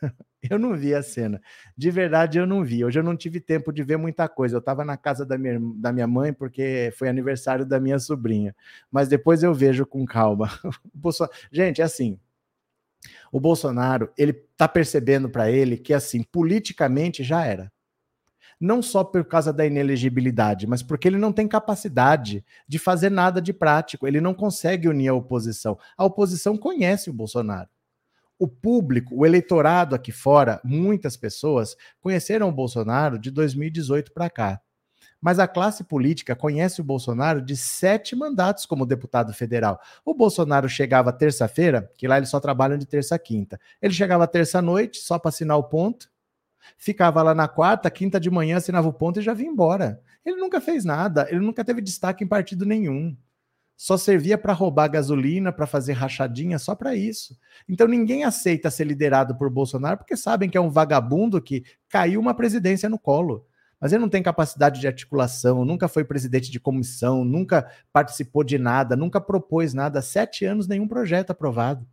Eu 0.50 0.58
não 0.58 0.76
vi 0.76 0.92
a 0.94 1.02
cena. 1.02 1.40
De 1.76 1.90
verdade, 1.90 2.36
eu 2.38 2.46
não 2.46 2.64
vi. 2.64 2.84
Hoje 2.84 2.98
eu 2.98 3.04
não 3.04 3.16
tive 3.16 3.40
tempo 3.40 3.72
de 3.72 3.82
ver 3.82 3.96
muita 3.96 4.28
coisa. 4.28 4.56
Eu 4.56 4.58
estava 4.58 4.84
na 4.84 4.96
casa 4.96 5.24
da 5.24 5.38
minha, 5.38 5.58
da 5.76 5.92
minha 5.92 6.06
mãe, 6.06 6.32
porque 6.32 6.92
foi 6.98 7.08
aniversário 7.08 7.64
da 7.64 7.80
minha 7.80 7.98
sobrinha. 7.98 8.54
Mas 8.90 9.08
depois 9.08 9.42
eu 9.42 9.54
vejo 9.54 9.86
com 9.86 10.04
calma. 10.04 10.50
Gente, 11.50 11.80
é 11.80 11.84
assim 11.84 12.18
o 13.32 13.40
Bolsonaro, 13.40 14.12
ele 14.16 14.32
tá 14.56 14.68
percebendo 14.68 15.28
para 15.28 15.50
ele 15.50 15.76
que 15.76 15.92
assim, 15.92 16.22
politicamente 16.22 17.22
já 17.22 17.44
era. 17.44 17.72
Não 18.60 18.80
só 18.82 19.02
por 19.02 19.24
causa 19.24 19.52
da 19.52 19.66
inelegibilidade, 19.66 20.66
mas 20.66 20.82
porque 20.82 21.08
ele 21.08 21.18
não 21.18 21.32
tem 21.32 21.48
capacidade 21.48 22.44
de 22.66 22.78
fazer 22.78 23.10
nada 23.10 23.42
de 23.42 23.52
prático, 23.52 24.06
ele 24.06 24.20
não 24.20 24.32
consegue 24.32 24.88
unir 24.88 25.08
a 25.08 25.14
oposição. 25.14 25.76
A 25.96 26.04
oposição 26.04 26.56
conhece 26.56 27.10
o 27.10 27.12
Bolsonaro. 27.12 27.68
O 28.38 28.48
público, 28.48 29.14
o 29.16 29.26
eleitorado 29.26 29.94
aqui 29.94 30.12
fora, 30.12 30.60
muitas 30.64 31.16
pessoas 31.16 31.76
conheceram 32.00 32.48
o 32.48 32.52
Bolsonaro 32.52 33.18
de 33.18 33.30
2018 33.30 34.12
para 34.12 34.30
cá. 34.30 34.60
Mas 35.24 35.38
a 35.38 35.48
classe 35.48 35.82
política 35.82 36.36
conhece 36.36 36.82
o 36.82 36.84
Bolsonaro 36.84 37.40
de 37.40 37.56
sete 37.56 38.14
mandatos 38.14 38.66
como 38.66 38.84
deputado 38.84 39.32
federal. 39.32 39.80
O 40.04 40.12
Bolsonaro 40.12 40.68
chegava 40.68 41.10
terça-feira, 41.14 41.90
que 41.96 42.06
lá 42.06 42.18
eles 42.18 42.28
só 42.28 42.38
trabalham 42.38 42.76
de 42.76 42.84
terça 42.84 43.14
a 43.14 43.18
quinta. 43.18 43.58
Ele 43.80 43.94
chegava 43.94 44.28
terça-noite, 44.28 44.98
só 44.98 45.18
para 45.18 45.30
assinar 45.30 45.56
o 45.56 45.64
ponto, 45.64 46.10
ficava 46.76 47.22
lá 47.22 47.34
na 47.34 47.48
quarta, 47.48 47.90
quinta 47.90 48.20
de 48.20 48.30
manhã, 48.30 48.58
assinava 48.58 48.86
o 48.86 48.92
ponto 48.92 49.18
e 49.18 49.22
já 49.22 49.32
vinha 49.32 49.50
embora. 49.50 49.98
Ele 50.26 50.36
nunca 50.36 50.60
fez 50.60 50.84
nada, 50.84 51.26
ele 51.30 51.40
nunca 51.40 51.64
teve 51.64 51.80
destaque 51.80 52.22
em 52.22 52.28
partido 52.28 52.66
nenhum. 52.66 53.16
Só 53.78 53.96
servia 53.96 54.36
para 54.36 54.52
roubar 54.52 54.88
gasolina, 54.88 55.50
para 55.50 55.66
fazer 55.66 55.94
rachadinha, 55.94 56.58
só 56.58 56.74
para 56.74 56.94
isso. 56.94 57.34
Então 57.66 57.88
ninguém 57.88 58.24
aceita 58.24 58.70
ser 58.70 58.84
liderado 58.84 59.34
por 59.34 59.48
Bolsonaro 59.48 59.96
porque 59.96 60.18
sabem 60.18 60.50
que 60.50 60.58
é 60.58 60.60
um 60.60 60.70
vagabundo 60.70 61.40
que 61.40 61.64
caiu 61.88 62.20
uma 62.20 62.34
presidência 62.34 62.90
no 62.90 62.98
colo 62.98 63.46
mas 63.84 63.92
ele 63.92 64.00
não 64.00 64.08
tem 64.08 64.22
capacidade 64.22 64.80
de 64.80 64.86
articulação, 64.86 65.62
nunca 65.62 65.88
foi 65.88 66.06
presidente 66.06 66.50
de 66.50 66.58
comissão, 66.58 67.22
nunca 67.22 67.70
participou 67.92 68.42
de 68.42 68.56
nada, 68.56 68.96
nunca 68.96 69.20
propôs 69.20 69.74
nada, 69.74 70.00
sete 70.00 70.46
anos 70.46 70.66
nenhum 70.66 70.88
projeto 70.88 71.32
aprovado. 71.32 71.86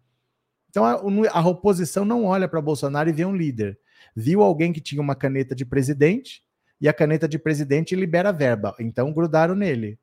Então 0.70 0.86
a, 0.86 1.02
a 1.34 1.46
oposição 1.46 2.06
não 2.06 2.24
olha 2.24 2.48
para 2.48 2.62
Bolsonaro 2.62 3.10
e 3.10 3.12
vê 3.12 3.26
um 3.26 3.36
líder. 3.36 3.78
Viu 4.16 4.42
alguém 4.42 4.72
que 4.72 4.80
tinha 4.80 5.02
uma 5.02 5.16
caneta 5.16 5.54
de 5.54 5.66
presidente 5.66 6.42
e 6.80 6.88
a 6.88 6.94
caneta 6.94 7.28
de 7.28 7.38
presidente 7.38 7.94
libera 7.94 8.32
verba, 8.32 8.74
então 8.80 9.12
grudaram 9.12 9.54
nele. 9.54 10.00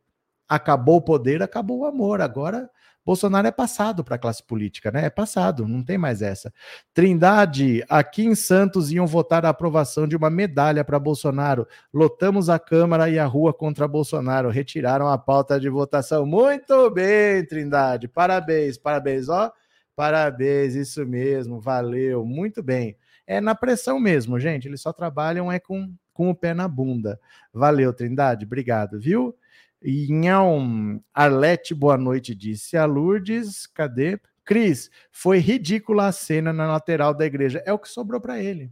Acabou 0.49 0.97
o 0.97 1.03
poder, 1.03 1.43
acabou 1.43 1.81
o 1.81 1.85
amor. 1.85 2.21
Agora 2.21 2.71
Bolsonaro 3.09 3.47
é 3.47 3.51
passado 3.51 4.05
para 4.05 4.17
a 4.17 4.19
classe 4.19 4.43
política, 4.43 4.91
né? 4.91 5.07
É 5.07 5.09
passado, 5.09 5.67
não 5.67 5.83
tem 5.83 5.97
mais 5.97 6.21
essa. 6.21 6.53
Trindade, 6.93 7.83
aqui 7.89 8.27
em 8.27 8.35
Santos 8.35 8.93
iam 8.93 9.07
votar 9.07 9.47
a 9.47 9.49
aprovação 9.49 10.07
de 10.07 10.15
uma 10.15 10.29
medalha 10.29 10.85
para 10.85 10.99
Bolsonaro. 10.99 11.67
Lotamos 11.91 12.51
a 12.51 12.59
Câmara 12.59 13.09
e 13.09 13.19
a 13.19 13.25
rua 13.25 13.55
contra 13.55 13.89
Bolsonaro. 13.89 14.51
Retiraram 14.51 15.09
a 15.09 15.17
pauta 15.17 15.59
de 15.59 15.71
votação. 15.71 16.27
Muito 16.27 16.91
bem, 16.91 17.43
Trindade. 17.47 18.09
Parabéns, 18.09 18.77
parabéns, 18.77 19.31
ó. 19.31 19.51
Parabéns, 19.97 20.75
isso 20.75 21.07
mesmo. 21.07 21.63
Valeu, 21.63 22.27
muito 22.27 22.63
bem. 22.63 22.95
É 23.27 23.41
na 23.41 23.55
pressão 23.55 23.99
mesmo, 23.99 24.39
gente. 24.39 24.69
Eles 24.69 24.83
só 24.83 24.93
trabalham 24.93 25.51
é 25.51 25.59
com, 25.59 25.91
com 26.13 26.29
o 26.29 26.35
pé 26.35 26.53
na 26.53 26.69
bunda. 26.69 27.19
Valeu, 27.55 27.91
Trindade. 27.95 28.45
Obrigado, 28.45 29.01
viu? 29.01 29.35
Inhão 29.83 31.03
Arlete, 31.15 31.75
boa 31.75 31.97
noite, 31.97 32.35
disse 32.35 32.77
a 32.77 32.85
Lourdes. 32.85 33.67
Cadê? 33.67 34.21
Cris, 34.45 34.91
foi 35.11 35.39
ridícula 35.39 36.07
a 36.07 36.13
cena 36.13 36.53
na 36.53 36.67
lateral 36.67 37.15
da 37.15 37.27
igreja. 37.27 37.63
É 37.67 37.73
o 37.73 37.79
que 37.79 37.89
sobrou 37.89 38.21
para 38.21 38.43
ele. 38.43 38.71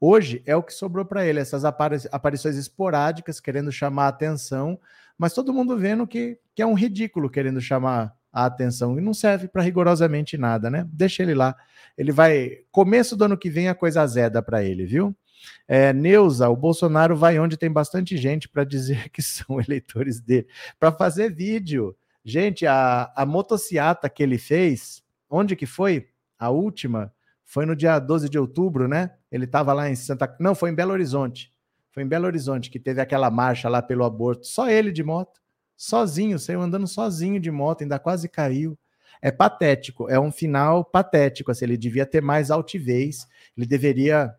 Hoje 0.00 0.42
é 0.46 0.54
o 0.54 0.62
que 0.62 0.72
sobrou 0.72 1.04
para 1.04 1.26
ele, 1.26 1.40
essas 1.40 1.64
aparições 1.64 2.56
esporádicas 2.56 3.40
querendo 3.40 3.72
chamar 3.72 4.04
a 4.04 4.08
atenção, 4.08 4.78
mas 5.16 5.34
todo 5.34 5.52
mundo 5.52 5.76
vendo 5.76 6.06
que, 6.06 6.38
que 6.54 6.62
é 6.62 6.66
um 6.66 6.74
ridículo 6.74 7.28
querendo 7.28 7.60
chamar 7.60 8.16
a 8.32 8.46
atenção 8.46 8.96
e 8.96 9.00
não 9.00 9.12
serve 9.12 9.48
para 9.48 9.62
rigorosamente 9.62 10.38
nada, 10.38 10.70
né? 10.70 10.86
Deixa 10.92 11.24
ele 11.24 11.34
lá. 11.34 11.56
Ele 11.96 12.12
vai. 12.12 12.58
Começo 12.70 13.16
do 13.16 13.24
ano 13.24 13.36
que 13.36 13.50
vem 13.50 13.68
a 13.68 13.74
coisa 13.74 14.02
azeda 14.02 14.40
para 14.40 14.62
ele, 14.62 14.86
viu? 14.86 15.16
É, 15.66 15.92
Neuza, 15.92 16.48
o 16.48 16.56
Bolsonaro 16.56 17.16
vai 17.16 17.38
onde 17.38 17.56
tem 17.56 17.70
bastante 17.70 18.16
gente 18.16 18.48
para 18.48 18.64
dizer 18.64 19.08
que 19.12 19.22
são 19.22 19.60
eleitores 19.60 20.20
dele, 20.20 20.46
para 20.78 20.92
fazer 20.92 21.34
vídeo. 21.34 21.96
Gente, 22.24 22.66
a, 22.66 23.12
a 23.16 23.24
motociata 23.24 24.08
que 24.08 24.22
ele 24.22 24.38
fez, 24.38 25.02
onde 25.30 25.56
que 25.56 25.66
foi? 25.66 26.08
A 26.38 26.50
última 26.50 27.12
foi 27.44 27.64
no 27.64 27.74
dia 27.74 27.98
12 27.98 28.28
de 28.28 28.38
outubro, 28.38 28.86
né? 28.86 29.12
Ele 29.32 29.44
estava 29.44 29.72
lá 29.72 29.88
em 29.88 29.96
Santa. 29.96 30.36
Não, 30.38 30.54
foi 30.54 30.70
em 30.70 30.74
Belo 30.74 30.92
Horizonte. 30.92 31.52
Foi 31.90 32.02
em 32.02 32.06
Belo 32.06 32.26
Horizonte 32.26 32.70
que 32.70 32.78
teve 32.78 33.00
aquela 33.00 33.30
marcha 33.30 33.68
lá 33.68 33.80
pelo 33.80 34.04
aborto. 34.04 34.46
Só 34.46 34.68
ele 34.68 34.92
de 34.92 35.02
moto, 35.02 35.40
sozinho, 35.76 36.38
saiu 36.38 36.60
andando 36.60 36.86
sozinho 36.86 37.40
de 37.40 37.50
moto, 37.50 37.82
ainda 37.82 37.98
quase 37.98 38.28
caiu. 38.28 38.78
É 39.20 39.30
patético, 39.30 40.08
é 40.08 40.20
um 40.20 40.30
final 40.30 40.84
patético. 40.84 41.50
Assim, 41.50 41.64
ele 41.64 41.76
devia 41.76 42.06
ter 42.06 42.22
mais 42.22 42.50
altivez, 42.50 43.26
ele 43.56 43.66
deveria 43.66 44.32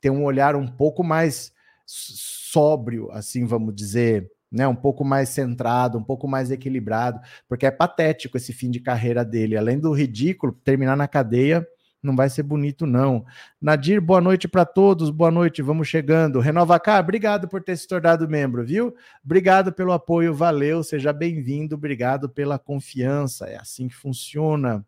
ter 0.00 0.10
um 0.10 0.24
olhar 0.24 0.56
um 0.56 0.66
pouco 0.66 1.04
mais 1.04 1.52
sóbrio, 1.86 3.10
assim 3.12 3.44
vamos 3.44 3.74
dizer, 3.74 4.30
né, 4.50 4.66
um 4.66 4.74
pouco 4.74 5.04
mais 5.04 5.28
centrado, 5.28 5.98
um 5.98 6.02
pouco 6.02 6.26
mais 6.26 6.50
equilibrado, 6.50 7.20
porque 7.48 7.66
é 7.66 7.70
patético 7.70 8.36
esse 8.36 8.52
fim 8.52 8.70
de 8.70 8.80
carreira 8.80 9.24
dele. 9.24 9.56
Além 9.56 9.78
do 9.78 9.92
ridículo, 9.92 10.52
terminar 10.52 10.96
na 10.96 11.06
cadeia 11.06 11.66
não 12.02 12.16
vai 12.16 12.30
ser 12.30 12.42
bonito, 12.42 12.86
não. 12.86 13.24
Nadir, 13.60 14.00
boa 14.00 14.20
noite 14.20 14.48
para 14.48 14.64
todos, 14.64 15.10
boa 15.10 15.30
noite, 15.30 15.60
vamos 15.60 15.86
chegando. 15.86 16.40
Renova 16.40 16.80
Cá, 16.80 16.98
obrigado 16.98 17.46
por 17.46 17.62
ter 17.62 17.76
se 17.76 17.86
tornado 17.86 18.28
membro, 18.28 18.64
viu? 18.64 18.94
Obrigado 19.22 19.72
pelo 19.72 19.92
apoio, 19.92 20.34
valeu, 20.34 20.82
seja 20.82 21.12
bem-vindo, 21.12 21.74
obrigado 21.74 22.28
pela 22.28 22.58
confiança, 22.58 23.46
é 23.46 23.56
assim 23.56 23.86
que 23.86 23.94
funciona. 23.94 24.84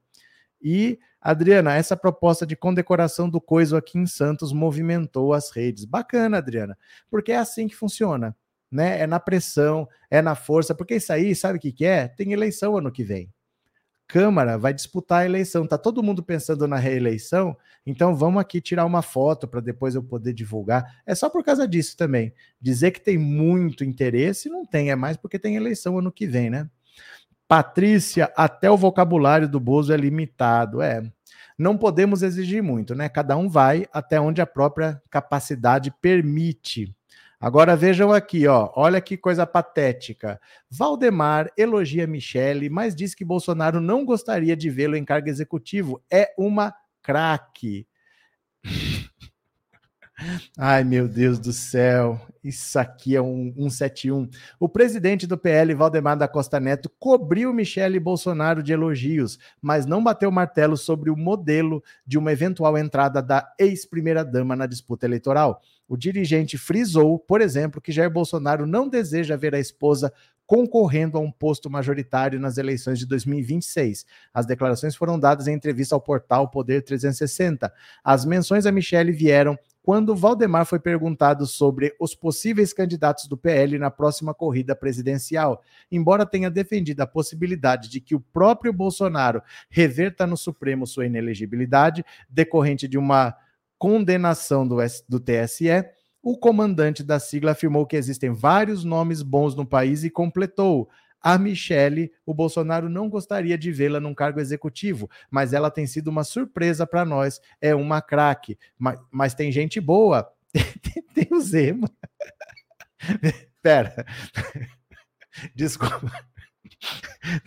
E 0.62 0.98
Adriana, 1.20 1.74
essa 1.74 1.96
proposta 1.96 2.46
de 2.46 2.56
condecoração 2.56 3.28
do 3.28 3.40
Coiso 3.40 3.76
aqui 3.76 3.98
em 3.98 4.06
Santos 4.06 4.52
movimentou 4.52 5.32
as 5.32 5.50
redes. 5.50 5.84
Bacana, 5.84 6.38
Adriana, 6.38 6.76
porque 7.10 7.32
é 7.32 7.36
assim 7.36 7.68
que 7.68 7.76
funciona, 7.76 8.36
né? 8.70 9.00
É 9.00 9.06
na 9.06 9.20
pressão, 9.20 9.88
é 10.10 10.22
na 10.22 10.34
força, 10.34 10.74
porque 10.74 10.96
isso 10.96 11.12
aí, 11.12 11.34
sabe 11.34 11.58
o 11.58 11.60
que, 11.60 11.72
que 11.72 11.84
é? 11.84 12.08
Tem 12.08 12.32
eleição 12.32 12.76
ano 12.76 12.90
que 12.90 13.04
vem. 13.04 13.30
Câmara 14.12 14.58
vai 14.58 14.74
disputar 14.74 15.22
a 15.22 15.24
eleição. 15.24 15.66
Tá 15.66 15.78
todo 15.78 16.02
mundo 16.02 16.22
pensando 16.22 16.68
na 16.68 16.76
reeleição, 16.76 17.56
então 17.86 18.14
vamos 18.14 18.42
aqui 18.42 18.60
tirar 18.60 18.84
uma 18.84 19.00
foto 19.00 19.48
para 19.48 19.60
depois 19.60 19.94
eu 19.94 20.02
poder 20.02 20.34
divulgar. 20.34 21.00
É 21.06 21.14
só 21.14 21.30
por 21.30 21.42
causa 21.42 21.66
disso 21.66 21.96
também. 21.96 22.32
Dizer 22.60 22.90
que 22.90 23.00
tem 23.00 23.16
muito 23.16 23.82
interesse 23.84 24.50
não 24.50 24.66
tem, 24.66 24.90
é 24.90 24.96
mais 24.96 25.16
porque 25.16 25.38
tem 25.38 25.56
eleição 25.56 25.98
ano 25.98 26.12
que 26.12 26.26
vem, 26.26 26.50
né? 26.50 26.68
Patrícia, 27.52 28.32
até 28.34 28.70
o 28.70 28.78
vocabulário 28.78 29.46
do 29.46 29.60
Bozo 29.60 29.92
é 29.92 29.96
limitado. 29.98 30.80
É, 30.80 31.02
não 31.58 31.76
podemos 31.76 32.22
exigir 32.22 32.62
muito, 32.62 32.94
né? 32.94 33.10
Cada 33.10 33.36
um 33.36 33.46
vai 33.46 33.86
até 33.92 34.18
onde 34.18 34.40
a 34.40 34.46
própria 34.46 35.02
capacidade 35.10 35.92
permite. 36.00 36.96
Agora 37.38 37.76
vejam 37.76 38.10
aqui, 38.10 38.46
ó, 38.46 38.72
olha 38.74 39.02
que 39.02 39.18
coisa 39.18 39.46
patética. 39.46 40.40
Valdemar 40.70 41.52
elogia 41.54 42.06
Michele, 42.06 42.70
mas 42.70 42.94
diz 42.96 43.14
que 43.14 43.22
Bolsonaro 43.22 43.82
não 43.82 44.06
gostaria 44.06 44.56
de 44.56 44.70
vê-lo 44.70 44.96
em 44.96 45.04
cargo 45.04 45.28
executivo. 45.28 46.02
É 46.10 46.32
uma 46.38 46.74
craque. 47.02 47.86
Ai, 50.56 50.84
meu 50.84 51.08
Deus 51.08 51.38
do 51.38 51.52
céu. 51.52 52.20
Isso 52.42 52.78
aqui 52.78 53.14
é 53.14 53.22
um 53.22 53.52
171. 53.56 54.28
O 54.58 54.68
presidente 54.68 55.26
do 55.26 55.38
PL, 55.38 55.74
Valdemar 55.74 56.16
da 56.16 56.26
Costa 56.26 56.58
Neto, 56.58 56.90
cobriu 56.98 57.52
Michele 57.52 58.00
Bolsonaro 58.00 58.62
de 58.62 58.72
elogios, 58.72 59.38
mas 59.60 59.86
não 59.86 60.02
bateu 60.02 60.30
martelo 60.30 60.76
sobre 60.76 61.08
o 61.08 61.16
modelo 61.16 61.82
de 62.06 62.18
uma 62.18 62.32
eventual 62.32 62.76
entrada 62.76 63.22
da 63.22 63.48
ex-primeira-dama 63.58 64.56
na 64.56 64.66
disputa 64.66 65.06
eleitoral. 65.06 65.60
O 65.88 65.96
dirigente 65.96 66.58
frisou, 66.58 67.18
por 67.18 67.40
exemplo, 67.40 67.80
que 67.80 67.92
Jair 67.92 68.10
Bolsonaro 68.10 68.66
não 68.66 68.88
deseja 68.88 69.36
ver 69.36 69.54
a 69.54 69.60
esposa 69.60 70.12
concorrendo 70.46 71.16
a 71.16 71.20
um 71.20 71.30
posto 71.30 71.70
majoritário 71.70 72.38
nas 72.38 72.58
eleições 72.58 72.98
de 72.98 73.06
2026. 73.06 74.04
As 74.34 74.44
declarações 74.44 74.94
foram 74.94 75.18
dadas 75.18 75.46
em 75.46 75.54
entrevista 75.54 75.94
ao 75.94 76.00
portal 76.00 76.50
Poder 76.50 76.82
360. 76.82 77.72
As 78.04 78.24
menções 78.24 78.66
a 78.66 78.72
Michele 78.72 79.12
vieram 79.12 79.58
quando 79.82 80.14
Valdemar 80.14 80.64
foi 80.64 80.78
perguntado 80.78 81.46
sobre 81.46 81.94
os 81.98 82.14
possíveis 82.14 82.72
candidatos 82.72 83.26
do 83.26 83.36
PL 83.36 83.78
na 83.78 83.90
próxima 83.90 84.32
corrida 84.32 84.76
presidencial, 84.76 85.60
embora 85.90 86.24
tenha 86.24 86.50
defendido 86.50 87.00
a 87.00 87.06
possibilidade 87.06 87.88
de 87.88 88.00
que 88.00 88.14
o 88.14 88.20
próprio 88.20 88.72
Bolsonaro 88.72 89.42
reverta 89.68 90.26
no 90.26 90.36
Supremo 90.36 90.86
sua 90.86 91.06
inelegibilidade, 91.06 92.04
decorrente 92.28 92.86
de 92.86 92.96
uma 92.96 93.34
condenação 93.76 94.66
do, 94.66 94.76
do 95.08 95.18
TSE, 95.18 95.84
o 96.22 96.38
comandante 96.38 97.02
da 97.02 97.18
sigla 97.18 97.50
afirmou 97.50 97.84
que 97.84 97.96
existem 97.96 98.32
vários 98.32 98.84
nomes 98.84 99.22
bons 99.22 99.56
no 99.56 99.66
país 99.66 100.04
e 100.04 100.10
completou: 100.10 100.88
a 101.22 101.38
Michelle, 101.38 102.12
o 102.26 102.34
Bolsonaro 102.34 102.88
não 102.88 103.08
gostaria 103.08 103.56
de 103.56 103.70
vê-la 103.70 104.00
num 104.00 104.14
cargo 104.14 104.40
executivo, 104.40 105.08
mas 105.30 105.52
ela 105.52 105.70
tem 105.70 105.86
sido 105.86 106.08
uma 106.08 106.24
surpresa 106.24 106.86
para 106.86 107.04
nós. 107.04 107.40
É 107.60 107.74
uma 107.74 108.02
craque. 108.02 108.58
Mas, 108.76 108.98
mas, 109.10 109.34
tem 109.34 109.52
gente 109.52 109.80
boa. 109.80 110.28
tem 111.14 111.28
o 111.30 111.40
Zema. 111.40 111.88
Pera. 113.62 114.04
Desculpa. 115.54 116.10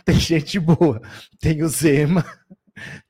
Tem 0.06 0.20
gente 0.20 0.60
boa. 0.60 1.02
Tem 1.40 1.62
o 1.62 1.68
Zema. 1.68 2.26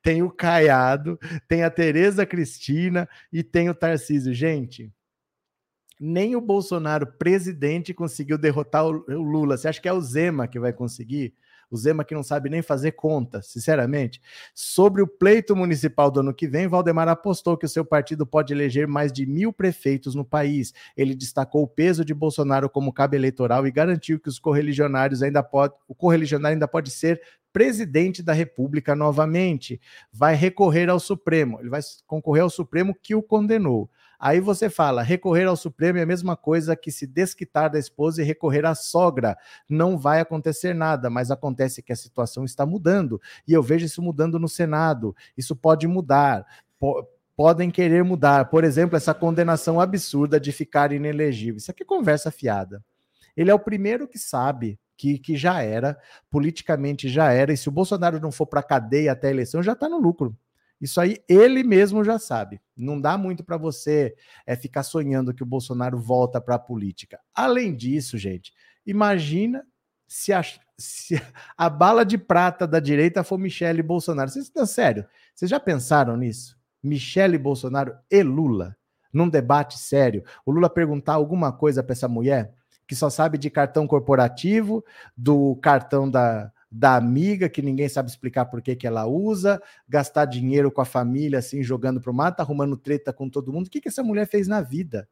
Tem 0.01 0.23
o 0.23 0.31
Caiado. 0.31 1.19
Tem 1.47 1.63
a 1.63 1.69
Tereza 1.69 2.25
Cristina. 2.25 3.07
E 3.31 3.43
tem 3.43 3.69
o 3.69 3.75
Tarcísio. 3.75 4.33
Gente 4.33 4.91
nem 5.99 6.35
o 6.35 6.41
Bolsonaro, 6.41 7.07
presidente, 7.07 7.93
conseguiu 7.93 8.37
derrotar 8.37 8.85
o, 8.85 9.03
Lula. 9.07 9.57
Você 9.57 9.67
acha 9.67 9.81
que 9.81 9.87
é 9.87 9.93
o 9.93 10.01
Zema 10.01 10.47
que 10.47 10.59
vai 10.59 10.73
conseguir? 10.73 11.33
O 11.69 11.77
Zema 11.77 12.03
que 12.03 12.13
não 12.13 12.21
sabe 12.21 12.49
nem 12.49 12.61
fazer 12.61 12.91
conta, 12.91 13.41
sinceramente. 13.41 14.21
Sobre 14.53 15.01
o 15.01 15.07
pleito 15.07 15.55
municipal 15.55 16.11
do 16.11 16.19
ano 16.19 16.33
que 16.33 16.47
vem, 16.47 16.67
Valdemar 16.67 17.07
apostou 17.07 17.57
que 17.57 17.65
o 17.65 17.69
seu 17.69 17.83
partido 17.83 18.25
pode 18.25 18.53
eleger 18.53 18.87
mais 18.87 19.11
de 19.11 19.25
mil 19.25 19.51
prefeitos 19.51 20.13
no 20.13 20.23
país. 20.23 20.73
Ele 20.95 21.15
destacou 21.15 21.63
o 21.63 21.67
peso 21.67 22.05
de 22.05 22.13
Bolsonaro 22.13 22.69
como 22.69 22.93
cabo 22.93 23.15
eleitoral 23.15 23.65
e 23.65 23.71
garantiu 23.71 24.19
que 24.19 24.29
os 24.29 24.37
correligionários 24.37 25.23
ainda 25.23 25.41
pode, 25.41 25.73
o 25.87 25.95
correligionário 25.95 26.55
ainda 26.55 26.67
pode 26.67 26.91
ser 26.91 27.19
presidente 27.51 28.21
da 28.21 28.33
República 28.33 28.95
novamente. 28.95 29.79
Vai 30.11 30.35
recorrer 30.35 30.89
ao 30.89 30.99
Supremo. 30.99 31.59
Ele 31.61 31.69
vai 31.69 31.81
concorrer 32.05 32.43
ao 32.43 32.49
Supremo 32.49 32.93
que 32.93 33.15
o 33.15 33.23
condenou. 33.23 33.89
Aí 34.25 34.39
você 34.39 34.71
fala, 34.71 35.03
recorrer 35.03 35.45
ao 35.45 35.55
Supremo 35.55 35.99
é 35.99 36.01
a 36.01 36.05
mesma 36.05 36.35
coisa 36.35 36.75
que 36.75 36.91
se 36.91 37.05
desquitar 37.05 37.69
da 37.69 37.77
esposa 37.77 38.23
e 38.23 38.25
recorrer 38.25 38.65
à 38.65 38.73
sogra. 38.73 39.37
Não 39.69 39.99
vai 39.99 40.19
acontecer 40.19 40.73
nada, 40.73 41.11
mas 41.11 41.29
acontece 41.29 41.83
que 41.83 41.93
a 41.93 41.95
situação 41.95 42.43
está 42.43 42.65
mudando. 42.65 43.21
E 43.47 43.53
eu 43.53 43.61
vejo 43.61 43.85
isso 43.85 44.01
mudando 44.01 44.39
no 44.39 44.49
Senado. 44.49 45.15
Isso 45.37 45.55
pode 45.55 45.85
mudar. 45.87 46.43
podem 47.35 47.69
querer 47.69 48.03
mudar. 48.03 48.49
Por 48.49 48.63
exemplo, 48.63 48.97
essa 48.97 49.13
condenação 49.13 49.79
absurda 49.79 50.39
de 50.39 50.51
ficar 50.51 50.91
inelegível. 50.91 51.57
Isso 51.57 51.69
aqui 51.69 51.83
é 51.83 51.85
conversa 51.85 52.31
fiada. 52.31 52.83
Ele 53.37 53.51
é 53.51 53.53
o 53.53 53.59
primeiro 53.59 54.07
que 54.07 54.17
sabe 54.17 54.79
que, 54.97 55.19
que 55.19 55.37
já 55.37 55.61
era, 55.61 55.99
politicamente 56.31 57.07
já 57.07 57.31
era, 57.31 57.53
e 57.53 57.57
se 57.57 57.69
o 57.69 57.71
Bolsonaro 57.71 58.19
não 58.19 58.31
for 58.31 58.47
para 58.47 58.61
a 58.61 58.63
cadeia 58.63 59.11
até 59.11 59.27
a 59.27 59.31
eleição, 59.31 59.61
já 59.61 59.73
está 59.73 59.87
no 59.87 59.99
lucro. 59.99 60.35
Isso 60.79 60.99
aí 60.99 61.17
ele 61.27 61.63
mesmo 61.63 62.03
já 62.03 62.19
sabe. 62.19 62.61
Não 62.75 62.99
dá 62.99 63.17
muito 63.17 63.43
para 63.43 63.57
você 63.57 64.15
é, 64.45 64.55
ficar 64.55 64.83
sonhando 64.83 65.33
que 65.33 65.43
o 65.43 65.45
Bolsonaro 65.45 65.97
volta 65.97 66.41
para 66.41 66.55
a 66.55 66.59
política. 66.59 67.19
Além 67.33 67.75
disso, 67.75 68.17
gente, 68.17 68.53
imagina 68.85 69.65
se 70.07 70.33
a, 70.33 70.41
se 70.77 71.21
a 71.57 71.69
bala 71.69 72.05
de 72.05 72.17
prata 72.17 72.67
da 72.67 72.79
direita 72.79 73.23
for 73.23 73.37
Michele 73.37 73.81
Bolsonaro. 73.81 74.29
Vocês 74.29 74.45
estão 74.45 74.65
sério? 74.65 75.05
Vocês 75.33 75.49
já 75.49 75.59
pensaram 75.59 76.17
nisso? 76.17 76.57
Michele 76.83 77.37
Bolsonaro 77.37 77.95
e 78.11 78.21
Lula 78.21 78.75
num 79.15 79.29
debate 79.29 79.79
sério. 79.79 80.23
O 80.45 80.51
Lula 80.51 80.69
perguntar 80.69 81.13
alguma 81.13 81.51
coisa 81.51 81.81
para 81.81 81.93
essa 81.93 82.07
mulher 82.07 82.53
que 82.87 82.95
só 82.95 83.09
sabe 83.09 83.37
de 83.37 83.49
cartão 83.49 83.87
corporativo, 83.87 84.83
do 85.17 85.55
cartão 85.55 86.09
da, 86.09 86.51
da 86.77 86.97
amiga 86.97 87.47
que 87.47 87.61
ninguém 87.61 87.87
sabe 87.87 88.09
explicar 88.09 88.45
por 88.45 88.61
que, 88.61 88.75
que 88.75 88.85
ela 88.85 89.05
usa, 89.05 89.61
gastar 89.87 90.25
dinheiro 90.25 90.69
com 90.69 90.81
a 90.81 90.85
família, 90.85 91.39
assim, 91.39 91.63
jogando 91.63 92.01
pro 92.01 92.13
mato, 92.13 92.41
arrumando 92.41 92.75
treta 92.75 93.13
com 93.13 93.29
todo 93.29 93.51
mundo. 93.53 93.67
O 93.67 93.69
que, 93.69 93.79
que 93.79 93.87
essa 93.87 94.03
mulher 94.03 94.27
fez 94.27 94.45
na 94.45 94.59
vida? 94.59 95.07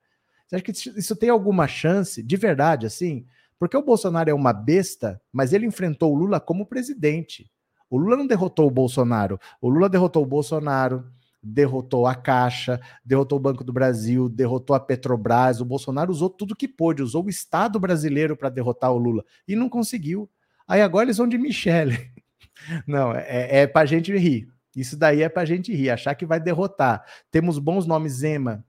Você 0.45 0.57
acha 0.57 0.65
que 0.65 0.99
isso 0.99 1.15
tem 1.15 1.29
alguma 1.29 1.65
chance, 1.65 2.21
de 2.21 2.35
verdade, 2.35 2.85
assim? 2.85 3.25
Porque 3.57 3.77
o 3.77 3.81
Bolsonaro 3.81 4.29
é 4.29 4.33
uma 4.33 4.51
besta, 4.51 5.21
mas 5.31 5.53
ele 5.53 5.65
enfrentou 5.65 6.11
o 6.11 6.15
Lula 6.15 6.37
como 6.37 6.65
presidente. 6.65 7.49
O 7.89 7.97
Lula 7.97 8.17
não 8.17 8.27
derrotou 8.27 8.67
o 8.67 8.71
Bolsonaro. 8.71 9.39
O 9.61 9.69
Lula 9.69 9.87
derrotou 9.87 10.21
o 10.21 10.27
Bolsonaro, 10.27 11.05
derrotou 11.41 12.05
a 12.05 12.13
Caixa, 12.13 12.77
derrotou 13.05 13.37
o 13.37 13.41
Banco 13.41 13.63
do 13.63 13.71
Brasil, 13.71 14.27
derrotou 14.27 14.75
a 14.75 14.81
Petrobras. 14.81 15.61
O 15.61 15.65
Bolsonaro 15.65 16.11
usou 16.11 16.29
tudo 16.29 16.57
que 16.57 16.67
pôde, 16.67 17.01
usou 17.01 17.23
o 17.23 17.29
Estado 17.29 17.79
brasileiro 17.79 18.35
para 18.35 18.49
derrotar 18.49 18.91
o 18.91 18.97
Lula 18.97 19.23
e 19.47 19.55
não 19.55 19.69
conseguiu. 19.69 20.29
Aí 20.73 20.81
agora 20.81 21.05
eles 21.05 21.17
vão 21.17 21.27
de 21.27 21.37
Michele. 21.37 22.09
Não, 22.87 23.13
é, 23.13 23.59
é 23.59 23.67
para 23.67 23.85
gente 23.85 24.11
rir. 24.17 24.47
Isso 24.75 24.97
daí 24.97 25.21
é 25.21 25.29
para 25.29 25.45
gente 25.45 25.71
rir, 25.71 25.91
achar 25.91 26.15
que 26.15 26.25
vai 26.25 26.39
derrotar. 26.39 27.05
Temos 27.29 27.59
bons 27.59 27.85
nomes, 27.85 28.13
Zema. 28.13 28.65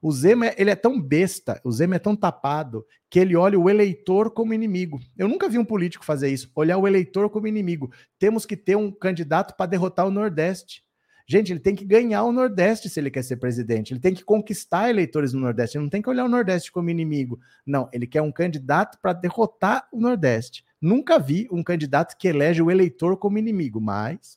O 0.00 0.10
Zema, 0.10 0.50
ele 0.56 0.70
é 0.70 0.74
tão 0.74 0.98
besta, 0.98 1.60
o 1.62 1.70
Zema 1.70 1.96
é 1.96 1.98
tão 1.98 2.16
tapado, 2.16 2.86
que 3.10 3.18
ele 3.18 3.36
olha 3.36 3.60
o 3.60 3.68
eleitor 3.68 4.30
como 4.30 4.54
inimigo. 4.54 4.98
Eu 5.14 5.28
nunca 5.28 5.46
vi 5.46 5.58
um 5.58 5.64
político 5.64 6.06
fazer 6.06 6.30
isso, 6.30 6.50
olhar 6.54 6.78
o 6.78 6.88
eleitor 6.88 7.28
como 7.28 7.46
inimigo. 7.46 7.92
Temos 8.18 8.46
que 8.46 8.56
ter 8.56 8.76
um 8.76 8.90
candidato 8.90 9.54
para 9.58 9.66
derrotar 9.66 10.06
o 10.06 10.10
Nordeste. 10.10 10.82
Gente, 11.30 11.52
ele 11.52 11.60
tem 11.60 11.76
que 11.76 11.84
ganhar 11.84 12.24
o 12.24 12.32
Nordeste 12.32 12.88
se 12.88 12.98
ele 12.98 13.08
quer 13.08 13.22
ser 13.22 13.36
presidente. 13.36 13.92
Ele 13.92 14.00
tem 14.00 14.12
que 14.12 14.24
conquistar 14.24 14.90
eleitores 14.90 15.32
no 15.32 15.38
Nordeste. 15.38 15.76
Ele 15.76 15.84
não 15.84 15.88
tem 15.88 16.02
que 16.02 16.10
olhar 16.10 16.24
o 16.24 16.28
Nordeste 16.28 16.72
como 16.72 16.90
inimigo. 16.90 17.38
Não, 17.64 17.88
ele 17.92 18.04
quer 18.04 18.20
um 18.20 18.32
candidato 18.32 18.98
para 19.00 19.12
derrotar 19.12 19.86
o 19.92 20.00
Nordeste. 20.00 20.64
Nunca 20.82 21.20
vi 21.20 21.46
um 21.52 21.62
candidato 21.62 22.16
que 22.18 22.26
elege 22.26 22.60
o 22.60 22.68
eleitor 22.68 23.16
como 23.16 23.38
inimigo, 23.38 23.80
mas 23.80 24.36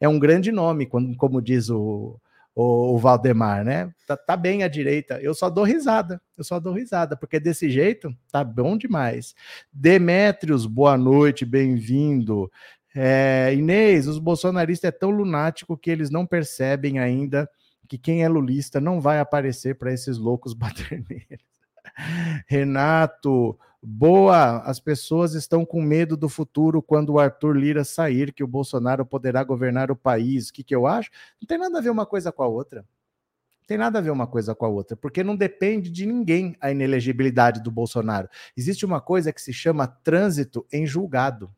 é 0.00 0.08
um 0.08 0.18
grande 0.18 0.50
nome, 0.50 0.86
como 0.86 1.40
diz 1.40 1.70
o, 1.70 2.20
o, 2.52 2.98
Valdemar, 2.98 3.64
né? 3.64 3.94
Tá, 4.04 4.16
tá, 4.16 4.36
bem 4.36 4.64
à 4.64 4.68
direita. 4.68 5.20
Eu 5.22 5.34
só 5.34 5.48
dou 5.48 5.62
risada, 5.62 6.20
eu 6.36 6.42
só 6.42 6.58
dou 6.58 6.72
risada, 6.72 7.16
porque 7.16 7.38
desse 7.38 7.70
jeito 7.70 8.12
tá 8.32 8.42
bom 8.42 8.76
demais. 8.76 9.36
Demétrios, 9.72 10.66
boa 10.66 10.98
noite, 10.98 11.44
bem-vindo. 11.44 12.50
É, 12.94 13.52
Inês, 13.54 14.06
os 14.06 14.18
bolsonaristas 14.18 14.88
é 14.88 14.92
tão 14.92 15.10
lunático 15.10 15.76
que 15.76 15.90
eles 15.90 16.10
não 16.10 16.24
percebem 16.24 16.98
ainda 17.00 17.50
que 17.88 17.98
quem 17.98 18.22
é 18.22 18.28
lulista 18.28 18.80
não 18.80 19.00
vai 19.00 19.20
aparecer 19.20 19.76
para 19.76 19.92
esses 19.92 20.16
loucos 20.16 20.54
bater. 20.54 21.04
Renato, 22.46 23.58
boa. 23.82 24.58
As 24.58 24.80
pessoas 24.80 25.34
estão 25.34 25.64
com 25.64 25.82
medo 25.82 26.16
do 26.16 26.28
futuro 26.28 26.82
quando 26.82 27.10
o 27.10 27.18
Arthur 27.18 27.56
Lira 27.56 27.84
sair, 27.84 28.32
que 28.32 28.42
o 28.42 28.48
Bolsonaro 28.48 29.04
poderá 29.04 29.44
governar 29.44 29.90
o 29.90 29.96
país. 29.96 30.48
O 30.48 30.52
que, 30.52 30.64
que 30.64 30.74
eu 30.74 30.86
acho? 30.86 31.10
Não 31.40 31.46
tem 31.46 31.58
nada 31.58 31.78
a 31.78 31.80
ver 31.80 31.90
uma 31.90 32.06
coisa 32.06 32.32
com 32.32 32.42
a 32.42 32.46
outra. 32.46 32.80
Não 32.80 33.66
tem 33.66 33.78
nada 33.78 33.98
a 33.98 34.02
ver 34.02 34.10
uma 34.10 34.26
coisa 34.26 34.54
com 34.54 34.66
a 34.66 34.68
outra, 34.68 34.94
porque 34.94 35.24
não 35.24 35.34
depende 35.34 35.90
de 35.90 36.04
ninguém 36.04 36.54
a 36.60 36.70
inelegibilidade 36.70 37.62
do 37.62 37.70
Bolsonaro. 37.70 38.28
Existe 38.54 38.84
uma 38.84 39.00
coisa 39.00 39.32
que 39.32 39.40
se 39.40 39.54
chama 39.54 39.86
trânsito 39.86 40.66
em 40.70 40.86
julgado. 40.86 41.50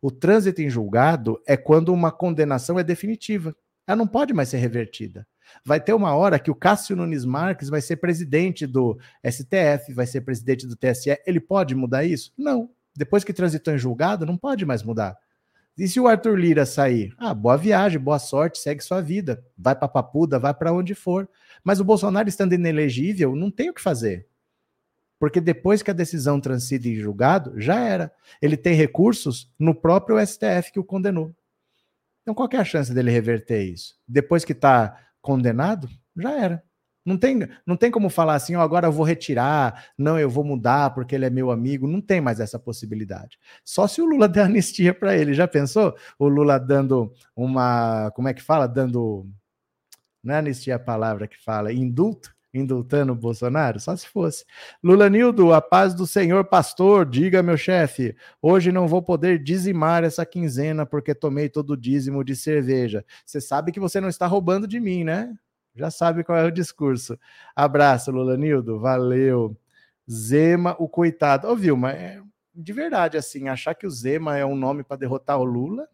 O 0.00 0.10
trânsito 0.10 0.62
em 0.62 0.70
julgado 0.70 1.40
é 1.46 1.56
quando 1.56 1.92
uma 1.92 2.12
condenação 2.12 2.78
é 2.78 2.84
definitiva. 2.84 3.54
Ela 3.86 3.96
não 3.96 4.06
pode 4.06 4.32
mais 4.32 4.48
ser 4.48 4.58
revertida. 4.58 5.26
Vai 5.64 5.80
ter 5.80 5.92
uma 5.92 6.14
hora 6.14 6.38
que 6.38 6.50
o 6.50 6.54
Cássio 6.54 6.96
Nunes 6.96 7.24
Marques 7.24 7.68
vai 7.68 7.80
ser 7.80 7.96
presidente 7.96 8.66
do 8.66 8.98
STF, 9.24 9.92
vai 9.92 10.06
ser 10.06 10.22
presidente 10.22 10.66
do 10.66 10.76
TSE. 10.76 11.18
Ele 11.26 11.40
pode 11.40 11.74
mudar 11.74 12.04
isso? 12.04 12.32
Não. 12.36 12.70
Depois 12.96 13.24
que 13.24 13.32
transitou 13.32 13.74
em 13.74 13.78
julgado, 13.78 14.24
não 14.24 14.36
pode 14.36 14.64
mais 14.64 14.82
mudar. 14.82 15.16
E 15.76 15.88
se 15.88 15.98
o 15.98 16.06
Arthur 16.06 16.38
Lira 16.38 16.64
sair? 16.64 17.12
Ah, 17.18 17.34
boa 17.34 17.56
viagem, 17.56 17.98
boa 17.98 18.18
sorte, 18.20 18.58
segue 18.58 18.82
sua 18.82 19.00
vida. 19.00 19.44
Vai 19.58 19.74
para 19.74 19.88
Papuda, 19.88 20.38
vai 20.38 20.54
para 20.54 20.72
onde 20.72 20.94
for. 20.94 21.28
Mas 21.64 21.80
o 21.80 21.84
Bolsonaro 21.84 22.28
estando 22.28 22.52
inelegível, 22.52 23.34
não 23.34 23.50
tem 23.50 23.70
o 23.70 23.74
que 23.74 23.82
fazer. 23.82 24.28
Porque 25.24 25.40
depois 25.40 25.82
que 25.82 25.90
a 25.90 25.94
decisão 25.94 26.38
transita 26.38 26.86
em 26.86 26.96
julgado, 26.96 27.58
já 27.58 27.80
era. 27.80 28.12
Ele 28.42 28.58
tem 28.58 28.74
recursos 28.74 29.50
no 29.58 29.74
próprio 29.74 30.18
STF 30.20 30.70
que 30.70 30.78
o 30.78 30.84
condenou. 30.84 31.34
Então, 32.20 32.34
qual 32.34 32.46
é 32.52 32.58
a 32.58 32.64
chance 32.64 32.92
dele 32.92 33.10
reverter 33.10 33.62
isso? 33.62 33.96
Depois 34.06 34.44
que 34.44 34.52
está 34.52 35.00
condenado, 35.22 35.88
já 36.14 36.30
era. 36.30 36.62
Não 37.06 37.16
tem, 37.16 37.38
não 37.64 37.74
tem 37.74 37.90
como 37.90 38.10
falar 38.10 38.34
assim, 38.34 38.54
oh, 38.54 38.60
agora 38.60 38.88
eu 38.88 38.92
vou 38.92 39.02
retirar, 39.02 39.86
não, 39.96 40.18
eu 40.18 40.28
vou 40.28 40.44
mudar 40.44 40.92
porque 40.92 41.14
ele 41.14 41.24
é 41.24 41.30
meu 41.30 41.50
amigo. 41.50 41.86
Não 41.86 42.02
tem 42.02 42.20
mais 42.20 42.38
essa 42.38 42.58
possibilidade. 42.58 43.38
Só 43.64 43.88
se 43.88 44.02
o 44.02 44.04
Lula 44.04 44.28
der 44.28 44.44
anistia 44.44 44.92
para 44.92 45.16
ele. 45.16 45.32
Já 45.32 45.48
pensou? 45.48 45.96
O 46.18 46.28
Lula 46.28 46.58
dando 46.58 47.14
uma. 47.34 48.10
Como 48.10 48.28
é 48.28 48.34
que 48.34 48.42
fala? 48.42 48.66
Dando. 48.66 49.26
Não 50.22 50.34
é 50.34 50.36
anistia 50.36 50.76
a 50.76 50.78
palavra 50.78 51.26
que 51.26 51.42
fala, 51.42 51.72
indulto? 51.72 52.33
Indultando 52.54 53.12
o 53.12 53.16
Bolsonaro? 53.16 53.80
Só 53.80 53.96
se 53.96 54.06
fosse. 54.06 54.44
Lula 54.82 55.10
Nildo, 55.10 55.52
a 55.52 55.60
paz 55.60 55.92
do 55.92 56.06
senhor 56.06 56.44
pastor, 56.44 57.04
diga, 57.04 57.42
meu 57.42 57.56
chefe, 57.56 58.16
hoje 58.40 58.70
não 58.70 58.86
vou 58.86 59.02
poder 59.02 59.42
dizimar 59.42 60.04
essa 60.04 60.24
quinzena 60.24 60.86
porque 60.86 61.14
tomei 61.14 61.48
todo 61.48 61.70
o 61.70 61.76
dízimo 61.76 62.22
de 62.22 62.36
cerveja. 62.36 63.04
Você 63.26 63.40
sabe 63.40 63.72
que 63.72 63.80
você 63.80 64.00
não 64.00 64.08
está 64.08 64.28
roubando 64.28 64.68
de 64.68 64.78
mim, 64.78 65.02
né? 65.02 65.34
Já 65.74 65.90
sabe 65.90 66.22
qual 66.22 66.38
é 66.38 66.44
o 66.44 66.52
discurso. 66.52 67.18
Abraço, 67.56 68.12
Lulanildo. 68.12 68.78
Valeu. 68.78 69.56
Zema, 70.08 70.76
o 70.78 70.88
coitado. 70.88 71.48
Ô, 71.48 71.56
Vilma, 71.56 71.90
é, 71.90 72.22
de 72.54 72.72
verdade, 72.72 73.16
assim, 73.16 73.48
achar 73.48 73.74
que 73.74 73.86
o 73.86 73.90
Zema 73.90 74.38
é 74.38 74.46
um 74.46 74.54
nome 74.54 74.84
para 74.84 74.96
derrotar 74.96 75.38
o 75.38 75.44
Lula. 75.44 75.88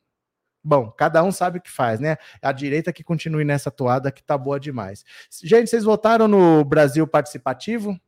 Bom, 0.62 0.90
cada 0.90 1.23
um 1.23 1.33
sabe 1.33 1.59
o 1.59 1.62
que 1.62 1.70
faz, 1.70 2.01
né? 2.01 2.16
A 2.42 2.53
direita 2.53 2.92
que 2.92 3.03
continue 3.03 3.44
nessa 3.44 3.70
toada 3.70 4.12
que 4.12 4.23
tá 4.23 4.37
boa 4.37 4.61
demais. 4.61 5.05
Gente, 5.42 5.70
vocês 5.70 5.85
votaram 5.85 6.29
no 6.29 6.64
Brasil 6.64 7.07
Participativo? 7.07 7.99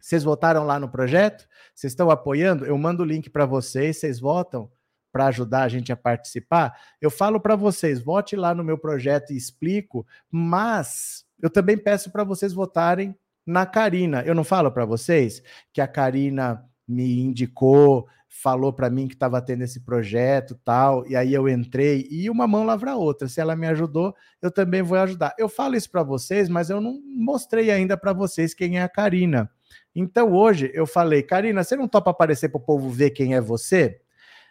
Vocês 0.00 0.24
votaram 0.24 0.64
lá 0.64 0.80
no 0.80 0.88
projeto? 0.88 1.46
Vocês 1.74 1.92
estão 1.92 2.10
apoiando? 2.10 2.66
Eu 2.66 2.76
mando 2.76 3.02
o 3.02 3.06
link 3.06 3.30
para 3.30 3.46
vocês, 3.46 3.98
vocês 3.98 4.18
votam 4.18 4.70
para 5.12 5.26
ajudar 5.26 5.64
a 5.64 5.68
gente 5.68 5.92
a 5.92 5.96
participar, 5.96 6.74
eu 6.98 7.10
falo 7.10 7.38
para 7.38 7.54
vocês, 7.54 8.00
vote 8.00 8.34
lá 8.34 8.54
no 8.54 8.64
meu 8.64 8.78
projeto 8.78 9.30
e 9.32 9.36
explico, 9.36 10.06
mas 10.30 11.26
eu 11.40 11.50
também 11.50 11.76
peço 11.76 12.10
para 12.10 12.24
vocês 12.24 12.54
votarem 12.54 13.14
na 13.46 13.66
Karina. 13.66 14.22
Eu 14.22 14.34
não 14.34 14.42
falo 14.42 14.72
para 14.72 14.86
vocês 14.86 15.42
que 15.72 15.82
a 15.82 15.86
Karina 15.86 16.64
me 16.88 17.20
indicou, 17.20 18.08
falou 18.42 18.72
para 18.72 18.90
mim 18.90 19.06
que 19.06 19.14
estava 19.14 19.40
tendo 19.40 19.62
esse 19.62 19.80
projeto 19.80 20.58
tal, 20.64 21.06
e 21.06 21.14
aí 21.14 21.32
eu 21.32 21.48
entrei 21.48 22.08
e 22.10 22.28
uma 22.28 22.46
mão 22.46 22.64
lavra 22.64 22.92
a 22.92 22.96
outra. 22.96 23.28
Se 23.28 23.40
ela 23.40 23.54
me 23.54 23.66
ajudou, 23.68 24.14
eu 24.40 24.50
também 24.50 24.82
vou 24.82 24.98
ajudar. 24.98 25.32
Eu 25.38 25.48
falo 25.48 25.76
isso 25.76 25.90
para 25.90 26.02
vocês, 26.02 26.48
mas 26.48 26.68
eu 26.68 26.80
não 26.80 26.98
mostrei 27.16 27.70
ainda 27.70 27.96
para 27.96 28.12
vocês 28.12 28.52
quem 28.52 28.78
é 28.78 28.82
a 28.82 28.88
Karina. 28.88 29.48
Então 29.94 30.32
hoje 30.32 30.70
eu 30.74 30.86
falei, 30.86 31.22
Karina, 31.22 31.62
você 31.62 31.76
não 31.76 31.86
topa 31.86 32.10
aparecer 32.10 32.48
para 32.48 32.58
o 32.58 32.64
povo 32.64 32.90
ver 32.90 33.10
quem 33.10 33.34
é 33.34 33.40
você? 33.40 34.00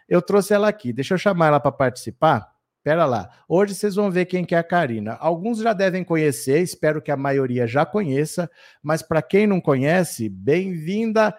Eu 0.08 0.22
trouxe 0.22 0.54
ela 0.54 0.68
aqui. 0.68 0.92
Deixa 0.92 1.14
eu 1.14 1.18
chamar 1.18 1.48
ela 1.48 1.60
para 1.60 1.72
participar. 1.72 2.50
Pera 2.82 3.04
lá. 3.04 3.30
Hoje 3.48 3.74
vocês 3.74 3.94
vão 3.94 4.10
ver 4.10 4.24
quem 4.24 4.44
que 4.44 4.54
é 4.54 4.58
a 4.58 4.64
Karina. 4.64 5.12
Alguns 5.20 5.58
já 5.58 5.72
devem 5.72 6.02
conhecer, 6.02 6.60
espero 6.60 7.00
que 7.00 7.12
a 7.12 7.16
maioria 7.16 7.64
já 7.64 7.86
conheça, 7.86 8.50
mas 8.82 9.02
para 9.02 9.22
quem 9.22 9.46
não 9.46 9.60
conhece, 9.60 10.28
bem-vinda, 10.28 11.32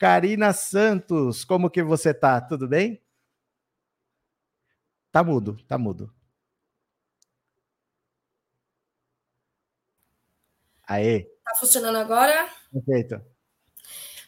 Karina 0.00 0.54
Santos. 0.54 1.44
Como 1.44 1.68
que 1.68 1.82
você 1.82 2.14
tá? 2.14 2.40
Tudo 2.40 2.66
bem? 2.66 3.02
Tá 5.12 5.22
mudo, 5.22 5.62
tá 5.68 5.76
mudo. 5.76 6.10
Aê. 10.88 11.24
Tá 11.44 11.54
funcionando 11.60 11.96
agora? 11.96 12.48
Perfeito. 12.72 13.20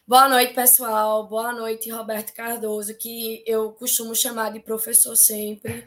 Boa 0.07 0.29
noite, 0.29 0.53
pessoal. 0.53 1.27
Boa 1.27 1.55
noite, 1.55 1.89
Roberto 1.89 2.35
Cardoso, 2.35 2.95
que 2.99 3.43
eu 3.47 3.73
costumo 3.73 4.15
chamar 4.15 4.53
de 4.53 4.61
professor 4.61 5.17
sempre. 5.17 5.87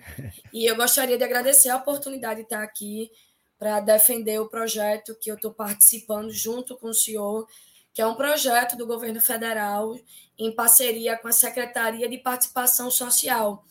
E 0.51 0.65
eu 0.65 0.75
gostaria 0.75 1.15
de 1.15 1.23
agradecer 1.23 1.69
a 1.69 1.77
oportunidade 1.77 2.37
de 2.37 2.45
estar 2.45 2.63
aqui 2.63 3.11
para 3.59 3.81
defender 3.81 4.39
o 4.39 4.49
projeto 4.49 5.15
que 5.21 5.29
eu 5.29 5.35
estou 5.35 5.53
participando 5.53 6.31
junto 6.31 6.75
com 6.75 6.87
o 6.87 6.93
senhor, 6.93 7.47
que 7.95 8.01
é 8.01 8.05
um 8.05 8.13
projeto 8.13 8.75
do 8.75 8.85
governo 8.85 9.21
federal 9.21 9.97
em 10.37 10.53
parceria 10.53 11.17
com 11.17 11.29
a 11.29 11.31
Secretaria 11.31 12.09
de 12.09 12.17
Participação 12.17 12.91
Social, 12.91 13.65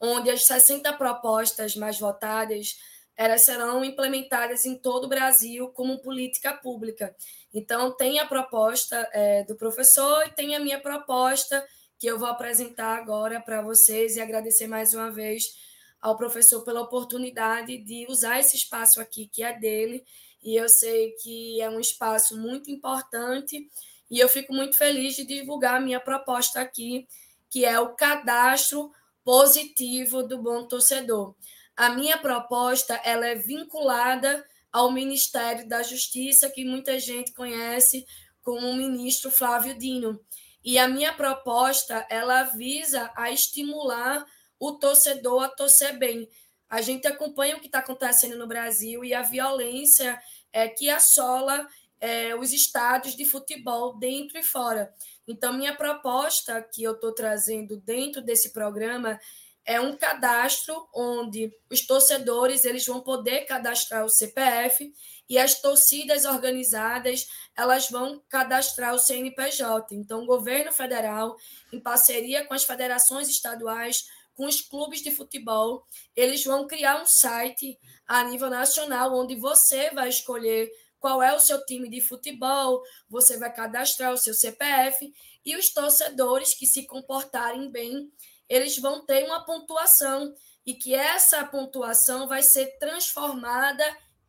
onde 0.00 0.30
as 0.30 0.44
60 0.44 0.92
propostas 0.92 1.74
mais 1.74 1.98
votadas 1.98 2.78
elas 3.16 3.42
serão 3.42 3.84
implementadas 3.84 4.64
em 4.64 4.76
todo 4.76 5.04
o 5.04 5.08
Brasil 5.08 5.68
como 5.68 5.98
política 5.98 6.52
pública. 6.52 7.14
Então, 7.52 7.92
tem 7.96 8.20
a 8.20 8.26
proposta 8.26 9.08
é, 9.12 9.42
do 9.42 9.56
professor 9.56 10.24
e 10.26 10.30
tem 10.30 10.54
a 10.54 10.60
minha 10.60 10.80
proposta, 10.80 11.64
que 11.98 12.06
eu 12.06 12.18
vou 12.18 12.28
apresentar 12.28 12.96
agora 12.96 13.40
para 13.40 13.60
vocês 13.60 14.16
e 14.16 14.20
agradecer 14.20 14.68
mais 14.68 14.94
uma 14.94 15.10
vez 15.10 15.56
ao 16.00 16.16
professor 16.16 16.62
pela 16.62 16.80
oportunidade 16.80 17.78
de 17.78 18.06
usar 18.08 18.38
esse 18.38 18.56
espaço 18.56 19.00
aqui, 19.00 19.26
que 19.26 19.42
é 19.42 19.58
dele, 19.58 20.04
e 20.44 20.56
eu 20.56 20.68
sei 20.68 21.12
que 21.22 21.60
é 21.60 21.68
um 21.70 21.80
espaço 21.80 22.36
muito 22.36 22.70
importante, 22.70 23.68
e 24.10 24.18
eu 24.18 24.28
fico 24.28 24.52
muito 24.52 24.76
feliz 24.76 25.16
de 25.16 25.24
divulgar 25.24 25.76
a 25.76 25.80
minha 25.80 25.98
proposta 25.98 26.60
aqui, 26.60 27.08
que 27.50 27.64
é 27.64 27.80
o 27.80 27.94
cadastro 27.94 28.92
positivo 29.24 30.22
do 30.22 30.42
bom 30.42 30.68
torcedor. 30.68 31.34
A 31.76 31.90
minha 31.90 32.18
proposta 32.18 32.94
ela 33.04 33.26
é 33.26 33.34
vinculada 33.34 34.44
ao 34.70 34.92
Ministério 34.92 35.66
da 35.68 35.82
Justiça, 35.82 36.50
que 36.50 36.64
muita 36.64 36.98
gente 36.98 37.32
conhece 37.32 38.04
como 38.42 38.68
o 38.68 38.74
ministro 38.74 39.30
Flávio 39.30 39.76
Dino. 39.76 40.20
E 40.62 40.78
a 40.78 40.86
minha 40.86 41.12
proposta, 41.12 42.06
ela 42.10 42.42
visa 42.42 43.10
a 43.16 43.30
estimular 43.30 44.24
o 44.58 44.72
torcedor 44.72 45.44
a 45.44 45.48
torcer 45.48 45.98
bem. 45.98 46.28
A 46.68 46.80
gente 46.80 47.06
acompanha 47.06 47.56
o 47.56 47.60
que 47.60 47.66
está 47.66 47.78
acontecendo 47.78 48.36
no 48.36 48.46
Brasil 48.46 49.04
e 49.04 49.14
a 49.14 49.22
violência 49.22 50.20
é, 50.54 50.68
que 50.68 50.88
assola 50.88 51.66
é, 52.00 52.34
os 52.36 52.52
estádios 52.52 53.16
de 53.16 53.24
futebol 53.24 53.98
dentro 53.98 54.38
e 54.38 54.42
fora. 54.42 54.94
Então, 55.26 55.52
minha 55.52 55.74
proposta 55.74 56.62
que 56.62 56.84
eu 56.84 56.92
estou 56.92 57.12
trazendo 57.12 57.76
dentro 57.78 58.22
desse 58.22 58.52
programa 58.52 59.18
é 59.66 59.80
um 59.80 59.96
cadastro 59.96 60.88
onde 60.94 61.50
os 61.70 61.84
torcedores 61.86 62.64
eles 62.64 62.86
vão 62.86 63.00
poder 63.00 63.46
cadastrar 63.46 64.04
o 64.04 64.10
CPF 64.10 64.92
e 65.28 65.38
as 65.38 65.60
torcidas 65.60 66.26
organizadas 66.26 67.26
elas 67.56 67.88
vão 67.88 68.22
cadastrar 68.28 68.94
o 68.94 68.98
CNPJ. 68.98 69.94
Então, 69.96 70.22
o 70.22 70.26
governo 70.26 70.70
federal, 70.72 71.34
em 71.72 71.80
parceria 71.80 72.44
com 72.44 72.54
as 72.54 72.62
federações 72.62 73.28
estaduais, 73.28 74.04
com 74.34 74.46
os 74.46 74.60
clubes 74.60 75.00
de 75.00 75.10
futebol, 75.10 75.86
eles 76.14 76.44
vão 76.44 76.66
criar 76.66 77.00
um 77.00 77.06
site 77.06 77.78
a 78.06 78.24
nível 78.24 78.50
nacional 78.50 79.14
onde 79.14 79.36
você 79.36 79.90
vai 79.90 80.08
escolher 80.08 80.70
qual 80.98 81.22
é 81.22 81.34
o 81.34 81.40
seu 81.40 81.64
time 81.66 81.88
de 81.88 82.00
futebol, 82.00 82.82
você 83.08 83.38
vai 83.38 83.52
cadastrar 83.52 84.12
o 84.12 84.18
seu 84.18 84.34
CPF 84.34 85.12
e 85.44 85.56
os 85.56 85.72
torcedores 85.72 86.54
que 86.54 86.66
se 86.66 86.86
comportarem 86.86 87.70
bem 87.70 88.10
eles 88.48 88.78
vão 88.78 89.04
ter 89.04 89.24
uma 89.24 89.44
pontuação 89.44 90.34
e 90.66 90.74
que 90.74 90.94
essa 90.94 91.44
pontuação 91.44 92.26
vai 92.26 92.42
ser 92.42 92.78
transformada 92.78 93.84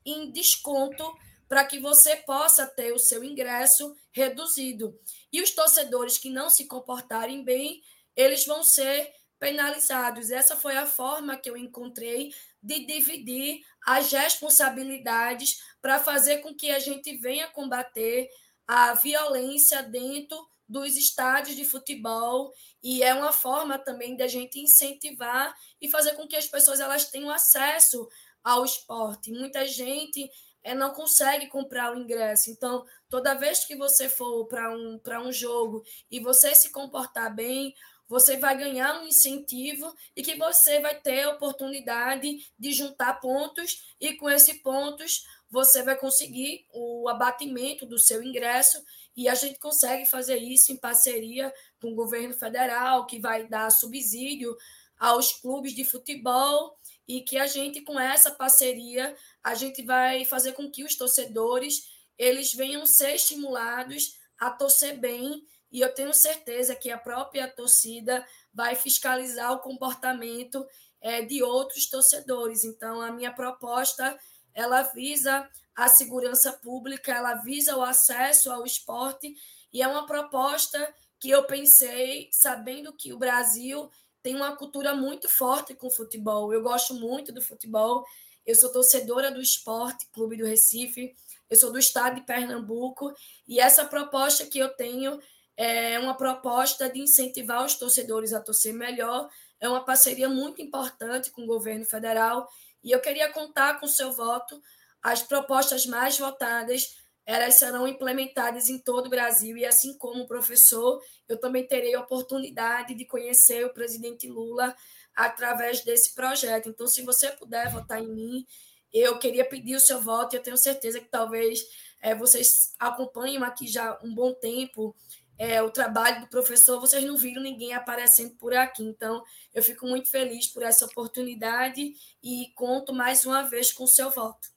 em 0.05 0.31
desconto 0.31 1.03
para 1.47 1.65
que 1.65 1.79
você 1.79 2.15
possa 2.17 2.65
ter 2.65 2.91
o 2.91 2.99
seu 2.99 3.23
ingresso 3.23 3.95
reduzido. 4.11 4.99
E 5.31 5.41
os 5.41 5.51
torcedores 5.51 6.17
que 6.17 6.29
não 6.29 6.49
se 6.49 6.67
comportarem 6.67 7.43
bem, 7.43 7.81
eles 8.15 8.45
vão 8.45 8.63
ser 8.63 9.13
penalizados. 9.45 10.31
Essa 10.31 10.55
foi 10.55 10.75
a 10.75 10.87
forma 10.87 11.37
que 11.37 11.47
eu 11.47 11.55
encontrei 11.55 12.33
de 12.63 12.83
dividir 12.83 13.61
as 13.85 14.11
responsabilidades 14.11 15.61
para 15.79 15.99
fazer 15.99 16.39
com 16.39 16.55
que 16.55 16.71
a 16.71 16.79
gente 16.79 17.15
venha 17.17 17.47
combater 17.49 18.27
a 18.67 18.95
violência 18.95 19.83
dentro 19.83 20.35
dos 20.67 20.97
estádios 20.97 21.55
de 21.55 21.63
futebol 21.63 22.51
e 22.81 23.03
é 23.03 23.13
uma 23.13 23.31
forma 23.31 23.77
também 23.77 24.17
da 24.17 24.25
gente 24.27 24.59
incentivar 24.59 25.55
e 25.79 25.91
fazer 25.91 26.13
com 26.13 26.27
que 26.27 26.35
as 26.35 26.47
pessoas 26.47 26.79
elas 26.79 27.11
tenham 27.11 27.29
acesso 27.29 28.09
ao 28.43 28.65
esporte. 28.65 29.31
Muita 29.31 29.67
gente 29.67 30.27
é, 30.63 30.73
não 30.73 30.91
consegue 30.91 31.45
comprar 31.49 31.93
o 31.93 31.99
ingresso. 31.99 32.49
Então, 32.49 32.83
toda 33.11 33.35
vez 33.35 33.63
que 33.63 33.75
você 33.75 34.09
for 34.09 34.47
para 34.47 34.75
um, 34.75 34.99
um 35.27 35.31
jogo 35.31 35.83
e 36.09 36.19
você 36.19 36.55
se 36.55 36.71
comportar 36.71 37.35
bem, 37.35 37.75
você 38.07 38.37
vai 38.37 38.57
ganhar 38.57 39.01
um 39.01 39.07
incentivo 39.07 39.93
e 40.15 40.21
que 40.21 40.35
você 40.35 40.79
vai 40.79 40.99
ter 40.99 41.23
a 41.23 41.31
oportunidade 41.31 42.37
de 42.57 42.71
juntar 42.71 43.19
pontos 43.19 43.95
e 43.99 44.13
com 44.13 44.29
esses 44.29 44.61
pontos 44.61 45.25
você 45.49 45.83
vai 45.83 45.97
conseguir 45.97 46.65
o 46.73 47.07
abatimento 47.07 47.85
do 47.85 47.99
seu 47.99 48.21
ingresso 48.21 48.83
e 49.15 49.29
a 49.29 49.35
gente 49.35 49.59
consegue 49.59 50.05
fazer 50.05 50.37
isso 50.37 50.71
em 50.71 50.77
parceria 50.77 51.53
com 51.79 51.91
o 51.91 51.95
governo 51.95 52.33
federal, 52.33 53.05
que 53.05 53.19
vai 53.19 53.47
dar 53.47 53.71
subsídio 53.71 54.55
aos 54.99 55.31
clubes 55.33 55.73
de 55.73 55.85
futebol 55.85 56.77
e 57.07 57.21
que 57.21 57.37
a 57.37 57.47
gente 57.47 57.81
com 57.81 57.99
essa 57.99 58.31
parceria 58.31 59.15
a 59.43 59.55
gente 59.55 59.83
vai 59.83 60.25
fazer 60.25 60.53
com 60.53 60.69
que 60.69 60.83
os 60.83 60.95
torcedores 60.95 61.93
eles 62.17 62.53
venham 62.53 62.85
ser 62.85 63.15
estimulados 63.15 64.17
a 64.37 64.49
torcer 64.49 64.97
bem 64.97 65.43
e 65.75 65.81
eu 65.81 65.93
tenho 65.93 66.13
certeza 66.13 66.73
que 66.73 66.89
a 66.89 66.97
própria 66.97 67.49
torcida 67.49 68.25
vai 68.53 68.75
fiscalizar 68.75 69.51
o 69.51 69.59
comportamento 69.59 70.65
é, 71.01 71.21
de 71.21 71.43
outros 71.43 71.89
torcedores. 71.89 72.63
Então 72.63 73.01
a 73.01 73.11
minha 73.11 73.33
proposta 73.33 74.17
ela 74.53 74.83
visa 74.83 75.45
a 75.75 75.89
segurança 75.89 76.53
pública, 76.53 77.11
ela 77.11 77.35
visa 77.43 77.75
o 77.75 77.81
acesso 77.81 78.49
ao 78.49 78.65
esporte 78.65 79.35
e 79.73 79.81
é 79.81 79.87
uma 79.89 80.05
proposta 80.05 80.95
que 81.19 81.29
eu 81.29 81.43
pensei 81.43 82.29
sabendo 82.31 82.93
que 82.93 83.11
o 83.11 83.19
Brasil 83.19 83.91
tem 84.23 84.33
uma 84.33 84.55
cultura 84.55 84.95
muito 84.95 85.27
forte 85.27 85.75
com 85.75 85.91
futebol. 85.91 86.53
Eu 86.53 86.63
gosto 86.63 86.93
muito 86.93 87.33
do 87.33 87.41
futebol. 87.41 88.05
Eu 88.45 88.55
sou 88.55 88.71
torcedora 88.71 89.29
do 89.29 89.41
Esporte 89.41 90.07
Clube 90.13 90.37
do 90.37 90.45
Recife. 90.45 91.13
Eu 91.49 91.57
sou 91.57 91.69
do 91.69 91.77
estado 91.77 92.15
de 92.15 92.21
Pernambuco 92.21 93.13
e 93.45 93.59
essa 93.59 93.83
proposta 93.83 94.45
que 94.45 94.57
eu 94.57 94.69
tenho 94.69 95.19
é 95.57 95.97
uma 95.99 96.15
proposta 96.15 96.89
de 96.89 96.99
incentivar 96.99 97.63
os 97.63 97.75
torcedores 97.75 98.33
a 98.33 98.41
torcer 98.41 98.73
melhor. 98.73 99.29
É 99.59 99.69
uma 99.69 99.85
parceria 99.85 100.27
muito 100.27 100.61
importante 100.61 101.31
com 101.31 101.43
o 101.43 101.47
governo 101.47 101.85
federal 101.85 102.47
e 102.83 102.91
eu 102.91 102.99
queria 102.99 103.31
contar 103.31 103.79
com 103.79 103.85
o 103.85 103.89
seu 103.89 104.11
voto. 104.11 104.61
As 105.01 105.21
propostas 105.21 105.85
mais 105.85 106.17
votadas 106.17 106.97
elas 107.25 107.55
serão 107.55 107.87
implementadas 107.87 108.69
em 108.69 108.77
todo 108.77 109.07
o 109.07 109.09
Brasil 109.09 109.57
e 109.57 109.65
assim 109.65 109.97
como 109.97 110.27
professor, 110.27 111.01
eu 111.27 111.39
também 111.39 111.65
terei 111.65 111.95
a 111.95 112.01
oportunidade 112.01 112.93
de 112.93 113.03
conhecer 113.03 113.65
o 113.65 113.73
presidente 113.73 114.27
Lula 114.27 114.75
através 115.15 115.83
desse 115.83 116.13
projeto. 116.13 116.69
Então, 116.69 116.87
se 116.87 117.01
você 117.01 117.31
puder 117.31 117.71
votar 117.71 117.99
em 117.99 118.07
mim, 118.07 118.45
eu 118.93 119.17
queria 119.17 119.43
pedir 119.43 119.75
o 119.75 119.79
seu 119.79 119.99
voto 119.99 120.35
e 120.35 120.37
eu 120.37 120.43
tenho 120.43 120.57
certeza 120.57 120.99
que 120.99 121.09
talvez 121.09 121.65
é, 121.99 122.13
vocês 122.13 122.75
acompanhem 122.77 123.43
aqui 123.43 123.67
já 123.67 123.99
um 124.03 124.13
bom 124.13 124.31
tempo 124.33 124.95
é, 125.37 125.61
o 125.61 125.69
trabalho 125.69 126.21
do 126.21 126.27
professor, 126.27 126.79
vocês 126.79 127.03
não 127.03 127.17
viram 127.17 127.41
ninguém 127.41 127.73
aparecendo 127.73 128.35
por 128.37 128.53
aqui. 128.53 128.83
Então, 128.83 129.21
eu 129.53 129.61
fico 129.61 129.85
muito 129.85 130.09
feliz 130.09 130.47
por 130.51 130.63
essa 130.63 130.85
oportunidade 130.85 131.93
e 132.23 132.47
conto 132.55 132.93
mais 132.93 133.25
uma 133.25 133.43
vez 133.43 133.71
com 133.71 133.83
o 133.83 133.87
seu 133.87 134.09
voto. 134.09 134.47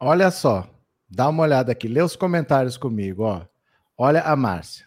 Olha 0.00 0.30
só, 0.30 0.68
dá 1.08 1.28
uma 1.28 1.42
olhada 1.42 1.72
aqui, 1.72 1.88
lê 1.88 2.02
os 2.02 2.16
comentários 2.16 2.76
comigo, 2.76 3.24
ó. 3.24 3.46
Olha 3.96 4.22
a 4.22 4.34
Márcia. 4.34 4.86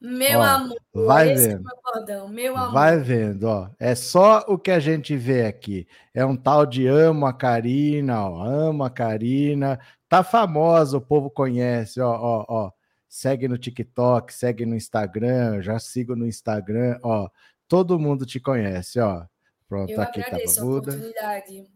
Meu 0.00 0.38
ó, 0.38 0.44
amor, 0.44 0.80
vai 0.94 1.34
vendo. 1.34 1.68
É 2.08 2.28
meu 2.28 2.56
amor. 2.56 2.72
Vai 2.72 2.98
vendo, 2.98 3.44
ó. 3.44 3.68
É 3.80 3.94
só 3.96 4.44
o 4.46 4.56
que 4.56 4.70
a 4.70 4.78
gente 4.78 5.16
vê 5.16 5.46
aqui. 5.46 5.88
É 6.14 6.24
um 6.24 6.36
tal 6.36 6.64
de 6.64 6.86
amo 6.86 7.26
a 7.26 7.32
Karina, 7.32 8.28
ó. 8.28 8.42
Amo 8.44 8.84
a 8.84 8.90
Karina. 8.90 9.80
Tá 10.08 10.22
famosa, 10.22 10.96
o 10.96 11.00
povo 11.00 11.28
conhece, 11.28 12.00
ó, 12.00 12.12
ó, 12.12 12.44
ó. 12.48 12.77
Segue 13.08 13.48
no 13.48 13.56
TikTok, 13.56 14.32
segue 14.32 14.66
no 14.66 14.76
Instagram, 14.76 15.62
já 15.62 15.78
sigo 15.78 16.14
no 16.14 16.26
Instagram, 16.26 16.98
ó. 17.02 17.28
Todo 17.66 17.98
mundo 17.98 18.26
te 18.26 18.38
conhece, 18.38 19.00
ó. 19.00 19.24
Pronto, 19.68 19.90
eu 19.90 20.00
aqui 20.00 20.20
tá 20.22 20.36
a 20.36 20.64
oportunidade. 20.64 21.66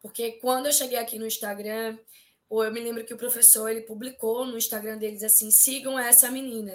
Porque 0.00 0.32
quando 0.32 0.66
eu 0.66 0.72
cheguei 0.72 0.98
aqui 0.98 1.18
no 1.18 1.26
Instagram, 1.26 1.98
eu 2.50 2.72
me 2.72 2.80
lembro 2.80 3.04
que 3.04 3.14
o 3.14 3.16
professor 3.16 3.68
ele 3.68 3.82
publicou 3.82 4.46
no 4.46 4.56
Instagram 4.56 4.98
deles 4.98 5.22
assim: 5.22 5.50
sigam 5.50 5.98
essa 5.98 6.30
menina. 6.30 6.72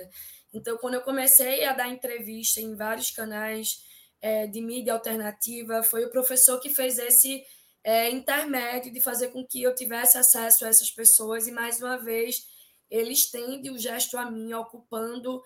Então, 0.54 0.78
quando 0.78 0.96
eu 0.96 1.02
comecei 1.02 1.64
a 1.64 1.74
dar 1.74 1.88
entrevista 1.88 2.60
em 2.60 2.76
vários 2.76 3.12
canais 3.12 3.84
é, 4.22 4.48
de 4.48 4.62
mídia 4.62 4.94
alternativa, 4.94 5.82
foi 5.82 6.06
o 6.06 6.12
professor 6.12 6.60
que 6.60 6.70
fez 6.70 6.98
esse 6.98 7.44
é, 7.84 8.10
intermédio 8.10 8.92
de 8.92 9.00
fazer 9.00 9.30
com 9.30 9.46
que 9.46 9.64
eu 9.64 9.74
tivesse 9.74 10.18
acesso 10.18 10.66
a 10.66 10.68
essas 10.68 10.92
pessoas 10.92 11.48
e, 11.48 11.52
mais 11.52 11.82
uma 11.82 11.98
vez, 11.98 12.48
ele 12.92 13.14
estende 13.14 13.72
o 13.72 13.78
gesto 13.78 14.18
a 14.18 14.30
mim, 14.30 14.54
ocupando, 14.54 15.42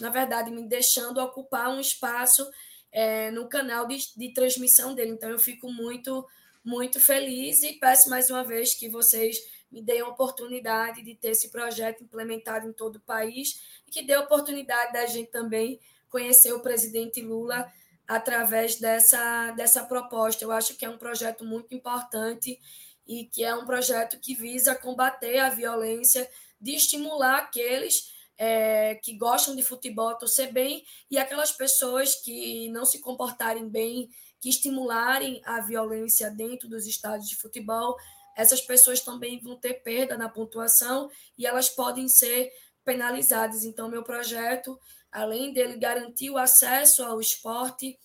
na 0.00 0.10
verdade, 0.10 0.50
me 0.50 0.68
deixando 0.68 1.18
ocupar 1.18 1.70
um 1.70 1.80
espaço 1.80 2.48
é, 2.92 3.30
no 3.30 3.48
canal 3.48 3.86
de, 3.86 3.98
de 4.14 4.32
transmissão 4.34 4.94
dele. 4.94 5.12
Então, 5.12 5.30
eu 5.30 5.38
fico 5.38 5.72
muito, 5.72 6.26
muito 6.62 7.00
feliz 7.00 7.62
e 7.62 7.72
peço 7.72 8.10
mais 8.10 8.28
uma 8.28 8.44
vez 8.44 8.74
que 8.74 8.88
vocês 8.88 9.38
me 9.72 9.80
deem 9.82 10.00
a 10.00 10.08
oportunidade 10.08 11.02
de 11.02 11.14
ter 11.14 11.30
esse 11.30 11.50
projeto 11.50 12.02
implementado 12.02 12.68
em 12.68 12.72
todo 12.72 12.96
o 12.96 13.00
país 13.00 13.60
e 13.86 13.90
que 13.90 14.02
dê 14.02 14.14
a 14.14 14.20
oportunidade 14.20 14.92
da 14.92 15.06
gente 15.06 15.30
também 15.30 15.80
conhecer 16.08 16.52
o 16.52 16.60
presidente 16.60 17.22
Lula 17.22 17.72
através 18.06 18.76
dessa, 18.76 19.52
dessa 19.52 19.84
proposta. 19.84 20.44
Eu 20.44 20.50
acho 20.50 20.76
que 20.76 20.84
é 20.84 20.90
um 20.90 20.98
projeto 20.98 21.44
muito 21.44 21.74
importante 21.74 22.58
e 23.06 23.24
que 23.24 23.44
é 23.44 23.54
um 23.54 23.64
projeto 23.64 24.18
que 24.18 24.34
visa 24.34 24.74
combater 24.74 25.38
a 25.38 25.48
violência, 25.48 26.28
de 26.60 26.74
estimular 26.74 27.38
aqueles 27.38 28.12
é, 28.36 28.94
que 28.96 29.16
gostam 29.16 29.54
de 29.54 29.62
futebol 29.62 30.08
a 30.08 30.14
torcer 30.14 30.52
bem 30.52 30.84
e 31.10 31.18
aquelas 31.18 31.52
pessoas 31.52 32.14
que 32.14 32.68
não 32.70 32.84
se 32.84 33.00
comportarem 33.00 33.68
bem, 33.68 34.08
que 34.40 34.48
estimularem 34.48 35.40
a 35.44 35.60
violência 35.60 36.30
dentro 36.30 36.68
dos 36.68 36.86
estádios 36.86 37.28
de 37.28 37.36
futebol 37.36 37.96
essas 38.40 38.60
pessoas 38.60 39.00
também 39.00 39.38
vão 39.38 39.56
ter 39.56 39.82
perda 39.82 40.16
na 40.16 40.28
pontuação 40.28 41.10
e 41.36 41.46
elas 41.46 41.68
podem 41.68 42.08
ser 42.08 42.50
penalizadas. 42.84 43.64
Então, 43.64 43.88
meu 43.88 44.02
projeto, 44.02 44.80
além 45.12 45.52
dele 45.52 45.76
garantir 45.76 46.30
o 46.30 46.38
acesso 46.38 47.02
ao 47.02 47.20
esporte, 47.20 47.98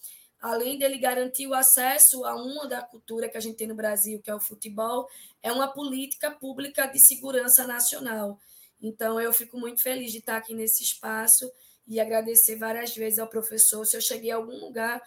além 0.46 0.78
dele 0.78 1.00
garantir 1.00 1.48
o 1.48 1.56
acesso 1.56 2.24
a 2.24 2.36
uma 2.36 2.68
da 2.68 2.82
cultura 2.82 3.28
que 3.28 3.36
a 3.36 3.40
gente 3.40 3.56
tem 3.56 3.68
no 3.68 3.74
Brasil, 3.74 4.22
que 4.22 4.30
é 4.30 4.36
o 4.36 4.40
futebol, 4.40 5.10
é 5.42 5.52
uma 5.52 5.68
política 5.68 6.30
pública 6.30 6.86
de 6.86 7.00
segurança 7.00 7.66
nacional. 7.66 8.40
Então, 8.80 9.20
eu 9.20 9.34
fico 9.34 9.58
muito 9.58 9.82
feliz 9.82 10.12
de 10.12 10.20
estar 10.20 10.38
aqui 10.38 10.54
nesse 10.54 10.84
espaço 10.84 11.52
e 11.88 12.00
agradecer 12.00 12.58
várias 12.58 12.96
vezes 12.96 13.18
ao 13.18 13.28
professor. 13.28 13.86
Se 13.86 13.98
eu 13.98 14.02
cheguei 14.02 14.30
a 14.30 14.36
algum 14.36 14.60
lugar 14.60 15.02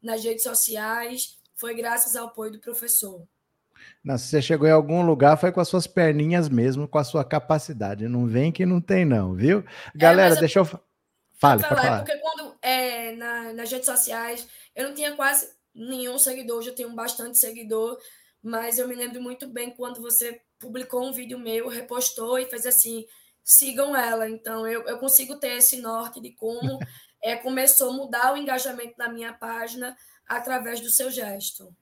nas 0.00 0.22
redes 0.22 0.44
sociais, 0.44 1.40
foi 1.56 1.74
graças 1.74 2.14
ao 2.14 2.28
apoio 2.28 2.52
do 2.52 2.60
professor. 2.60 3.26
Não, 4.02 4.16
se 4.16 4.28
você 4.28 4.40
chegou 4.40 4.68
em 4.68 4.72
algum 4.72 5.04
lugar, 5.04 5.36
foi 5.36 5.50
com 5.50 5.60
as 5.60 5.66
suas 5.66 5.88
perninhas 5.88 6.48
mesmo, 6.48 6.86
com 6.86 6.98
a 6.98 7.04
sua 7.04 7.24
capacidade. 7.24 8.06
Não 8.06 8.26
vem 8.26 8.52
que 8.52 8.64
não 8.64 8.80
tem, 8.80 9.04
não, 9.04 9.34
viu? 9.34 9.58
É, 9.58 9.98
Galera, 9.98 10.36
é, 10.36 10.38
deixa 10.38 10.60
eu. 10.60 10.64
Fale, 10.64 11.62
falar, 11.62 11.82
falar. 11.82 12.04
Porque 12.04 12.16
quando 12.18 12.54
é, 12.62 13.12
na, 13.16 13.52
nas 13.52 13.70
redes 13.70 13.86
sociais, 13.86 14.48
eu 14.74 14.88
não 14.88 14.94
tinha 14.94 15.14
quase 15.14 15.48
nenhum 15.74 16.18
seguidor, 16.18 16.58
hoje 16.58 16.70
eu 16.70 16.74
tenho 16.74 16.94
bastante 16.94 17.38
seguidor, 17.38 17.98
mas 18.42 18.78
eu 18.78 18.86
me 18.86 18.94
lembro 18.94 19.20
muito 19.20 19.48
bem 19.48 19.70
quando 19.70 20.00
você 20.00 20.40
publicou 20.58 21.04
um 21.06 21.12
vídeo 21.12 21.38
meu, 21.38 21.68
repostou 21.68 22.38
e 22.38 22.46
fez 22.46 22.66
assim: 22.66 23.04
sigam 23.42 23.96
ela. 23.96 24.28
Então 24.28 24.66
eu, 24.66 24.82
eu 24.82 24.98
consigo 24.98 25.36
ter 25.36 25.56
esse 25.56 25.80
norte 25.80 26.20
de 26.20 26.32
como 26.32 26.78
é, 27.22 27.36
começou 27.36 27.90
a 27.90 27.96
mudar 27.96 28.32
o 28.32 28.36
engajamento 28.36 28.96
da 28.96 29.08
minha 29.08 29.32
página 29.32 29.96
através 30.26 30.80
do 30.80 30.90
seu 30.90 31.10
gesto. 31.10 31.74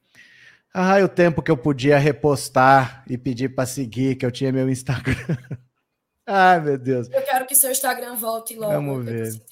Ah, 0.75 0.99
o 1.05 1.09
tempo 1.09 1.43
que 1.43 1.51
eu 1.51 1.57
podia 1.57 1.99
repostar 1.99 3.05
e 3.07 3.19
pedir 3.19 3.55
para 3.55 3.67
seguir, 3.67 4.17
que 4.17 4.25
eu 4.25 4.33
tinha 4.33 4.51
meu 4.51 4.71
Instagram. 4.71 5.15
Ai, 6.27 6.61
meu 6.61 6.79
Deus. 6.79 7.11
Eu 7.11 7.23
quero 7.23 7.47
que 7.47 7.55
seu 7.55 7.71
Instagram 7.71 8.15
volte 8.15 8.55
logo. 8.57 8.73
Vamos 8.73 9.05
ver. 9.05 9.43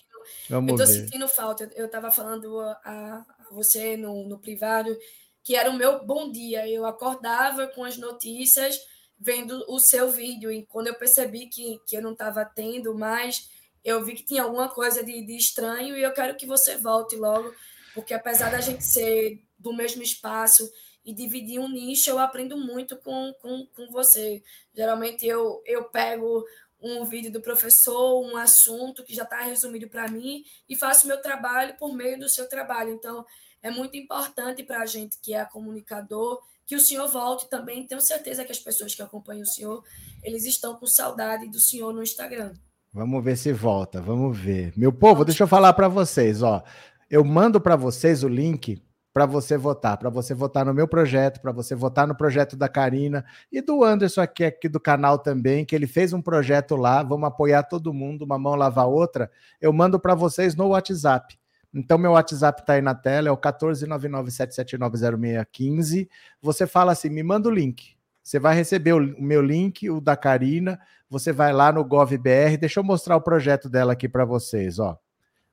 Eu 0.51 0.67
tô 0.67 0.67
sentindo, 0.67 0.67
Vamos 0.67 0.71
eu 0.71 0.77
tô 0.77 0.87
ver. 0.87 0.99
sentindo 0.99 1.29
falta. 1.29 1.71
Eu 1.75 1.87
estava 1.87 2.11
falando 2.11 2.61
a, 2.61 2.81
a, 2.85 3.25
você 3.53 3.97
no, 3.97 4.27
no 4.27 4.39
privado 4.39 4.97
que 5.43 5.57
era 5.57 5.71
o 5.71 5.77
meu 5.77 6.05
bom 6.05 6.31
dia. 6.31 6.69
Eu 6.69 6.85
acordava 6.85 7.67
com 7.69 7.85
as 7.85 7.97
notícias, 7.97 8.79
vendo 9.19 9.65
o 9.69 9.79
seu 9.79 10.11
vídeo. 10.11 10.51
E 10.51 10.67
quando 10.67 10.89
eu 10.89 10.95
percebi 10.95 11.47
que, 11.47 11.81
que 11.87 11.97
eu 11.97 12.03
não 12.03 12.13
estava 12.13 12.45
tendo 12.45 12.95
mais, 12.95 13.49
eu 13.85 14.05
vi 14.05 14.15
que 14.15 14.25
tinha 14.25 14.43
alguma 14.43 14.69
coisa 14.69 15.03
de, 15.03 15.25
de 15.25 15.37
estranho 15.37 15.97
e 15.97 16.03
eu 16.03 16.13
quero 16.13 16.37
que 16.37 16.47
você 16.47 16.77
volte 16.77 17.17
logo, 17.17 17.55
porque 17.95 18.15
apesar 18.15 18.51
da 18.51 18.61
gente 18.61 18.85
ser 18.85 19.43
do 19.59 19.73
mesmo 19.73 20.03
espaço 20.03 20.71
e 21.05 21.15
dividir 21.15 21.59
um 21.59 21.69
nicho, 21.69 22.11
eu 22.11 22.19
aprendo 22.19 22.57
muito 22.57 22.97
com, 22.99 23.33
com, 23.41 23.67
com 23.75 23.91
você. 23.91 24.43
Geralmente 24.75 25.27
eu, 25.27 25.63
eu 25.65 25.85
pego 25.85 26.45
um 26.83 27.05
vídeo 27.05 27.31
do 27.31 27.41
professor, 27.41 28.21
um 28.25 28.37
assunto 28.37 29.05
que 29.05 29.15
já 29.15 29.25
está 29.25 29.43
resumido 29.43 29.89
para 29.89 30.09
mim 30.09 30.43
e 30.69 30.77
faço 30.77 31.07
meu 31.07 31.21
trabalho 31.21 31.77
por 31.79 31.95
meio 31.95 32.19
do 32.19 32.29
seu 32.29 32.49
trabalho. 32.49 32.93
Então, 32.93 33.25
é 33.63 33.71
muito 33.71 33.97
importante 33.97 34.63
para 34.63 34.83
a 34.83 34.87
gente 34.87 35.19
que 35.23 35.35
é 35.35 35.45
comunicador 35.45 36.41
que 36.67 36.77
o 36.77 36.81
senhor 36.81 37.09
volte 37.09 37.49
também. 37.51 37.87
Tenho 37.87 38.01
certeza 38.01 38.45
que 38.45 38.53
as 38.53 38.59
pessoas 38.59 38.95
que 38.95 39.03
acompanham 39.03 39.43
o 39.43 39.47
senhor, 39.47 39.83
eles 40.23 40.45
estão 40.45 40.77
com 40.77 40.87
saudade 40.87 41.49
do 41.49 41.61
senhor 41.61 41.93
no 41.93 42.03
Instagram. 42.03 42.53
Vamos 42.93 43.25
ver 43.25 43.37
se 43.37 43.53
volta, 43.53 44.01
vamos 44.01 44.39
ver. 44.39 44.73
Meu 44.77 44.93
povo, 44.93 45.25
deixa 45.25 45.45
eu 45.45 45.49
falar 45.49 45.73
para 45.73 45.89
vocês, 45.89 46.43
ó. 46.43 46.63
Eu 47.09 47.25
mando 47.25 47.61
para 47.61 47.77
vocês 47.77 48.23
o 48.23 48.29
link 48.29 48.83
para 49.13 49.27
você 49.27 49.57
votar, 49.57 49.97
para 49.97 50.09
você 50.09 50.35
votar 50.35 50.65
no 50.65 50.73
meu 50.73 50.87
projeto, 50.87 51.41
para 51.41 51.51
você 51.51 51.75
votar 51.75 52.07
no 52.07 52.15
projeto 52.15 52.57
da 52.57 52.69
Karina 52.69 53.25
e 53.51 53.61
do 53.61 53.83
Anderson 53.83 54.21
aqui, 54.21 54.45
aqui 54.45 54.69
do 54.69 54.79
canal 54.79 55.19
também, 55.19 55.65
que 55.65 55.75
ele 55.75 55.87
fez 55.87 56.13
um 56.13 56.23
projeto 56.23 56.77
lá, 56.77 57.03
vamos 57.03 57.27
apoiar 57.27 57.65
todo 57.65 57.93
mundo, 57.93 58.25
uma 58.25 58.39
mão 58.39 58.55
lava 58.55 58.83
a 58.83 58.87
outra. 58.87 59.31
Eu 59.61 59.73
mando 59.73 59.99
para 59.99 60.15
vocês 60.15 60.55
no 60.55 60.69
WhatsApp. 60.69 61.41
Então, 61.73 61.99
meu 61.99 62.13
WhatsApp 62.13 62.61
está 62.61 62.75
aí 62.75 62.83
na 62.83 62.95
tela, 62.95 63.29
é 63.29 63.33
o 63.33 63.37
14997790615. 63.37 66.09
Você 66.43 66.67
fala 66.67 66.93
assim: 66.93 67.09
me 67.09 67.23
manda 67.23 67.49
o 67.49 67.53
link. 67.53 67.97
Você 68.23 68.39
vai 68.39 68.55
receber 68.55 68.93
o 68.93 69.01
meu 69.21 69.43
link, 69.43 69.89
o 69.89 70.01
da 70.01 70.17
Karina. 70.17 70.79
Você 71.09 71.33
vai 71.33 71.53
lá 71.53 71.73
no 71.73 71.85
GovBR. 71.85 72.57
Deixa 72.59 72.81
eu 72.81 72.85
mostrar 72.85 73.17
o 73.17 73.21
projeto 73.21 73.69
dela 73.69 73.93
aqui 73.93 74.09
para 74.09 74.25
vocês. 74.25 74.79
Ó. 74.79 74.99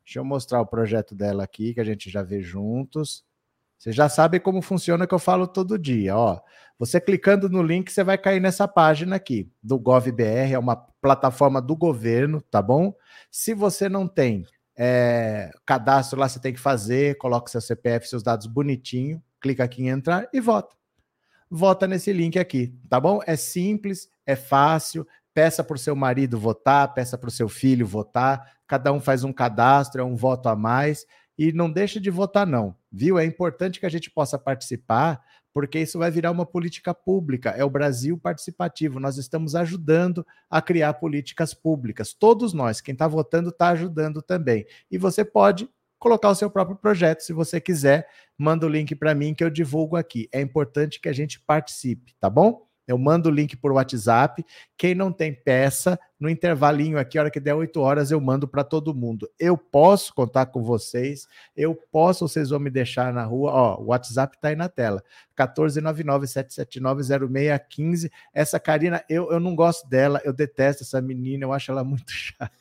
Deixa 0.03 0.19
eu 0.19 0.25
mostrar 0.25 0.61
o 0.61 0.65
projeto 0.65 1.15
dela 1.15 1.43
aqui, 1.43 1.73
que 1.73 1.79
a 1.79 1.83
gente 1.83 2.09
já 2.09 2.23
vê 2.23 2.41
juntos. 2.41 3.25
Você 3.77 3.91
já 3.91 4.09
sabe 4.09 4.39
como 4.39 4.61
funciona 4.61 5.05
que 5.05 5.13
eu 5.13 5.19
falo 5.19 5.47
todo 5.47 5.77
dia, 5.77 6.17
ó. 6.17 6.39
Você 6.79 6.99
clicando 7.01 7.49
no 7.49 7.61
link, 7.61 7.91
você 7.91 8.03
vai 8.03 8.17
cair 8.17 8.39
nessa 8.39 8.67
página 8.67 9.15
aqui 9.15 9.51
do 9.61 9.79
GovBR, 9.79 10.53
é 10.53 10.59
uma 10.59 10.75
plataforma 10.75 11.61
do 11.61 11.75
governo, 11.75 12.41
tá 12.41 12.61
bom? 12.61 12.93
Se 13.31 13.53
você 13.53 13.89
não 13.89 14.07
tem 14.07 14.45
é, 14.77 15.51
cadastro 15.65 16.19
lá, 16.19 16.29
você 16.29 16.39
tem 16.39 16.53
que 16.53 16.59
fazer, 16.59 17.17
coloca 17.17 17.49
seu 17.49 17.61
CPF, 17.61 18.07
seus 18.07 18.21
dados 18.21 18.45
bonitinho, 18.45 19.21
clica 19.41 19.63
aqui 19.63 19.83
em 19.83 19.89
entrar 19.89 20.27
e 20.31 20.39
vota. 20.39 20.75
Vota 21.49 21.87
nesse 21.87 22.11
link 22.11 22.37
aqui, 22.37 22.75
tá 22.89 22.99
bom? 22.99 23.21
É 23.25 23.35
simples, 23.35 24.09
é 24.25 24.35
fácil. 24.35 25.07
Peça 25.33 25.63
para 25.63 25.75
o 25.75 25.79
seu 25.79 25.95
marido 25.95 26.37
votar, 26.37 26.93
peça 26.93 27.17
para 27.17 27.29
o 27.29 27.31
seu 27.31 27.47
filho 27.47 27.87
votar. 27.87 28.57
Cada 28.67 28.91
um 28.91 28.99
faz 28.99 29.23
um 29.23 29.31
cadastro, 29.31 30.01
é 30.01 30.03
um 30.03 30.15
voto 30.15 30.49
a 30.49 30.55
mais. 30.55 31.05
E 31.37 31.51
não 31.51 31.71
deixa 31.71 31.99
de 31.99 32.09
votar, 32.09 32.47
não, 32.47 32.75
viu? 32.91 33.19
É 33.19 33.25
importante 33.25 33.79
que 33.79 33.85
a 33.85 33.89
gente 33.89 34.09
possa 34.09 34.39
participar, 34.39 35.21
porque 35.53 35.79
isso 35.79 35.99
vai 35.99 36.09
virar 36.09 36.31
uma 36.31 36.45
política 36.45 36.93
pública. 36.93 37.51
É 37.51 37.63
o 37.63 37.69
Brasil 37.69 38.17
participativo. 38.17 38.99
Nós 38.99 39.17
estamos 39.17 39.55
ajudando 39.55 40.25
a 40.49 40.61
criar 40.61 40.93
políticas 40.95 41.53
públicas. 41.53 42.13
Todos 42.13 42.53
nós, 42.53 42.81
quem 42.81 42.93
está 42.93 43.07
votando, 43.07 43.49
está 43.49 43.69
ajudando 43.69 44.21
também. 44.21 44.65
E 44.89 44.97
você 44.97 45.23
pode 45.23 45.69
colocar 45.99 46.29
o 46.29 46.35
seu 46.35 46.49
próprio 46.49 46.77
projeto, 46.77 47.21
se 47.21 47.33
você 47.33 47.59
quiser, 47.59 48.07
manda 48.37 48.65
o 48.65 48.69
link 48.69 48.93
para 48.95 49.15
mim 49.15 49.33
que 49.33 49.43
eu 49.43 49.49
divulgo 49.49 49.95
aqui. 49.95 50.29
É 50.31 50.41
importante 50.41 50.99
que 50.99 51.09
a 51.09 51.13
gente 51.13 51.39
participe, 51.39 52.13
tá 52.19 52.29
bom? 52.29 52.66
Eu 52.87 52.97
mando 52.97 53.29
o 53.29 53.31
link 53.31 53.55
por 53.57 53.73
WhatsApp. 53.73 54.43
Quem 54.77 54.95
não 54.95 55.11
tem 55.11 55.33
peça, 55.33 55.99
no 56.19 56.29
intervalinho 56.29 56.97
aqui, 56.97 57.17
a 57.17 57.21
hora 57.21 57.31
que 57.31 57.39
der 57.39 57.53
8 57.53 57.79
horas, 57.79 58.11
eu 58.11 58.21
mando 58.21 58.47
para 58.47 58.63
todo 58.63 58.95
mundo. 58.95 59.29
Eu 59.37 59.57
posso 59.57 60.13
contar 60.13 60.45
com 60.47 60.63
vocês, 60.63 61.27
eu 61.55 61.75
posso, 61.91 62.27
vocês 62.27 62.49
vão 62.49 62.59
me 62.59 62.69
deixar 62.69 63.13
na 63.13 63.23
rua. 63.23 63.51
Ó, 63.51 63.81
o 63.81 63.85
WhatsApp 63.87 64.35
está 64.35 64.47
aí 64.47 64.55
na 64.55 64.69
tela: 64.69 65.03
14997790615. 65.37 68.09
Essa 68.33 68.59
Karina, 68.59 69.03
eu, 69.09 69.31
eu 69.31 69.39
não 69.39 69.55
gosto 69.55 69.87
dela, 69.87 70.21
eu 70.23 70.33
detesto 70.33 70.83
essa 70.83 71.01
menina, 71.01 71.45
eu 71.45 71.53
acho 71.53 71.71
ela 71.71 71.83
muito 71.83 72.11
chata. 72.15 72.51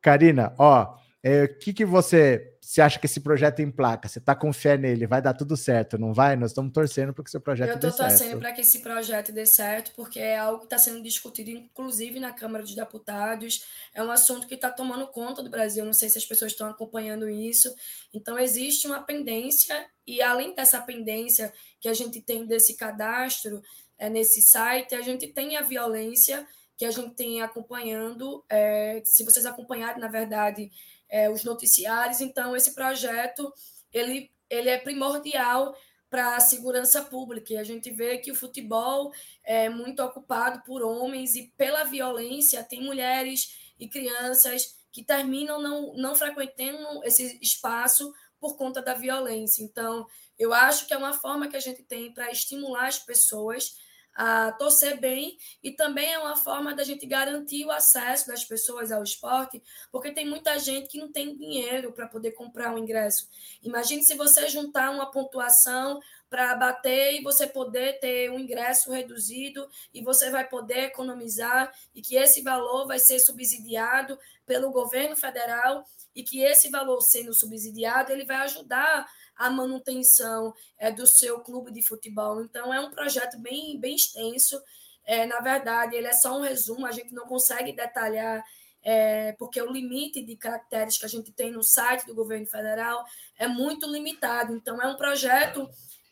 Karina, 0.00 0.54
ó, 0.58 0.94
o 0.94 0.98
é, 1.22 1.46
que, 1.46 1.74
que 1.74 1.84
você, 1.84 2.56
você 2.70 2.80
acha 2.80 3.00
que 3.00 3.06
esse 3.06 3.18
projeto 3.18 3.58
em 3.58 3.68
placa? 3.68 4.06
Você 4.06 4.20
está 4.20 4.32
com 4.32 4.52
fé 4.52 4.78
nele? 4.78 5.04
Vai 5.04 5.20
dar 5.20 5.34
tudo 5.34 5.56
certo, 5.56 5.98
não 5.98 6.14
vai? 6.14 6.36
Nós 6.36 6.52
estamos 6.52 6.72
torcendo 6.72 7.12
para 7.12 7.24
que 7.24 7.30
seu 7.32 7.40
projeto 7.40 7.66
dê 7.66 7.72
certo. 7.72 7.84
Eu 7.84 7.90
estou 7.90 8.06
torcendo 8.06 8.38
para 8.38 8.52
que 8.52 8.60
esse 8.60 8.78
projeto 8.78 9.32
dê 9.32 9.44
certo, 9.44 9.92
porque 9.96 10.20
é 10.20 10.38
algo 10.38 10.60
que 10.60 10.66
está 10.66 10.78
sendo 10.78 11.02
discutido, 11.02 11.50
inclusive 11.50 12.20
na 12.20 12.30
Câmara 12.32 12.62
dos 12.62 12.72
Deputados. 12.72 13.66
É 13.92 14.00
um 14.00 14.10
assunto 14.12 14.46
que 14.46 14.54
está 14.54 14.70
tomando 14.70 15.08
conta 15.08 15.42
do 15.42 15.50
Brasil. 15.50 15.84
Não 15.84 15.92
sei 15.92 16.08
se 16.08 16.18
as 16.18 16.24
pessoas 16.24 16.52
estão 16.52 16.70
acompanhando 16.70 17.28
isso. 17.28 17.74
Então, 18.14 18.38
existe 18.38 18.86
uma 18.86 19.02
pendência, 19.02 19.74
e 20.06 20.22
além 20.22 20.54
dessa 20.54 20.80
pendência 20.80 21.52
que 21.80 21.88
a 21.88 21.94
gente 21.94 22.20
tem 22.20 22.46
desse 22.46 22.76
cadastro, 22.76 23.60
é, 23.98 24.08
nesse 24.08 24.42
site, 24.42 24.94
a 24.94 25.02
gente 25.02 25.26
tem 25.26 25.56
a 25.56 25.62
violência 25.62 26.46
que 26.76 26.84
a 26.84 26.90
gente 26.92 27.16
tem 27.16 27.42
acompanhando. 27.42 28.44
É, 28.48 29.02
se 29.04 29.24
vocês 29.24 29.44
acompanharem, 29.44 30.00
na 30.00 30.06
verdade 30.06 30.70
é, 31.10 31.28
os 31.28 31.44
noticiários. 31.44 32.20
Então, 32.20 32.56
esse 32.56 32.74
projeto 32.74 33.52
ele, 33.92 34.30
ele 34.48 34.70
é 34.70 34.78
primordial 34.78 35.74
para 36.08 36.36
a 36.36 36.40
segurança 36.40 37.02
pública. 37.02 37.52
E 37.52 37.58
a 37.58 37.64
gente 37.64 37.90
vê 37.90 38.18
que 38.18 38.32
o 38.32 38.34
futebol 38.34 39.12
é 39.44 39.68
muito 39.68 40.02
ocupado 40.02 40.62
por 40.64 40.82
homens 40.82 41.34
e 41.34 41.52
pela 41.56 41.84
violência 41.84 42.64
tem 42.64 42.82
mulheres 42.82 43.72
e 43.78 43.88
crianças 43.88 44.76
que 44.92 45.04
terminam 45.04 45.62
não, 45.62 45.94
não 45.94 46.14
frequentando 46.14 47.04
esse 47.04 47.38
espaço 47.40 48.12
por 48.40 48.56
conta 48.56 48.82
da 48.82 48.94
violência. 48.94 49.62
Então, 49.62 50.06
eu 50.38 50.52
acho 50.52 50.86
que 50.86 50.94
é 50.94 50.96
uma 50.96 51.12
forma 51.12 51.48
que 51.48 51.56
a 51.56 51.60
gente 51.60 51.82
tem 51.82 52.12
para 52.12 52.30
estimular 52.30 52.88
as 52.88 52.98
pessoas 52.98 53.76
a 54.14 54.52
torcer 54.52 55.00
bem 55.00 55.36
e 55.62 55.70
também 55.72 56.12
é 56.12 56.18
uma 56.18 56.36
forma 56.36 56.74
da 56.74 56.84
gente 56.84 57.06
garantir 57.06 57.64
o 57.64 57.70
acesso 57.70 58.26
das 58.26 58.44
pessoas 58.44 58.90
ao 58.92 59.02
esporte, 59.02 59.62
porque 59.90 60.12
tem 60.12 60.28
muita 60.28 60.58
gente 60.58 60.88
que 60.88 60.98
não 60.98 61.10
tem 61.10 61.36
dinheiro 61.36 61.92
para 61.92 62.08
poder 62.08 62.32
comprar 62.32 62.74
um 62.74 62.78
ingresso. 62.78 63.28
Imagine 63.62 64.02
se 64.02 64.14
você 64.14 64.48
juntar 64.48 64.90
uma 64.90 65.10
pontuação 65.10 66.00
para 66.30 66.54
bater 66.54 67.14
e 67.14 67.22
você 67.22 67.44
poder 67.46 67.98
ter 67.98 68.30
um 68.30 68.38
ingresso 68.38 68.92
reduzido 68.92 69.68
e 69.92 70.00
você 70.00 70.30
vai 70.30 70.48
poder 70.48 70.84
economizar 70.84 71.70
e 71.92 72.00
que 72.00 72.14
esse 72.14 72.40
valor 72.40 72.86
vai 72.86 73.00
ser 73.00 73.18
subsidiado 73.18 74.16
pelo 74.46 74.70
governo 74.70 75.16
federal 75.16 75.84
e 76.14 76.22
que 76.22 76.40
esse 76.40 76.70
valor 76.70 77.00
sendo 77.00 77.34
subsidiado 77.34 78.12
ele 78.12 78.24
vai 78.24 78.36
ajudar 78.38 79.06
a 79.36 79.50
manutenção 79.50 80.54
é, 80.78 80.92
do 80.92 81.06
seu 81.06 81.40
clube 81.40 81.72
de 81.72 81.82
futebol. 81.82 82.42
Então, 82.42 82.72
é 82.72 82.78
um 82.78 82.90
projeto 82.90 83.38
bem, 83.38 83.80
bem 83.80 83.96
extenso. 83.96 84.60
É, 85.04 85.24
na 85.24 85.40
verdade, 85.40 85.96
ele 85.96 86.06
é 86.06 86.12
só 86.12 86.36
um 86.36 86.42
resumo, 86.42 86.86
a 86.86 86.92
gente 86.92 87.14
não 87.14 87.26
consegue 87.26 87.72
detalhar, 87.72 88.44
é, 88.82 89.32
porque 89.38 89.60
o 89.60 89.72
limite 89.72 90.22
de 90.22 90.36
caracteres 90.36 90.98
que 90.98 91.06
a 91.06 91.08
gente 91.08 91.32
tem 91.32 91.50
no 91.50 91.62
site 91.62 92.06
do 92.06 92.14
governo 92.14 92.46
federal 92.46 93.02
é 93.38 93.48
muito 93.48 93.90
limitado. 93.90 94.54
Então, 94.54 94.80
é 94.80 94.86
um 94.86 94.96
projeto 94.96 95.68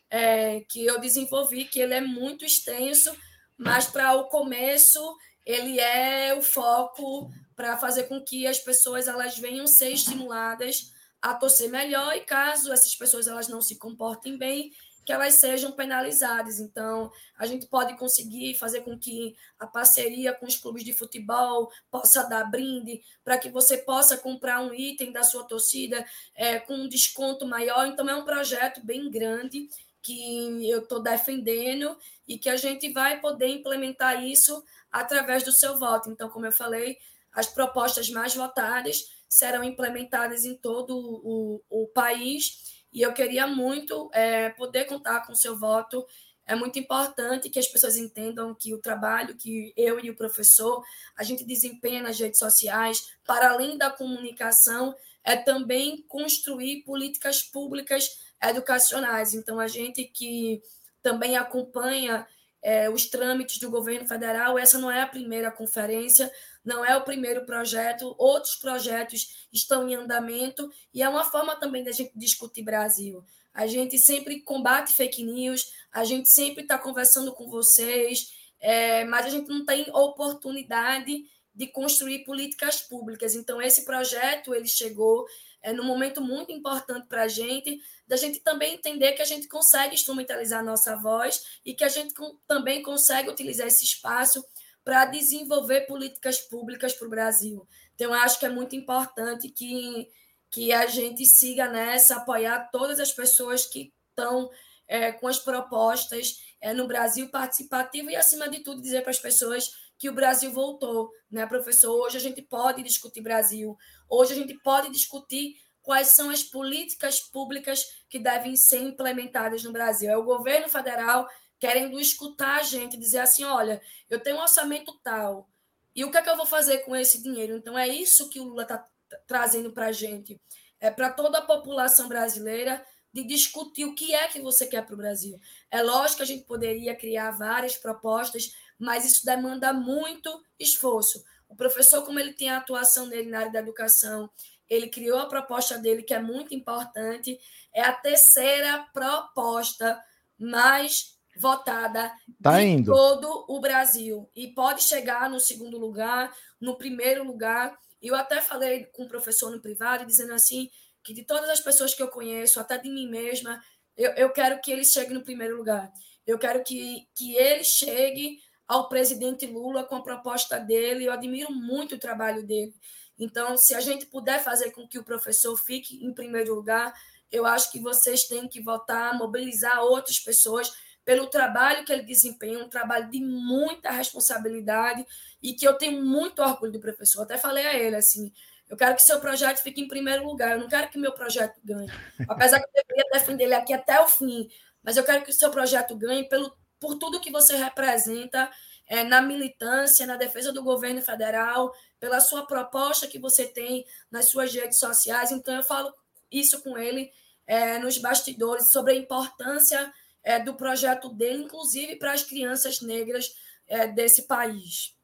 é, 0.09 0.61
que 0.61 0.85
eu 0.85 0.99
desenvolvi, 0.99 1.65
que 1.65 1.79
ele 1.79 1.93
é 1.93 2.01
muito 2.01 2.45
extenso, 2.45 3.15
mas 3.57 3.87
para 3.87 4.15
o 4.15 4.25
começo 4.25 4.99
ele 5.45 5.79
é 5.79 6.33
o 6.35 6.41
foco 6.41 7.29
para 7.55 7.77
fazer 7.77 8.03
com 8.03 8.23
que 8.23 8.45
as 8.47 8.59
pessoas 8.59 9.07
elas 9.07 9.37
venham 9.37 9.67
ser 9.67 9.89
estimuladas 9.89 10.91
a 11.21 11.33
torcer 11.33 11.69
melhor 11.69 12.15
e 12.15 12.21
caso 12.21 12.71
essas 12.71 12.95
pessoas 12.95 13.27
elas 13.27 13.47
não 13.47 13.61
se 13.61 13.77
comportem 13.77 14.37
bem, 14.37 14.71
que 15.05 15.11
elas 15.11 15.33
sejam 15.35 15.71
penalizadas. 15.71 16.59
Então, 16.59 17.11
a 17.35 17.47
gente 17.47 17.65
pode 17.65 17.97
conseguir 17.97 18.55
fazer 18.55 18.81
com 18.81 18.97
que 18.97 19.35
a 19.57 19.65
parceria 19.65 20.33
com 20.33 20.45
os 20.45 20.55
clubes 20.55 20.83
de 20.83 20.93
futebol 20.93 21.71
possa 21.89 22.23
dar 22.23 22.43
brinde 22.43 23.01
para 23.23 23.37
que 23.37 23.49
você 23.49 23.79
possa 23.79 24.17
comprar 24.17 24.61
um 24.61 24.71
item 24.71 25.11
da 25.11 25.23
sua 25.23 25.43
torcida 25.45 26.05
é, 26.35 26.59
com 26.59 26.75
um 26.75 26.87
desconto 26.87 27.47
maior. 27.47 27.87
Então, 27.87 28.07
é 28.07 28.15
um 28.15 28.23
projeto 28.23 28.85
bem 28.85 29.09
grande 29.09 29.67
que 30.01 30.69
eu 30.69 30.79
estou 30.79 31.01
defendendo 31.01 31.97
e 32.27 32.37
que 32.37 32.49
a 32.49 32.57
gente 32.57 32.91
vai 32.91 33.19
poder 33.19 33.47
implementar 33.47 34.23
isso 34.23 34.63
através 34.91 35.43
do 35.43 35.51
seu 35.51 35.77
voto. 35.77 36.09
Então, 36.09 36.29
como 36.29 36.45
eu 36.45 36.51
falei, 36.51 36.97
as 37.31 37.47
propostas 37.47 38.09
mais 38.09 38.35
votadas 38.35 39.03
serão 39.27 39.63
implementadas 39.63 40.43
em 40.45 40.55
todo 40.55 40.97
o, 40.97 41.61
o 41.69 41.87
país 41.87 42.79
e 42.91 43.01
eu 43.01 43.13
queria 43.13 43.45
muito 43.45 44.09
é, 44.13 44.49
poder 44.49 44.85
contar 44.85 45.25
com 45.25 45.33
o 45.33 45.35
seu 45.35 45.57
voto. 45.57 46.05
É 46.45 46.55
muito 46.55 46.79
importante 46.79 47.49
que 47.49 47.59
as 47.59 47.67
pessoas 47.67 47.95
entendam 47.95 48.55
que 48.55 48.73
o 48.73 48.81
trabalho 48.81 49.35
que 49.35 49.71
eu 49.77 50.03
e 50.03 50.09
o 50.09 50.15
professor 50.15 50.83
a 51.15 51.23
gente 51.23 51.45
desempenha 51.45 52.01
nas 52.01 52.19
redes 52.19 52.39
sociais, 52.39 53.13
para 53.25 53.51
além 53.51 53.77
da 53.77 53.91
comunicação, 53.91 54.95
é 55.23 55.37
também 55.37 56.03
construir 56.07 56.83
políticas 56.83 57.43
públicas 57.43 58.09
educacionais. 58.41 59.33
Então, 59.33 59.59
a 59.59 59.67
gente 59.67 60.03
que 60.03 60.61
também 61.01 61.37
acompanha 61.37 62.27
é, 62.61 62.89
os 62.89 63.05
trâmites 63.05 63.57
do 63.59 63.69
governo 63.69 64.07
federal, 64.07 64.57
essa 64.57 64.77
não 64.77 64.91
é 64.91 65.01
a 65.01 65.07
primeira 65.07 65.51
conferência, 65.51 66.31
não 66.63 66.83
é 66.83 66.95
o 66.95 67.03
primeiro 67.03 67.45
projeto, 67.45 68.15
outros 68.17 68.55
projetos 68.55 69.47
estão 69.51 69.87
em 69.87 69.95
andamento 69.95 70.69
e 70.93 71.01
é 71.01 71.09
uma 71.09 71.23
forma 71.23 71.55
também 71.55 71.83
da 71.83 71.91
gente 71.91 72.11
discutir 72.15 72.63
Brasil. 72.63 73.23
A 73.53 73.65
gente 73.65 73.97
sempre 73.97 74.41
combate 74.41 74.93
fake 74.93 75.23
news, 75.23 75.71
a 75.91 76.03
gente 76.03 76.29
sempre 76.29 76.63
está 76.63 76.77
conversando 76.77 77.33
com 77.33 77.49
vocês, 77.49 78.31
é, 78.59 79.05
mas 79.05 79.25
a 79.25 79.29
gente 79.29 79.49
não 79.49 79.65
tem 79.65 79.89
oportunidade 79.91 81.25
de 81.55 81.67
construir 81.67 82.19
políticas 82.19 82.81
públicas. 82.81 83.35
Então, 83.35 83.61
esse 83.61 83.83
projeto 83.83 84.53
ele 84.53 84.67
chegou 84.67 85.25
é, 85.61 85.73
num 85.73 85.83
momento 85.83 86.21
muito 86.21 86.51
importante 86.51 87.07
para 87.07 87.23
a 87.23 87.27
gente, 87.27 87.79
da 88.07 88.15
gente 88.15 88.39
também 88.39 88.75
entender 88.75 89.13
que 89.13 89.21
a 89.21 89.25
gente 89.25 89.47
consegue 89.47 89.93
instrumentalizar 89.93 90.59
a 90.59 90.63
nossa 90.63 90.95
voz 90.95 91.59
e 91.65 91.73
que 91.73 91.83
a 91.83 91.89
gente 91.89 92.13
com, 92.13 92.37
também 92.47 92.81
consegue 92.81 93.29
utilizar 93.29 93.67
esse 93.67 93.83
espaço 93.83 94.43
para 94.83 95.05
desenvolver 95.05 95.81
políticas 95.81 96.39
públicas 96.39 96.93
para 96.93 97.07
o 97.07 97.09
Brasil. 97.09 97.67
Então, 97.95 98.13
acho 98.13 98.39
que 98.39 98.45
é 98.45 98.49
muito 98.49 98.75
importante 98.75 99.49
que, 99.49 100.09
que 100.49 100.71
a 100.71 100.87
gente 100.87 101.25
siga 101.25 101.67
nessa, 101.67 102.15
apoiar 102.15 102.69
todas 102.71 102.99
as 102.99 103.11
pessoas 103.11 103.65
que 103.65 103.93
estão 104.09 104.49
é, 104.87 105.11
com 105.11 105.27
as 105.27 105.37
propostas 105.37 106.37
é, 106.61 106.73
no 106.73 106.87
Brasil 106.87 107.29
participativo 107.29 108.09
e, 108.09 108.15
acima 108.15 108.49
de 108.49 108.61
tudo, 108.61 108.81
dizer 108.81 109.01
para 109.01 109.11
as 109.11 109.19
pessoas 109.19 109.69
que 109.97 110.09
o 110.09 110.13
Brasil 110.13 110.51
voltou, 110.51 111.11
né, 111.29 111.45
professor? 111.45 111.91
Hoje 111.91 112.17
a 112.17 112.21
gente 112.21 112.41
pode 112.41 112.81
discutir 112.81 113.21
Brasil, 113.21 113.77
hoje 114.09 114.33
a 114.33 114.35
gente 114.35 114.57
pode 114.59 114.89
discutir 114.91 115.55
quais 115.81 116.09
são 116.09 116.29
as 116.29 116.43
políticas 116.43 117.19
públicas 117.19 117.83
que 118.09 118.19
devem 118.19 118.55
ser 118.55 118.81
implementadas 118.81 119.63
no 119.63 119.71
Brasil. 119.71 120.09
É 120.09 120.17
o 120.17 120.23
governo 120.23 120.67
federal 120.67 121.27
querendo 121.59 121.99
escutar 121.99 122.59
a 122.59 122.63
gente, 122.63 122.97
dizer 122.97 123.19
assim: 123.19 123.43
olha, 123.43 123.81
eu 124.09 124.19
tenho 124.19 124.37
um 124.37 124.41
orçamento 124.41 124.97
tal, 125.03 125.49
e 125.95 126.03
o 126.05 126.11
que 126.11 126.17
é 126.17 126.21
que 126.21 126.29
eu 126.29 126.37
vou 126.37 126.45
fazer 126.45 126.79
com 126.79 126.95
esse 126.95 127.21
dinheiro? 127.21 127.57
Então, 127.57 127.77
é 127.77 127.87
isso 127.87 128.29
que 128.29 128.39
o 128.39 128.45
Lula 128.45 128.63
está 128.63 128.85
trazendo 129.27 129.71
para 129.71 129.87
a 129.87 129.91
gente. 129.91 130.39
É 130.79 130.89
para 130.89 131.11
toda 131.11 131.39
a 131.39 131.45
população 131.45 132.07
brasileira 132.07 132.85
de 133.11 133.23
discutir 133.23 133.85
o 133.85 133.95
que 133.95 134.13
é 134.13 134.27
que 134.27 134.39
você 134.39 134.65
quer 134.67 134.85
para 134.85 134.93
o 134.93 134.97
Brasil. 134.97 135.37
É 135.69 135.81
lógico 135.81 136.17
que 136.17 136.23
a 136.23 136.27
gente 136.27 136.45
poderia 136.45 136.95
criar 136.95 137.31
várias 137.31 137.75
propostas, 137.75 138.53
mas 138.77 139.03
isso 139.03 139.25
demanda 139.25 139.73
muito 139.73 140.29
esforço. 140.59 141.21
O 141.49 141.55
professor, 141.55 142.05
como 142.05 142.19
ele 142.19 142.33
tem 142.33 142.49
a 142.49 142.57
atuação 142.57 143.09
dele 143.09 143.29
na 143.29 143.39
área 143.39 143.51
da 143.51 143.59
educação, 143.59 144.29
ele 144.69 144.87
criou 144.87 145.17
a 145.17 145.27
proposta 145.27 145.77
dele, 145.77 146.03
que 146.03 146.13
é 146.13 146.21
muito 146.21 146.53
importante, 146.53 147.37
é 147.73 147.81
a 147.81 147.91
terceira 147.91 148.87
proposta 148.93 149.99
mais 150.37 151.17
votada 151.37 152.11
tá 152.41 152.61
indo. 152.61 152.91
todo 152.91 153.45
o 153.49 153.59
Brasil. 153.59 154.29
E 154.35 154.53
pode 154.53 154.83
chegar 154.83 155.29
no 155.29 155.39
segundo 155.39 155.77
lugar, 155.77 156.33
no 156.61 156.77
primeiro 156.77 157.23
lugar. 157.23 157.75
Eu 158.01 158.15
até 158.15 158.41
falei 158.41 158.85
com 158.85 159.03
o 159.03 159.07
professor 159.07 159.49
no 159.49 159.61
privado, 159.61 160.05
dizendo 160.05 160.33
assim, 160.33 160.69
que 161.03 161.13
de 161.13 161.25
todas 161.25 161.49
as 161.49 161.59
pessoas 161.59 161.93
que 161.93 162.03
eu 162.03 162.09
conheço, 162.09 162.59
até 162.59 162.77
de 162.77 162.89
mim 162.89 163.09
mesma, 163.09 163.59
eu, 163.97 164.11
eu 164.11 164.31
quero 164.31 164.61
que 164.61 164.71
ele 164.71 164.85
chegue 164.85 165.13
no 165.13 165.23
primeiro 165.23 165.57
lugar. 165.57 165.91
Eu 166.27 166.37
quero 166.37 166.63
que, 166.63 167.07
que 167.15 167.35
ele 167.35 167.63
chegue 167.63 168.37
ao 168.69 168.87
presidente 168.87 169.47
Lula 169.47 169.83
com 169.83 169.95
a 169.95 170.03
proposta 170.03 170.59
dele. 170.59 171.05
Eu 171.05 171.11
admiro 171.11 171.51
muito 171.51 171.95
o 171.95 171.99
trabalho 171.99 172.45
dele. 172.45 172.71
Então, 173.17 173.57
se 173.57 173.73
a 173.73 173.81
gente 173.81 174.05
puder 174.05 174.39
fazer 174.41 174.69
com 174.71 174.87
que 174.87 174.99
o 174.99 175.03
professor 175.03 175.57
fique 175.57 176.05
em 176.05 176.13
primeiro 176.13 176.53
lugar, 176.53 176.93
eu 177.31 177.47
acho 177.47 177.71
que 177.71 177.79
vocês 177.79 178.25
têm 178.27 178.47
que 178.47 178.61
votar, 178.61 179.17
mobilizar 179.17 179.81
outras 179.81 180.19
pessoas 180.19 180.71
pelo 181.03 181.27
trabalho 181.27 181.83
que 181.83 181.91
ele 181.91 182.03
desempenha, 182.03 182.63
um 182.63 182.69
trabalho 182.69 183.09
de 183.09 183.19
muita 183.19 183.89
responsabilidade 183.89 185.03
e 185.41 185.53
que 185.53 185.67
eu 185.67 185.73
tenho 185.73 186.05
muito 186.05 186.39
orgulho 186.39 186.71
do 186.71 186.79
professor. 186.79 187.23
Até 187.23 187.37
falei 187.37 187.65
a 187.65 187.73
ele 187.73 187.95
assim, 187.95 188.31
eu 188.69 188.77
quero 188.77 188.95
que 188.95 189.01
seu 189.01 189.19
projeto 189.19 189.57
fique 189.63 189.81
em 189.81 189.87
primeiro 189.87 190.23
lugar. 190.23 190.51
Eu 190.51 190.59
não 190.59 190.67
quero 190.67 190.89
que 190.89 190.99
meu 190.99 191.11
projeto 191.11 191.59
ganhe. 191.63 191.89
Apesar 192.29 192.59
que 192.59 192.67
eu 192.67 192.83
deveria 192.85 193.09
defender 193.11 193.45
ele 193.45 193.55
aqui 193.55 193.73
até 193.73 193.99
o 193.99 194.07
fim. 194.07 194.47
Mas 194.83 194.95
eu 194.95 195.03
quero 195.03 195.23
que 195.23 195.31
o 195.31 195.33
seu 195.33 195.49
projeto 195.49 195.95
ganhe 195.97 196.29
pelo, 196.29 196.55
por 196.79 196.95
tudo 196.95 197.19
que 197.19 197.31
você 197.31 197.55
representa 197.55 198.49
é, 198.87 199.03
na 199.03 199.21
militância, 199.21 200.07
na 200.07 200.17
defesa 200.17 200.51
do 200.51 200.63
governo 200.63 201.01
federal, 201.01 201.73
pela 201.99 202.19
sua 202.19 202.45
proposta 202.45 203.07
que 203.07 203.19
você 203.19 203.45
tem 203.45 203.85
nas 204.09 204.29
suas 204.29 204.53
redes 204.53 204.79
sociais. 204.79 205.31
Então, 205.31 205.55
eu 205.55 205.63
falo 205.63 205.93
isso 206.31 206.61
com 206.63 206.77
ele 206.77 207.11
é, 207.45 207.77
nos 207.79 207.97
bastidores 207.97 208.71
sobre 208.71 208.93
a 208.93 208.95
importância 208.95 209.93
é, 210.23 210.39
do 210.39 210.53
projeto 210.53 211.09
dele, 211.09 211.43
inclusive 211.43 211.95
para 211.95 212.13
as 212.13 212.23
crianças 212.23 212.81
negras 212.81 213.33
é, 213.67 213.87
desse 213.87 214.23
país. 214.23 214.95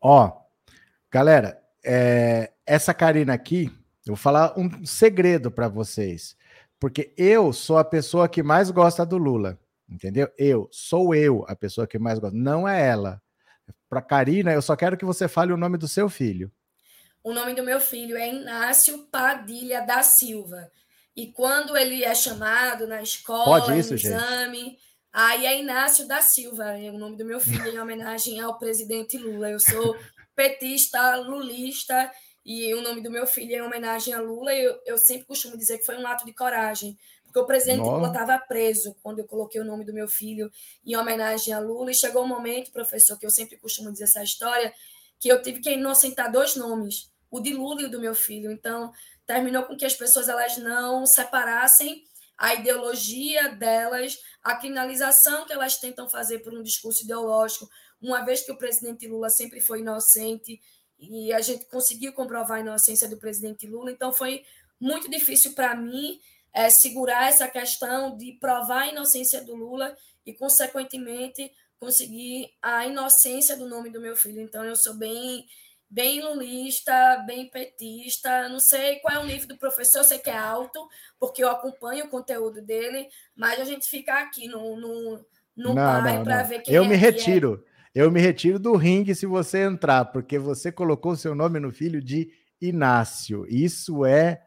Ó, 0.00 0.40
galera, 1.10 1.62
é, 1.84 2.52
essa 2.66 2.94
Karina 2.94 3.34
aqui, 3.34 3.66
eu 4.06 4.14
vou 4.14 4.16
falar 4.16 4.58
um 4.58 4.84
segredo 4.84 5.50
para 5.50 5.68
vocês, 5.68 6.36
porque 6.78 7.12
eu 7.16 7.52
sou 7.52 7.78
a 7.78 7.84
pessoa 7.84 8.28
que 8.28 8.42
mais 8.42 8.70
gosta 8.70 9.06
do 9.06 9.16
Lula, 9.16 9.58
entendeu? 9.92 10.28
Eu, 10.36 10.68
sou 10.70 11.14
eu 11.14 11.44
a 11.48 11.54
pessoa 11.54 11.86
que 11.86 11.98
mais 11.98 12.18
gosta, 12.18 12.36
não 12.36 12.68
é 12.68 12.88
ela. 12.88 13.20
Para 13.88 14.02
Karina, 14.02 14.52
eu 14.52 14.62
só 14.62 14.74
quero 14.74 14.96
que 14.96 15.04
você 15.04 15.28
fale 15.28 15.52
o 15.52 15.56
nome 15.56 15.76
do 15.76 15.86
seu 15.86 16.08
filho. 16.08 16.50
O 17.22 17.32
nome 17.32 17.54
do 17.54 17.62
meu 17.62 17.78
filho 17.78 18.16
é 18.16 18.28
Inácio 18.28 19.06
Padilha 19.10 19.82
da 19.82 20.02
Silva. 20.02 20.70
E 21.14 21.28
quando 21.28 21.76
ele 21.76 22.02
é 22.02 22.14
chamado 22.14 22.86
na 22.86 23.02
escola, 23.02 23.76
isso, 23.76 23.90
no 23.90 23.96
exame, 23.96 24.64
gente. 24.64 24.78
aí 25.12 25.46
é 25.46 25.60
Inácio 25.60 26.08
da 26.08 26.22
Silva, 26.22 26.76
é 26.76 26.90
o 26.90 26.98
nome 26.98 27.16
do 27.16 27.24
meu 27.24 27.38
filho, 27.38 27.68
em 27.68 27.78
homenagem 27.78 28.40
ao 28.40 28.58
presidente 28.58 29.18
Lula. 29.18 29.50
Eu 29.50 29.60
sou 29.60 29.96
petista, 30.34 31.16
lulista, 31.16 32.10
e 32.44 32.74
o 32.74 32.82
nome 32.82 33.02
do 33.02 33.10
meu 33.10 33.26
filho 33.26 33.54
é 33.54 33.58
em 33.58 33.62
homenagem 33.62 34.14
a 34.14 34.20
Lula. 34.20 34.52
E 34.52 34.64
eu, 34.64 34.80
eu 34.86 34.98
sempre 34.98 35.26
costumo 35.26 35.56
dizer 35.56 35.78
que 35.78 35.86
foi 35.86 35.96
um 35.96 36.06
ato 36.06 36.24
de 36.24 36.32
coragem, 36.32 36.98
porque 37.32 37.38
o 37.38 37.46
presidente 37.46 37.78
Nossa. 37.78 37.92
Lula 37.92 38.08
estava 38.08 38.38
preso 38.38 38.94
quando 39.02 39.20
eu 39.20 39.24
coloquei 39.24 39.58
o 39.58 39.64
nome 39.64 39.86
do 39.86 39.94
meu 39.94 40.06
filho 40.06 40.52
em 40.84 40.94
homenagem 40.94 41.54
a 41.54 41.58
Lula. 41.58 41.90
E 41.90 41.94
chegou 41.94 42.24
um 42.24 42.28
momento, 42.28 42.70
professor, 42.70 43.18
que 43.18 43.24
eu 43.24 43.30
sempre 43.30 43.56
costumo 43.56 43.90
dizer 43.90 44.04
essa 44.04 44.22
história, 44.22 44.70
que 45.18 45.30
eu 45.30 45.40
tive 45.40 45.60
que 45.60 45.70
inocentar 45.70 46.30
dois 46.30 46.56
nomes, 46.56 47.10
o 47.30 47.40
de 47.40 47.54
Lula 47.54 47.80
e 47.80 47.84
o 47.86 47.90
do 47.90 47.98
meu 47.98 48.14
filho. 48.14 48.52
Então, 48.52 48.92
terminou 49.26 49.62
com 49.62 49.74
que 49.74 49.86
as 49.86 49.94
pessoas 49.94 50.28
elas 50.28 50.58
não 50.58 51.06
separassem 51.06 52.04
a 52.36 52.54
ideologia 52.54 53.48
delas, 53.48 54.18
a 54.42 54.54
criminalização 54.56 55.46
que 55.46 55.54
elas 55.54 55.78
tentam 55.78 56.06
fazer 56.10 56.40
por 56.40 56.52
um 56.52 56.62
discurso 56.62 57.02
ideológico, 57.02 57.66
uma 57.98 58.22
vez 58.26 58.42
que 58.42 58.52
o 58.52 58.58
presidente 58.58 59.06
Lula 59.06 59.30
sempre 59.30 59.58
foi 59.60 59.80
inocente 59.80 60.60
e 60.98 61.32
a 61.32 61.40
gente 61.40 61.64
conseguiu 61.66 62.12
comprovar 62.12 62.58
a 62.58 62.60
inocência 62.60 63.08
do 63.08 63.16
presidente 63.16 63.66
Lula, 63.66 63.90
então 63.90 64.12
foi 64.12 64.44
muito 64.78 65.08
difícil 65.08 65.52
para 65.52 65.74
mim 65.74 66.20
é, 66.52 66.68
segurar 66.70 67.28
essa 67.28 67.48
questão 67.48 68.16
de 68.16 68.32
provar 68.32 68.82
a 68.82 68.88
inocência 68.88 69.42
do 69.44 69.54
Lula 69.54 69.96
e, 70.26 70.32
consequentemente, 70.34 71.50
conseguir 71.78 72.50
a 72.60 72.86
inocência 72.86 73.56
do 73.56 73.68
nome 73.68 73.90
do 73.90 74.00
meu 74.00 74.16
filho. 74.16 74.40
Então, 74.40 74.64
eu 74.64 74.76
sou 74.76 74.94
bem 74.94 75.44
bem 75.92 76.22
lulista, 76.22 77.22
bem 77.26 77.50
petista. 77.50 78.48
Não 78.48 78.58
sei 78.58 78.96
qual 79.00 79.14
é 79.14 79.18
o 79.18 79.26
nível 79.26 79.46
do 79.46 79.58
professor, 79.58 79.98
eu 79.98 80.04
sei 80.04 80.18
que 80.18 80.30
é 80.30 80.38
alto, 80.38 80.88
porque 81.20 81.44
eu 81.44 81.50
acompanho 81.50 82.06
o 82.06 82.08
conteúdo 82.08 82.62
dele, 82.62 83.08
mas 83.36 83.60
a 83.60 83.64
gente 83.64 83.86
fica 83.90 84.14
aqui 84.14 84.48
no, 84.48 84.74
no, 84.80 85.26
no 85.54 85.74
não, 85.74 86.02
pai 86.02 86.24
para 86.24 86.42
ver 86.44 86.62
quem 86.62 86.74
Eu 86.74 86.84
é 86.84 86.88
me 86.88 86.94
é. 86.94 86.96
retiro. 86.96 87.62
É. 87.68 87.72
Eu 87.94 88.10
me 88.10 88.22
retiro 88.22 88.58
do 88.58 88.74
ringue 88.74 89.14
se 89.14 89.26
você 89.26 89.64
entrar, 89.64 90.06
porque 90.06 90.38
você 90.38 90.72
colocou 90.72 91.14
seu 91.14 91.34
nome 91.34 91.60
no 91.60 91.70
filho 91.70 92.00
de 92.00 92.32
Inácio. 92.58 93.44
Isso 93.46 94.06
é 94.06 94.40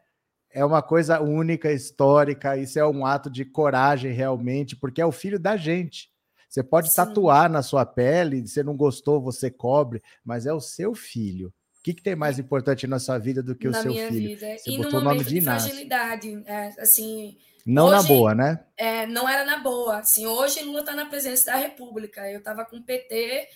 é 0.56 0.64
uma 0.64 0.80
coisa 0.80 1.20
única, 1.20 1.70
histórica, 1.70 2.56
isso 2.56 2.78
é 2.78 2.86
um 2.86 3.04
ato 3.04 3.28
de 3.28 3.44
coragem 3.44 4.10
realmente, 4.10 4.74
porque 4.74 5.02
é 5.02 5.04
o 5.04 5.12
filho 5.12 5.38
da 5.38 5.54
gente. 5.54 6.10
Você 6.48 6.62
pode 6.62 6.88
Sim. 6.88 6.96
tatuar 6.96 7.50
na 7.50 7.62
sua 7.62 7.84
pele, 7.84 8.48
se 8.48 8.62
não 8.62 8.74
gostou, 8.74 9.20
você 9.20 9.50
cobre, 9.50 10.02
mas 10.24 10.46
é 10.46 10.54
o 10.54 10.60
seu 10.60 10.94
filho. 10.94 11.48
O 11.78 11.82
que, 11.82 11.92
que 11.92 12.02
tem 12.02 12.16
mais 12.16 12.38
importante 12.38 12.86
na 12.86 12.98
sua 12.98 13.18
vida 13.18 13.42
do 13.42 13.54
que 13.54 13.68
na 13.68 13.80
o 13.80 13.82
seu 13.82 13.92
filho? 13.92 14.10
Vida. 14.10 14.56
Você 14.56 14.70
e 14.70 14.78
botou 14.78 15.00
o 15.00 15.04
nome 15.04 15.22
de, 15.22 15.34
de 15.34 15.40
fragilidade, 15.42 16.42
é, 16.46 16.68
assim. 16.80 17.36
Não 17.66 17.88
hoje, 17.88 17.96
na 17.96 18.02
boa, 18.04 18.34
né? 18.34 18.64
É, 18.78 19.06
não 19.06 19.28
era 19.28 19.44
na 19.44 19.58
boa. 19.58 19.98
Assim, 19.98 20.24
hoje 20.24 20.62
Lula 20.62 20.80
está 20.80 20.94
na 20.94 21.04
presidência 21.04 21.52
da 21.52 21.58
República. 21.58 22.30
Eu 22.30 22.38
estava 22.38 22.64
com 22.64 22.78
o 22.78 22.82
PT 22.82 23.46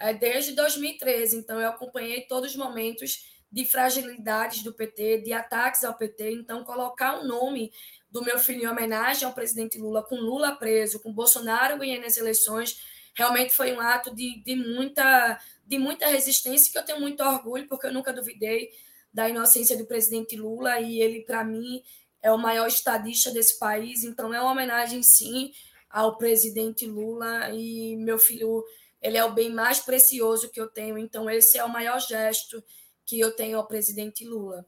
é, 0.00 0.12
desde 0.12 0.56
2013, 0.56 1.36
então 1.36 1.60
eu 1.60 1.68
acompanhei 1.68 2.22
todos 2.22 2.50
os 2.50 2.56
momentos 2.56 3.37
de 3.50 3.64
fragilidades 3.64 4.62
do 4.62 4.72
PT, 4.72 5.22
de 5.22 5.32
ataques 5.32 5.82
ao 5.82 5.94
PT. 5.94 6.32
Então, 6.32 6.64
colocar 6.64 7.18
um 7.18 7.26
nome 7.26 7.72
do 8.10 8.22
meu 8.22 8.38
filho 8.38 8.64
em 8.64 8.66
homenagem 8.66 9.26
ao 9.26 9.34
presidente 9.34 9.78
Lula, 9.78 10.02
com 10.02 10.16
Lula 10.16 10.56
preso, 10.56 11.00
com 11.00 11.12
Bolsonaro 11.12 11.78
ganhando 11.78 12.06
as 12.06 12.16
eleições, 12.16 12.80
realmente 13.14 13.54
foi 13.54 13.72
um 13.72 13.80
ato 13.80 14.14
de, 14.14 14.42
de, 14.42 14.54
muita, 14.54 15.40
de 15.66 15.78
muita 15.78 16.06
resistência, 16.06 16.72
que 16.72 16.78
eu 16.78 16.84
tenho 16.84 17.00
muito 17.00 17.22
orgulho, 17.22 17.66
porque 17.68 17.86
eu 17.86 17.92
nunca 17.92 18.12
duvidei 18.12 18.70
da 19.12 19.28
inocência 19.28 19.76
do 19.76 19.86
presidente 19.86 20.36
Lula, 20.36 20.78
e 20.80 21.00
ele, 21.00 21.22
para 21.22 21.42
mim, 21.42 21.82
é 22.22 22.30
o 22.30 22.38
maior 22.38 22.68
estadista 22.68 23.30
desse 23.30 23.58
país, 23.58 24.04
então 24.04 24.32
é 24.32 24.40
uma 24.40 24.52
homenagem, 24.52 25.02
sim, 25.02 25.50
ao 25.90 26.16
presidente 26.16 26.86
Lula, 26.86 27.50
e 27.50 27.96
meu 27.96 28.18
filho, 28.18 28.64
ele 29.00 29.16
é 29.16 29.24
o 29.24 29.32
bem 29.32 29.50
mais 29.50 29.80
precioso 29.80 30.50
que 30.50 30.60
eu 30.60 30.68
tenho, 30.68 30.98
então 30.98 31.28
esse 31.28 31.58
é 31.58 31.64
o 31.64 31.72
maior 31.72 31.98
gesto 31.98 32.62
que 33.08 33.18
eu 33.18 33.34
tenho 33.34 33.56
ao 33.56 33.66
presidente 33.66 34.22
Lula. 34.26 34.66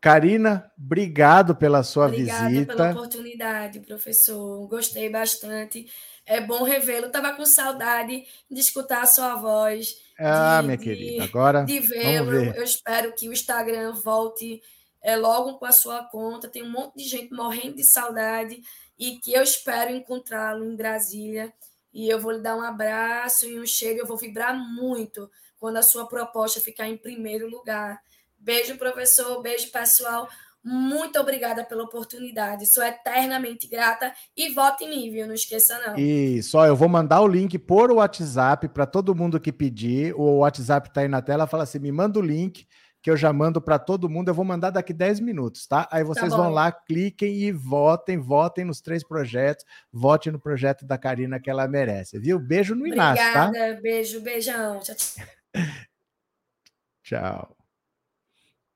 Karina, 0.00 0.72
obrigado 0.78 1.54
pela 1.54 1.82
sua 1.82 2.06
Obrigada 2.06 2.48
visita. 2.48 2.74
pela 2.74 2.90
oportunidade, 2.92 3.80
professor. 3.80 4.66
Gostei 4.68 5.10
bastante. 5.10 5.86
É 6.24 6.40
bom 6.40 6.62
revê-lo. 6.62 7.08
Estava 7.08 7.34
com 7.34 7.44
saudade 7.44 8.24
de 8.50 8.60
escutar 8.60 9.02
a 9.02 9.06
sua 9.06 9.34
voz. 9.34 9.98
Ah, 10.18 10.62
de, 10.62 10.66
minha 10.66 10.78
de, 10.78 10.84
querida, 10.84 11.24
agora 11.24 11.62
de 11.62 11.78
vê-lo. 11.78 12.32
Eu 12.32 12.64
espero 12.64 13.14
que 13.14 13.28
o 13.28 13.34
Instagram 13.34 13.92
volte 13.92 14.62
é, 15.02 15.14
logo 15.14 15.58
com 15.58 15.66
a 15.66 15.72
sua 15.72 16.02
conta. 16.04 16.48
Tem 16.48 16.62
um 16.62 16.70
monte 16.70 16.96
de 16.96 17.04
gente 17.04 17.34
morrendo 17.34 17.76
de 17.76 17.84
saudade 17.84 18.62
e 18.98 19.18
que 19.18 19.34
eu 19.34 19.42
espero 19.42 19.94
encontrá-lo 19.94 20.64
em 20.64 20.74
Brasília. 20.74 21.52
E 21.92 22.08
eu 22.08 22.18
vou 22.18 22.32
lhe 22.32 22.40
dar 22.40 22.56
um 22.56 22.62
abraço 22.62 23.46
e 23.46 23.60
um 23.60 23.66
cheiro. 23.66 23.98
Eu 23.98 24.06
vou 24.06 24.16
vibrar 24.16 24.56
muito 24.56 25.30
quando 25.62 25.76
a 25.76 25.82
sua 25.82 26.08
proposta 26.08 26.60
ficar 26.60 26.88
em 26.88 26.96
primeiro 26.96 27.48
lugar 27.48 28.02
Beijo, 28.42 28.76
professor. 28.76 29.40
Beijo, 29.40 29.70
pessoal. 29.70 30.28
Muito 30.64 31.18
obrigada 31.18 31.64
pela 31.64 31.84
oportunidade. 31.84 32.66
Sou 32.66 32.82
eternamente 32.82 33.68
grata 33.68 34.12
e 34.36 34.52
vote 34.52 34.84
em 34.84 34.90
mim, 34.90 35.10
viu? 35.12 35.28
Não 35.28 35.34
esqueça, 35.34 35.78
não. 35.86 35.96
Isso, 35.96 36.58
ó, 36.58 36.66
eu 36.66 36.74
vou 36.74 36.88
mandar 36.88 37.20
o 37.20 37.28
link 37.28 37.56
por 37.56 37.92
WhatsApp 37.92 38.68
para 38.68 38.84
todo 38.84 39.14
mundo 39.14 39.40
que 39.40 39.52
pedir. 39.52 40.12
O 40.16 40.38
WhatsApp 40.38 40.88
está 40.88 41.02
aí 41.02 41.08
na 41.08 41.22
tela. 41.22 41.46
Fala 41.46 41.62
assim: 41.62 41.78
me 41.78 41.92
manda 41.92 42.18
o 42.18 42.22
link 42.22 42.66
que 43.00 43.10
eu 43.10 43.16
já 43.16 43.32
mando 43.32 43.60
para 43.60 43.78
todo 43.78 44.08
mundo. 44.08 44.28
Eu 44.28 44.34
vou 44.34 44.44
mandar 44.44 44.70
daqui 44.70 44.92
10 44.92 45.20
minutos, 45.20 45.66
tá? 45.66 45.88
Aí 45.90 46.02
vocês 46.02 46.30
tá 46.30 46.36
vão 46.36 46.50
lá, 46.50 46.70
cliquem 46.72 47.42
e 47.42 47.52
votem, 47.52 48.18
votem 48.18 48.64
nos 48.64 48.80
três 48.80 49.06
projetos, 49.06 49.64
vote 49.92 50.32
no 50.32 50.38
projeto 50.38 50.84
da 50.84 50.98
Karina 50.98 51.38
que 51.38 51.50
ela 51.50 51.66
merece, 51.68 52.18
viu? 52.18 52.40
Beijo 52.40 52.74
no 52.74 52.86
Inácio, 52.86 53.32
tá? 53.32 53.46
Obrigada, 53.46 53.80
beijo, 53.80 54.20
beijão. 54.20 54.80
Tchau. 54.80 54.96
Tchau. 54.96 55.26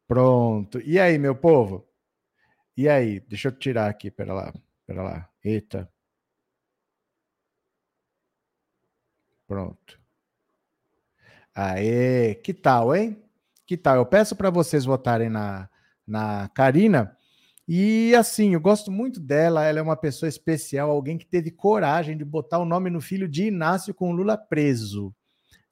Pronto. 0.09 0.81
E 0.81 0.99
aí, 0.99 1.19
meu 1.19 1.35
povo? 1.35 1.87
E 2.77 2.89
aí? 2.89 3.21
Deixa 3.21 3.49
eu 3.49 3.53
tirar 3.53 3.89
aqui, 3.91 4.11
pera 4.11 4.35
lá, 4.35 4.55
pera 4.87 5.03
lá. 5.03 5.31
Eita. 5.45 5.91
Pronto. 9.47 9.99
Aê, 11.55 12.35
que 12.35 12.53
tal, 12.53 12.95
hein? 12.95 13.17
Que 13.67 13.77
tal? 13.77 13.97
Eu 13.97 14.07
peço 14.07 14.37
para 14.37 14.51
vocês 14.51 14.85
votarem 14.85 15.31
na, 15.31 15.69
na 16.07 16.49
Karina. 16.51 17.17
E 17.67 18.15
assim, 18.15 18.55
eu 18.55 18.61
gosto 18.61 18.93
muito 18.93 19.19
dela, 19.19 19.65
ela 19.65 19.79
é 19.79 19.83
uma 19.83 19.97
pessoa 19.97 20.29
especial, 20.29 20.91
alguém 20.91 21.19
que 21.19 21.27
teve 21.27 21.51
coragem 21.51 22.17
de 22.17 22.25
botar 22.25 22.59
o 22.59 22.67
nome 22.67 22.91
no 22.91 23.01
filho 23.01 23.29
de 23.29 23.47
Inácio 23.47 23.95
com 23.95 24.13
Lula 24.13 24.37
preso. 24.37 25.16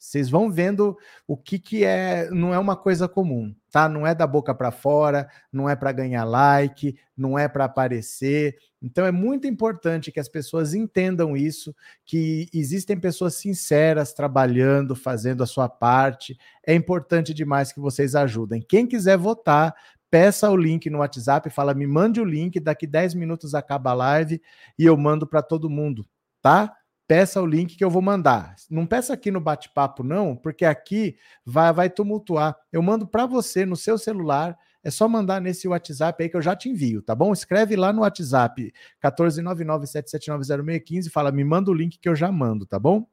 Vocês 0.04 0.28
vão 0.28 0.50
vendo 0.50 0.98
o 1.26 1.34
que, 1.34 1.58
que 1.58 1.82
é, 1.82 2.28
não 2.30 2.52
é 2.52 2.58
uma 2.58 2.76
coisa 2.76 3.08
comum, 3.08 3.54
tá? 3.70 3.88
Não 3.88 4.06
é 4.06 4.14
da 4.14 4.26
boca 4.26 4.54
para 4.54 4.70
fora, 4.70 5.26
não 5.50 5.66
é 5.68 5.74
para 5.74 5.92
ganhar 5.92 6.24
like, 6.24 6.94
não 7.16 7.38
é 7.38 7.48
para 7.48 7.64
aparecer. 7.64 8.54
Então 8.82 9.06
é 9.06 9.10
muito 9.10 9.46
importante 9.46 10.12
que 10.12 10.20
as 10.20 10.28
pessoas 10.28 10.74
entendam 10.74 11.34
isso, 11.34 11.74
que 12.04 12.48
existem 12.52 13.00
pessoas 13.00 13.36
sinceras 13.36 14.12
trabalhando, 14.12 14.94
fazendo 14.94 15.42
a 15.42 15.46
sua 15.46 15.70
parte. 15.70 16.36
É 16.66 16.74
importante 16.74 17.32
demais 17.32 17.72
que 17.72 17.80
vocês 17.80 18.14
ajudem. 18.14 18.60
Quem 18.60 18.86
quiser 18.86 19.16
votar, 19.16 19.74
peça 20.10 20.50
o 20.50 20.56
link 20.56 20.90
no 20.90 20.98
WhatsApp, 20.98 21.48
fala, 21.48 21.72
me 21.72 21.86
mande 21.86 22.20
o 22.20 22.24
link, 22.26 22.60
daqui 22.60 22.86
10 22.86 23.14
minutos 23.14 23.54
acaba 23.54 23.92
a 23.92 23.94
live 23.94 24.40
e 24.78 24.84
eu 24.84 24.98
mando 24.98 25.26
para 25.26 25.40
todo 25.40 25.70
mundo, 25.70 26.06
tá? 26.42 26.76
Peça 27.06 27.40
o 27.40 27.46
link 27.46 27.76
que 27.76 27.84
eu 27.84 27.90
vou 27.90 28.02
mandar. 28.02 28.56
Não 28.70 28.86
peça 28.86 29.12
aqui 29.12 29.30
no 29.30 29.40
bate-papo, 29.40 30.02
não, 30.02 30.34
porque 30.34 30.64
aqui 30.64 31.16
vai, 31.44 31.72
vai 31.72 31.90
tumultuar. 31.90 32.56
Eu 32.72 32.82
mando 32.82 33.06
para 33.06 33.26
você 33.26 33.66
no 33.66 33.76
seu 33.76 33.98
celular. 33.98 34.56
É 34.82 34.90
só 34.90 35.08
mandar 35.08 35.40
nesse 35.40 35.66
WhatsApp 35.66 36.22
aí 36.22 36.28
que 36.28 36.36
eu 36.36 36.42
já 36.42 36.54
te 36.54 36.68
envio, 36.68 37.00
tá 37.00 37.14
bom? 37.14 37.32
Escreve 37.32 37.74
lá 37.74 37.90
no 37.90 38.02
WhatsApp 38.02 38.70
14997790615 39.02 41.06
e 41.06 41.10
fala, 41.10 41.32
me 41.32 41.42
manda 41.42 41.70
o 41.70 41.74
link 41.74 41.98
que 41.98 42.08
eu 42.08 42.14
já 42.14 42.30
mando, 42.30 42.66
tá 42.66 42.78
bom? 42.78 43.06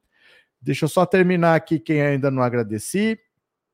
Deixa 0.61 0.85
eu 0.85 0.89
só 0.89 1.05
terminar 1.05 1.55
aqui 1.55 1.79
quem 1.79 2.01
ainda 2.01 2.29
não 2.29 2.43
agradeci. 2.43 3.17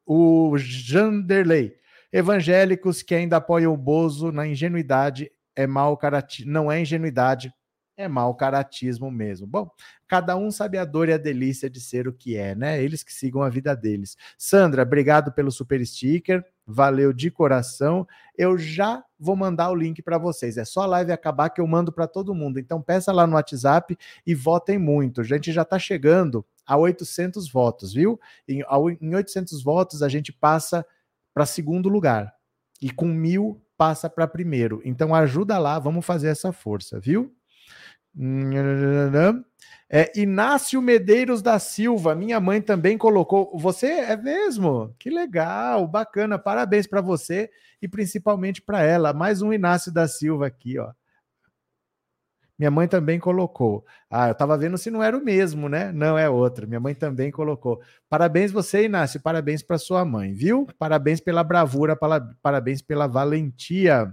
O 0.06 0.56
Janderley. 0.58 1.76
Evangélicos 2.14 3.02
que 3.02 3.16
ainda 3.16 3.38
apoiam 3.38 3.74
o 3.74 3.78
Bozo 3.78 4.32
na 4.32 4.48
ingenuidade 4.48 5.30
é 5.56 5.68
mal 5.68 5.98
caratismo. 5.98 6.52
Não 6.52 6.72
é 6.72 6.80
ingenuidade, 6.80 7.52
é 7.98 8.08
mau 8.08 8.36
caratismo 8.36 9.10
mesmo. 9.10 9.48
Bom, 9.48 9.70
cada 10.08 10.38
um 10.38 10.52
sabe 10.52 10.78
a 10.78 10.86
dor 10.86 11.10
e 11.10 11.14
a 11.14 11.18
delícia 11.18 11.68
de 11.68 11.82
ser 11.82 12.08
o 12.08 12.14
que 12.14 12.38
é, 12.38 12.54
né? 12.54 12.82
Eles 12.82 13.04
que 13.04 13.12
sigam 13.12 13.42
a 13.42 13.50
vida 13.50 13.76
deles. 13.76 14.16
Sandra, 14.38 14.84
obrigado 14.84 15.32
pelo 15.32 15.52
super 15.52 15.84
sticker. 15.86 16.46
Valeu 16.66 17.12
de 17.12 17.32
coração. 17.32 18.08
Eu 18.38 18.56
já 18.56 19.04
vou 19.20 19.36
mandar 19.36 19.72
o 19.72 19.76
link 19.76 20.02
para 20.04 20.20
vocês. 20.20 20.58
É 20.58 20.64
só 20.64 20.82
a 20.82 20.86
live 20.86 21.12
acabar 21.12 21.50
que 21.50 21.60
eu 21.60 21.66
mando 21.66 21.92
para 21.92 22.08
todo 22.08 22.36
mundo. 22.36 22.60
Então 22.60 22.82
peça 22.82 23.12
lá 23.12 23.26
no 23.26 23.36
WhatsApp 23.36 23.98
e 24.26 24.36
votem 24.36 24.78
muito. 24.78 25.22
A 25.22 25.24
gente 25.24 25.52
já 25.52 25.64
está 25.64 25.80
chegando 25.80 26.46
a 26.68 26.78
800 26.78 27.52
votos, 27.52 27.94
viu? 27.94 28.20
Em, 28.48 28.64
em 29.02 29.16
800 29.16 29.64
votos 29.64 30.04
a 30.04 30.10
gente 30.10 30.32
passa 30.32 30.86
para 31.34 31.48
segundo 31.48 31.90
lugar. 31.90 32.32
E 32.80 32.92
com 32.92 33.08
mil 33.08 33.60
passa 33.76 34.08
para 34.08 34.28
primeiro. 34.28 34.82
Então 34.86 35.16
ajuda 35.16 35.58
lá, 35.58 35.80
vamos 35.80 36.06
fazer 36.06 36.28
essa 36.28 36.52
força, 36.52 37.00
viu? 37.00 37.37
É, 39.90 40.12
Inácio 40.20 40.82
Medeiros 40.82 41.42
da 41.42 41.60
Silva, 41.60 42.14
minha 42.14 42.40
mãe 42.40 42.62
também 42.62 42.98
colocou. 42.98 43.58
Você 43.58 43.88
é 43.88 44.18
mesmo? 44.18 44.94
Que 45.00 45.10
legal, 45.10 45.88
bacana. 45.88 46.38
Parabéns 46.38 46.88
para 46.88 47.00
você 47.00 47.50
e 47.82 47.88
principalmente 47.88 48.62
para 48.62 48.82
ela. 48.82 49.14
Mais 49.14 49.42
um 49.42 49.54
Inácio 49.54 49.94
da 49.94 50.08
Silva 50.08 50.48
aqui, 50.48 50.78
ó. 50.78 50.92
Minha 52.58 52.72
mãe 52.72 52.88
também 52.88 53.20
colocou. 53.20 53.86
Ah, 54.10 54.30
eu 54.30 54.32
estava 54.32 54.58
vendo 54.58 54.78
se 54.80 54.90
não 54.90 55.04
era 55.04 55.16
o 55.16 55.24
mesmo, 55.24 55.70
né? 55.70 55.92
Não 55.92 56.18
é 56.18 56.28
outro. 56.28 56.68
Minha 56.68 56.80
mãe 56.80 56.96
também 56.96 57.30
colocou. 57.30 57.80
Parabéns 58.10 58.52
você, 58.52 58.86
Inácio. 58.86 59.22
Parabéns 59.22 59.62
para 59.62 59.78
sua 59.78 60.04
mãe, 60.04 60.34
viu? 60.34 60.68
Parabéns 60.80 61.22
pela 61.22 61.44
bravura, 61.44 61.96
parabéns 62.42 62.82
pela 62.82 63.06
valentia. 63.06 64.12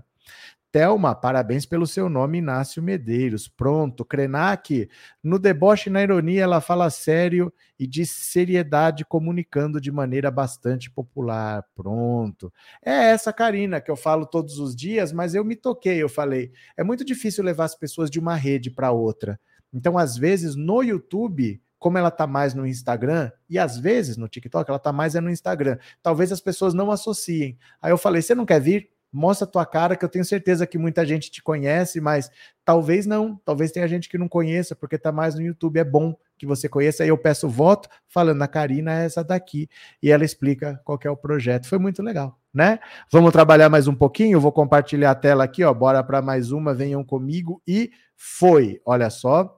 Thelma, 0.75 1.15
parabéns 1.15 1.65
pelo 1.65 1.87
seu 1.87 2.09
nome, 2.09 2.39
Inácio 2.39 2.83
Medeiros. 2.83 3.47
Pronto. 3.47 4.05
Krenak, 4.05 4.91
no 5.23 5.39
deboche 5.39 5.89
e 5.89 5.93
na 5.93 6.03
ironia, 6.03 6.43
ela 6.43 6.61
fala 6.61 6.91
sério 6.91 7.53
e 7.79 7.87
de 7.87 8.05
seriedade, 8.05 9.05
comunicando 9.05 9.81
de 9.81 9.93
maneira 9.93 10.33
bastante 10.33 10.91
popular. 10.91 11.65
Pronto. 11.77 12.53
É 12.85 12.91
essa 12.91 13.33
Karina 13.33 13.81
que 13.81 13.89
eu 13.89 13.95
falo 13.95 14.27
todos 14.27 14.59
os 14.59 14.75
dias, 14.75 15.13
mas 15.13 15.33
eu 15.33 15.45
me 15.45 15.55
toquei, 15.55 16.03
eu 16.03 16.09
falei. 16.09 16.51
É 16.77 16.83
muito 16.83 17.05
difícil 17.05 17.45
levar 17.45 17.67
as 17.67 17.77
pessoas 17.77 18.11
de 18.11 18.19
uma 18.19 18.35
rede 18.35 18.69
para 18.69 18.91
outra. 18.91 19.39
Então, 19.73 19.97
às 19.97 20.17
vezes, 20.17 20.57
no 20.57 20.83
YouTube, 20.83 21.63
como 21.79 21.99
ela 21.99 22.09
está 22.09 22.27
mais 22.27 22.53
no 22.53 22.67
Instagram, 22.67 23.31
e 23.49 23.61
às 23.61 23.79
vezes 23.79 24.17
no 24.17 24.27
TikTok, 24.27 24.69
ela 24.69 24.79
está 24.79 24.93
mais 24.93 25.15
é 25.15 25.21
no 25.21 25.31
Instagram. 25.31 25.79
Talvez 26.03 26.33
as 26.33 26.41
pessoas 26.41 26.75
não 26.75 26.91
associem. 26.91 27.57
Aí 27.81 27.93
eu 27.93 27.99
falei: 27.99 28.23
você 28.23 28.35
não 28.35 28.45
quer 28.45 28.61
vir? 28.61 28.94
Mostra 29.15 29.47
a 29.47 29.51
tua 29.51 29.65
cara, 29.65 29.97
que 29.97 30.05
eu 30.05 30.09
tenho 30.09 30.25
certeza 30.25 30.67
que 30.67 30.77
muita 30.77 31.07
gente 31.07 31.31
te 31.31 31.43
conhece, 31.43 32.01
mas 32.01 32.31
talvez 32.65 33.07
não, 33.07 33.41
talvez 33.45 33.71
tenha 33.71 33.87
gente 33.87 34.09
que 34.09 34.19
não 34.19 34.29
conheça, 34.29 34.75
porque 34.75 34.99
tá 34.99 35.13
mais 35.13 35.35
no 35.37 35.43
YouTube, 35.43 35.79
é 35.79 35.85
bom 35.85 36.17
que 36.37 36.45
você 36.45 36.69
conheça, 36.69 37.05
aí 37.05 37.09
eu 37.09 37.17
peço 37.17 37.49
voto, 37.49 37.89
falando, 38.09 38.43
a 38.43 38.49
Karina 38.49 39.01
é 39.01 39.05
essa 39.05 39.23
daqui, 39.23 39.69
e 40.03 40.11
ela 40.11 40.25
explica 40.25 40.81
qual 40.85 40.99
é 41.05 41.11
o 41.11 41.17
projeto, 41.17 41.69
foi 41.69 41.79
muito 41.79 42.03
legal, 42.03 42.39
né? 42.53 42.81
Vamos 43.11 43.33
trabalhar 43.33 43.69
mais 43.69 43.87
um 43.87 43.95
pouquinho, 43.95 44.41
vou 44.41 44.53
compartilhar 44.53 45.13
a 45.13 45.15
tela 45.15 45.45
aqui, 45.45 45.63
ó, 45.63 45.73
bora 45.73 46.03
para 46.03 46.21
mais 46.21 46.51
uma, 46.51 46.75
venham 46.75 47.05
comigo, 47.05 47.63
e 47.67 47.93
foi, 48.17 48.81
olha 48.85 49.09
só, 49.11 49.57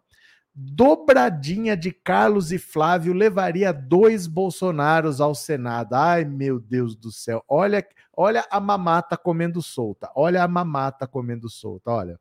dobradinha 0.59 1.77
de 1.77 1.93
Carlos 1.93 2.51
e 2.51 2.59
Flávio 2.59 3.13
levaria 3.13 3.73
dois 3.73 4.27
Bolsonaros 4.27 5.21
ao 5.21 5.35
Senado. 5.35 5.93
Ai, 5.93 6.25
meu 6.25 6.59
Deus 6.59 6.97
do 6.97 7.13
céu. 7.13 7.45
Olha, 7.47 7.87
olha 8.17 8.43
a 8.51 8.59
mamata 8.59 9.19
comendo 9.19 9.61
solta. 9.61 10.11
Olha 10.17 10.43
a 10.43 10.49
mamata 10.49 11.07
comendo 11.07 11.51
solta, 11.51 11.91
olha. 11.91 12.19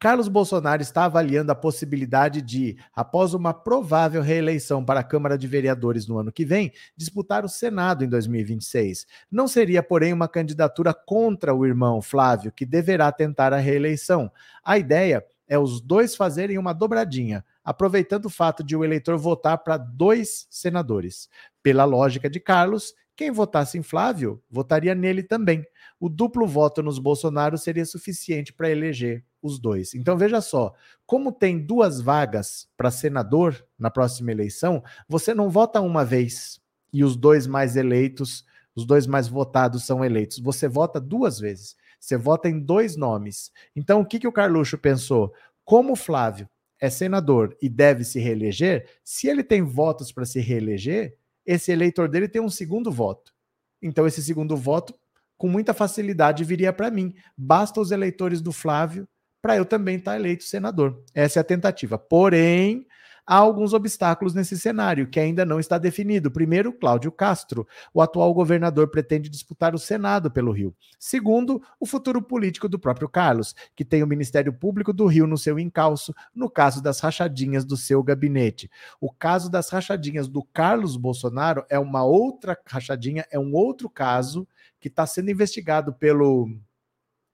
Carlos 0.00 0.28
Bolsonaro 0.28 0.82
está 0.82 1.04
avaliando 1.04 1.52
a 1.52 1.54
possibilidade 1.54 2.42
de, 2.42 2.76
após 2.94 3.32
uma 3.32 3.54
provável 3.54 4.22
reeleição 4.22 4.84
para 4.84 5.00
a 5.00 5.04
Câmara 5.04 5.38
de 5.38 5.46
Vereadores 5.46 6.06
no 6.06 6.18
ano 6.18 6.32
que 6.32 6.44
vem, 6.44 6.72
disputar 6.96 7.44
o 7.44 7.48
Senado 7.48 8.04
em 8.04 8.08
2026. 8.08 9.06
Não 9.30 9.46
seria, 9.46 9.82
porém, 9.82 10.12
uma 10.12 10.28
candidatura 10.28 10.92
contra 10.92 11.54
o 11.54 11.64
irmão 11.64 12.02
Flávio, 12.02 12.50
que 12.50 12.66
deverá 12.66 13.12
tentar 13.12 13.52
a 13.52 13.58
reeleição. 13.58 14.30
A 14.64 14.76
ideia 14.78 15.24
é 15.48 15.58
os 15.58 15.80
dois 15.80 16.16
fazerem 16.16 16.58
uma 16.58 16.72
dobradinha, 16.72 17.44
aproveitando 17.62 18.26
o 18.26 18.30
fato 18.30 18.62
de 18.62 18.76
o 18.76 18.84
eleitor 18.84 19.16
votar 19.18 19.58
para 19.58 19.76
dois 19.76 20.46
senadores. 20.50 21.28
Pela 21.62 21.84
lógica 21.84 22.28
de 22.28 22.40
Carlos, 22.40 22.94
quem 23.16 23.30
votasse 23.30 23.78
em 23.78 23.82
Flávio 23.82 24.42
votaria 24.50 24.94
nele 24.94 25.22
também. 25.22 25.64
O 26.00 26.08
duplo 26.08 26.46
voto 26.46 26.82
nos 26.82 26.98
Bolsonaro 26.98 27.56
seria 27.56 27.84
suficiente 27.84 28.52
para 28.52 28.70
eleger 28.70 29.24
os 29.40 29.58
dois. 29.58 29.94
Então 29.94 30.16
veja 30.16 30.40
só, 30.40 30.74
como 31.06 31.30
tem 31.30 31.64
duas 31.64 32.00
vagas 32.00 32.68
para 32.76 32.90
senador 32.90 33.64
na 33.78 33.90
próxima 33.90 34.32
eleição, 34.32 34.82
você 35.08 35.34
não 35.34 35.50
vota 35.50 35.80
uma 35.80 36.04
vez 36.04 36.60
e 36.92 37.04
os 37.04 37.16
dois 37.16 37.46
mais 37.46 37.76
eleitos, 37.76 38.44
os 38.74 38.84
dois 38.84 39.06
mais 39.06 39.28
votados 39.28 39.84
são 39.84 40.04
eleitos. 40.04 40.38
Você 40.38 40.66
vota 40.66 41.00
duas 41.00 41.38
vezes. 41.38 41.76
Você 42.04 42.18
vota 42.18 42.50
em 42.50 42.60
dois 42.60 42.96
nomes. 42.96 43.50
Então, 43.74 44.02
o 44.02 44.04
que, 44.04 44.18
que 44.18 44.28
o 44.28 44.32
Carluxo 44.32 44.76
pensou? 44.76 45.32
Como 45.64 45.94
o 45.94 45.96
Flávio 45.96 46.46
é 46.78 46.90
senador 46.90 47.56
e 47.62 47.68
deve 47.68 48.04
se 48.04 48.20
reeleger, 48.20 48.86
se 49.02 49.26
ele 49.26 49.42
tem 49.42 49.62
votos 49.62 50.12
para 50.12 50.26
se 50.26 50.38
reeleger, 50.38 51.16
esse 51.46 51.72
eleitor 51.72 52.06
dele 52.06 52.28
tem 52.28 52.42
um 52.42 52.50
segundo 52.50 52.92
voto. 52.92 53.32
Então, 53.80 54.06
esse 54.06 54.22
segundo 54.22 54.54
voto, 54.54 54.94
com 55.38 55.48
muita 55.48 55.72
facilidade, 55.72 56.44
viria 56.44 56.74
para 56.74 56.90
mim. 56.90 57.14
Basta 57.34 57.80
os 57.80 57.90
eleitores 57.90 58.42
do 58.42 58.52
Flávio 58.52 59.08
para 59.40 59.56
eu 59.56 59.64
também 59.64 59.96
estar 59.96 60.12
tá 60.12 60.18
eleito 60.18 60.44
senador. 60.44 61.02
Essa 61.14 61.40
é 61.40 61.42
a 61.42 61.44
tentativa. 61.44 61.96
Porém, 61.96 62.86
há 63.26 63.36
alguns 63.36 63.72
obstáculos 63.72 64.34
nesse 64.34 64.58
cenário 64.58 65.08
que 65.08 65.18
ainda 65.18 65.44
não 65.44 65.58
está 65.58 65.78
definido. 65.78 66.30
Primeiro, 66.30 66.72
Cláudio 66.72 67.10
Castro. 67.10 67.66
O 67.92 68.00
atual 68.00 68.32
governador 68.34 68.88
pretende 68.88 69.28
disputar 69.28 69.74
o 69.74 69.78
Senado 69.78 70.30
pelo 70.30 70.52
Rio. 70.52 70.74
Segundo, 70.98 71.62
o 71.80 71.86
futuro 71.86 72.20
político 72.22 72.68
do 72.68 72.78
próprio 72.78 73.08
Carlos, 73.08 73.54
que 73.74 73.84
tem 73.84 74.02
o 74.02 74.06
Ministério 74.06 74.52
Público 74.52 74.92
do 74.92 75.06
Rio 75.06 75.26
no 75.26 75.38
seu 75.38 75.58
encalço, 75.58 76.14
no 76.34 76.50
caso 76.50 76.82
das 76.82 77.00
rachadinhas 77.00 77.64
do 77.64 77.76
seu 77.76 78.02
gabinete. 78.02 78.70
O 79.00 79.10
caso 79.10 79.50
das 79.50 79.68
rachadinhas 79.70 80.28
do 80.28 80.42
Carlos 80.42 80.96
Bolsonaro 80.96 81.64
é 81.68 81.78
uma 81.78 82.04
outra 82.04 82.58
rachadinha, 82.66 83.24
é 83.30 83.38
um 83.38 83.54
outro 83.54 83.88
caso 83.88 84.46
que 84.80 84.88
está 84.88 85.06
sendo 85.06 85.30
investigado 85.30 85.94
pelo 85.94 86.48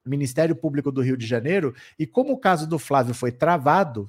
Ministério 0.05 0.57
Público 0.57 0.91
do 0.91 1.03
Rio 1.03 1.16
de 1.16 1.26
Janeiro, 1.26 1.74
e 1.99 2.07
como 2.07 2.32
o 2.32 2.38
caso 2.38 2.66
do 2.66 2.78
Flávio 2.78 3.14
foi 3.14 3.30
travado, 3.30 4.09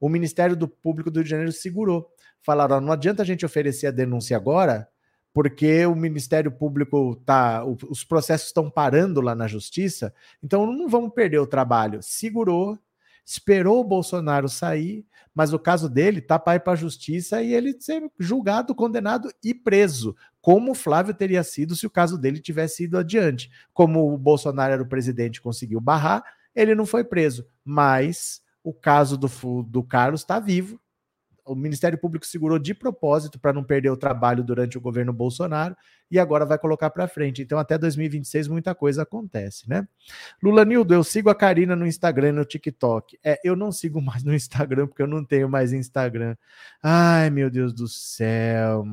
o 0.00 0.08
Ministério 0.08 0.56
do 0.56 0.66
Público 0.66 1.10
do 1.10 1.18
Rio 1.18 1.24
de 1.24 1.30
Janeiro 1.30 1.52
segurou. 1.52 2.10
Falaram: 2.40 2.80
não 2.80 2.92
adianta 2.92 3.22
a 3.22 3.26
gente 3.26 3.44
oferecer 3.44 3.86
a 3.86 3.92
denúncia 3.92 4.36
agora, 4.36 4.88
porque 5.32 5.84
o 5.86 5.94
Ministério 5.94 6.50
Público 6.50 7.16
tá, 7.24 7.64
os 7.64 8.02
processos 8.02 8.48
estão 8.48 8.70
parando 8.70 9.20
lá 9.20 9.34
na 9.34 9.46
justiça, 9.46 10.12
então 10.42 10.66
não 10.66 10.88
vamos 10.88 11.12
perder 11.12 11.38
o 11.38 11.46
trabalho. 11.46 12.02
Segurou, 12.02 12.78
esperou 13.24 13.80
o 13.80 13.84
Bolsonaro 13.84 14.48
sair, 14.48 15.06
mas 15.34 15.52
o 15.52 15.58
caso 15.58 15.88
dele 15.88 16.20
tá 16.20 16.38
para 16.38 16.56
ir 16.56 16.60
para 16.60 16.72
a 16.72 16.76
justiça 16.76 17.42
e 17.42 17.54
ele 17.54 17.76
ser 17.78 18.10
julgado, 18.18 18.74
condenado 18.74 19.30
e 19.44 19.54
preso, 19.54 20.16
como 20.40 20.72
o 20.72 20.74
Flávio 20.74 21.14
teria 21.14 21.44
sido 21.44 21.76
se 21.76 21.86
o 21.86 21.90
caso 21.90 22.18
dele 22.18 22.40
tivesse 22.40 22.84
ido 22.84 22.98
adiante. 22.98 23.50
Como 23.72 24.12
o 24.12 24.18
Bolsonaro 24.18 24.72
era 24.72 24.82
o 24.82 24.88
presidente 24.88 25.40
conseguiu 25.40 25.80
barrar, 25.80 26.24
ele 26.54 26.74
não 26.74 26.86
foi 26.86 27.04
preso, 27.04 27.46
mas 27.64 28.42
o 28.62 28.72
caso 28.72 29.16
do, 29.16 29.28
do 29.62 29.82
Carlos 29.82 30.20
está 30.20 30.38
vivo, 30.38 30.80
o 31.50 31.54
Ministério 31.56 31.98
Público 31.98 32.24
segurou 32.24 32.60
de 32.60 32.72
propósito 32.72 33.36
para 33.36 33.52
não 33.52 33.64
perder 33.64 33.90
o 33.90 33.96
trabalho 33.96 34.44
durante 34.44 34.78
o 34.78 34.80
governo 34.80 35.12
Bolsonaro 35.12 35.76
e 36.08 36.16
agora 36.16 36.46
vai 36.46 36.56
colocar 36.56 36.90
para 36.90 37.08
frente. 37.08 37.42
Então, 37.42 37.58
até 37.58 37.76
2026, 37.76 38.46
muita 38.46 38.72
coisa 38.72 39.02
acontece, 39.02 39.68
né? 39.68 39.86
Lula 40.40 40.64
Nildo, 40.64 40.94
eu 40.94 41.02
sigo 41.02 41.28
a 41.28 41.34
Karina 41.34 41.74
no 41.74 41.84
Instagram 41.84 42.28
e 42.28 42.32
no 42.32 42.44
TikTok. 42.44 43.18
É, 43.24 43.40
eu 43.42 43.56
não 43.56 43.72
sigo 43.72 44.00
mais 44.00 44.22
no 44.22 44.32
Instagram 44.32 44.86
porque 44.86 45.02
eu 45.02 45.08
não 45.08 45.24
tenho 45.24 45.48
mais 45.48 45.72
Instagram. 45.72 46.36
Ai, 46.80 47.30
meu 47.30 47.50
Deus 47.50 47.72
do 47.72 47.88
céu. 47.88 48.84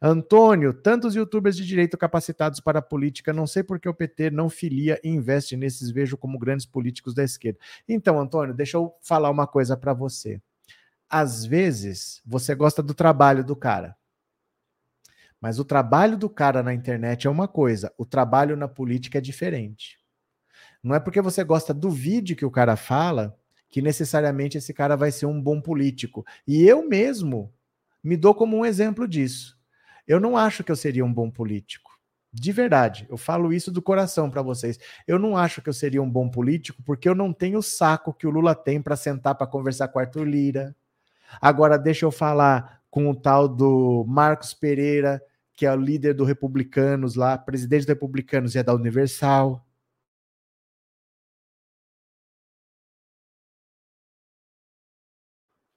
Antônio, 0.00 0.72
tantos 0.72 1.16
youtubers 1.16 1.56
de 1.56 1.66
direito 1.66 1.98
capacitados 1.98 2.60
para 2.60 2.78
a 2.78 2.82
política, 2.82 3.32
não 3.32 3.46
sei 3.46 3.64
por 3.64 3.80
que 3.80 3.88
o 3.88 3.94
PT 3.94 4.30
não 4.30 4.48
filia 4.48 5.00
e 5.02 5.08
investe 5.08 5.56
nesses, 5.56 5.90
vejo 5.90 6.16
como 6.16 6.38
grandes 6.38 6.64
políticos 6.64 7.12
da 7.12 7.24
esquerda. 7.24 7.58
Então, 7.88 8.20
Antônio, 8.20 8.54
deixa 8.54 8.76
eu 8.76 8.94
falar 9.02 9.30
uma 9.30 9.48
coisa 9.48 9.76
para 9.76 9.92
você 9.92 10.40
às 11.08 11.44
vezes 11.44 12.20
você 12.24 12.54
gosta 12.54 12.82
do 12.82 12.94
trabalho 12.94 13.44
do 13.44 13.56
cara. 13.56 13.96
Mas 15.40 15.58
o 15.58 15.64
trabalho 15.64 16.16
do 16.16 16.28
cara 16.28 16.62
na 16.62 16.74
internet 16.74 17.26
é 17.26 17.30
uma 17.30 17.46
coisa, 17.46 17.92
o 17.96 18.04
trabalho 18.04 18.56
na 18.56 18.66
política 18.66 19.18
é 19.18 19.20
diferente. 19.20 19.98
Não 20.82 20.94
é 20.94 21.00
porque 21.00 21.20
você 21.20 21.44
gosta 21.44 21.72
do 21.72 21.90
vídeo 21.90 22.36
que 22.36 22.44
o 22.44 22.50
cara 22.50 22.76
fala 22.76 23.36
que 23.68 23.82
necessariamente 23.82 24.58
esse 24.58 24.72
cara 24.72 24.96
vai 24.96 25.12
ser 25.12 25.26
um 25.26 25.40
bom 25.40 25.60
político. 25.60 26.24
E 26.46 26.64
eu 26.64 26.88
mesmo 26.88 27.52
me 28.02 28.16
dou 28.16 28.34
como 28.34 28.56
um 28.56 28.64
exemplo 28.64 29.06
disso. 29.06 29.56
Eu 30.06 30.18
não 30.18 30.36
acho 30.36 30.64
que 30.64 30.72
eu 30.72 30.76
seria 30.76 31.04
um 31.04 31.12
bom 31.12 31.30
político. 31.30 31.90
De 32.32 32.52
verdade, 32.52 33.06
eu 33.08 33.16
falo 33.16 33.52
isso 33.52 33.70
do 33.70 33.82
coração 33.82 34.30
para 34.30 34.42
vocês. 34.42 34.78
Eu 35.06 35.18
não 35.18 35.36
acho 35.36 35.62
que 35.62 35.68
eu 35.68 35.72
seria 35.72 36.02
um 36.02 36.10
bom 36.10 36.28
político 36.28 36.82
porque 36.82 37.08
eu 37.08 37.14
não 37.14 37.32
tenho 37.32 37.58
o 37.58 37.62
saco 37.62 38.12
que 38.12 38.26
o 38.26 38.30
Lula 38.30 38.54
tem 38.54 38.80
para 38.80 38.96
sentar 38.96 39.34
para 39.34 39.46
conversar 39.46 39.88
com 39.88 39.98
Arthur 39.98 40.24
Lira, 40.24 40.76
Agora, 41.40 41.78
deixa 41.78 42.04
eu 42.06 42.10
falar 42.10 42.80
com 42.90 43.08
o 43.10 43.14
tal 43.14 43.48
do 43.48 44.04
Marcos 44.08 44.54
Pereira, 44.54 45.20
que 45.54 45.66
é 45.66 45.72
o 45.72 45.76
líder 45.76 46.14
do 46.14 46.24
Republicanos 46.24 47.14
lá, 47.14 47.36
presidente 47.36 47.84
do 47.86 47.90
Republicanos 47.90 48.54
e 48.54 48.58
é 48.58 48.62
da 48.62 48.74
Universal. 48.74 49.64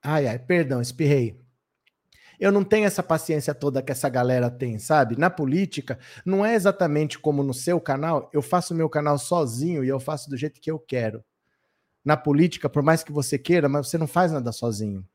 Ai, 0.04 0.28
ai, 0.28 0.38
perdão, 0.40 0.80
espirrei. 0.82 1.40
Eu 2.40 2.52
não 2.52 2.64
tenho 2.64 2.86
essa 2.86 3.04
paciência 3.04 3.54
toda 3.54 3.82
que 3.84 3.92
essa 3.92 4.10
galera 4.10 4.50
tem, 4.50 4.80
sabe? 4.80 5.16
Na 5.18 5.30
política, 5.30 6.00
não 6.26 6.46
é 6.46 6.56
exatamente 6.56 7.20
como 7.20 7.44
no 7.44 7.54
seu 7.54 7.80
canal. 7.80 8.30
Eu 8.34 8.42
faço 8.42 8.74
meu 8.76 8.90
canal 8.90 9.18
sozinho 9.18 9.84
e 9.84 9.88
eu 9.90 10.00
faço 10.00 10.30
do 10.30 10.38
jeito 10.38 10.60
que 10.60 10.72
eu 10.72 10.80
quero. 10.80 11.24
Na 12.06 12.18
política, 12.18 12.70
por 12.70 12.84
mais 12.84 13.04
que 13.04 13.12
você 13.14 13.40
queira, 13.40 13.70
mas 13.70 13.88
você 13.90 13.98
não 14.00 14.08
faz 14.08 14.32
nada 14.32 14.52
sozinho. 14.54 15.06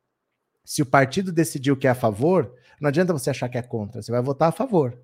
Se 0.67 0.83
o 0.83 0.87
partido 0.87 1.31
decidiu 1.31 1.77
que 1.77 1.87
é 1.87 1.91
a 1.91 1.95
favor, 1.95 2.53
não 2.81 2.89
adianta 2.89 3.13
você 3.13 3.31
achar 3.31 3.49
que 3.49 3.57
é 3.57 3.63
contra, 3.63 4.03
você 4.03 4.11
vai 4.11 4.21
votar 4.21 4.49
a 4.49 4.53
favor. 4.53 4.99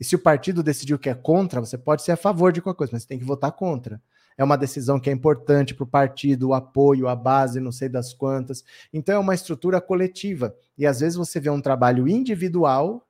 E 0.00 0.04
se 0.04 0.16
o 0.16 0.18
partido 0.18 0.60
decidiu 0.60 0.98
que 0.98 1.08
é 1.08 1.14
contra, 1.14 1.60
você 1.60 1.78
pode 1.78 2.02
ser 2.02 2.10
a 2.10 2.16
favor 2.16 2.52
de 2.52 2.60
qualquer 2.60 2.78
coisa, 2.78 2.92
mas 2.92 3.02
você 3.02 3.08
tem 3.08 3.18
que 3.18 3.24
votar 3.24 3.52
contra. 3.52 4.02
É 4.36 4.42
uma 4.42 4.58
decisão 4.58 4.98
que 4.98 5.08
é 5.08 5.12
importante 5.12 5.72
para 5.72 5.84
o 5.84 5.86
partido, 5.86 6.48
o 6.48 6.54
apoio, 6.54 7.06
a 7.06 7.14
base, 7.14 7.60
não 7.60 7.70
sei 7.70 7.88
das 7.88 8.12
quantas. 8.12 8.64
Então 8.92 9.14
é 9.14 9.18
uma 9.18 9.34
estrutura 9.36 9.80
coletiva. 9.80 10.52
E 10.76 10.84
às 10.84 10.98
vezes 10.98 11.16
você 11.16 11.38
vê 11.38 11.48
um 11.48 11.60
trabalho 11.60 12.08
individual 12.08 13.07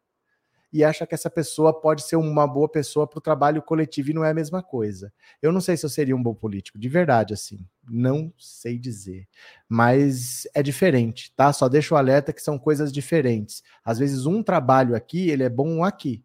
e 0.73 0.85
acha 0.85 1.07
que 1.07 1.15
essa 1.15 1.31
pessoa 1.31 1.73
pode 1.79 2.03
ser 2.03 2.17
uma 2.17 2.47
boa 2.47 2.69
pessoa 2.69 3.07
para 3.07 3.19
o 3.19 3.23
trabalho 3.23 3.63
coletivo 3.63 4.11
e 4.11 4.15
não 4.15 4.25
é 4.25 4.31
a 4.31 4.35
mesma 4.35 4.63
coisa. 4.63 5.13
Eu 5.41 5.51
não 5.51 5.61
sei 5.61 5.77
se 5.77 5.87
eu 5.87 5.91
seria 5.91 6.15
um 6.15 6.23
bom 6.23 6.35
político, 6.35 6.79
de 6.79 6.89
verdade, 6.89 7.33
assim. 7.33 7.67
Não 7.89 8.33
sei 8.39 8.79
dizer. 8.79 9.27
Mas 9.69 10.47
é 10.55 10.63
diferente, 10.63 11.33
tá? 11.35 11.53
Só 11.53 11.69
deixo 11.69 11.95
o 11.95 11.97
alerta 11.97 12.33
que 12.33 12.43
são 12.43 12.59
coisas 12.59 12.93
diferentes. 12.93 13.63
Às 13.85 13.99
vezes, 13.99 14.27
um 14.27 14.43
trabalho 14.43 14.95
aqui, 14.95 15.31
ele 15.31 15.43
é 15.43 15.49
bom 15.49 15.83
aqui. 15.83 16.23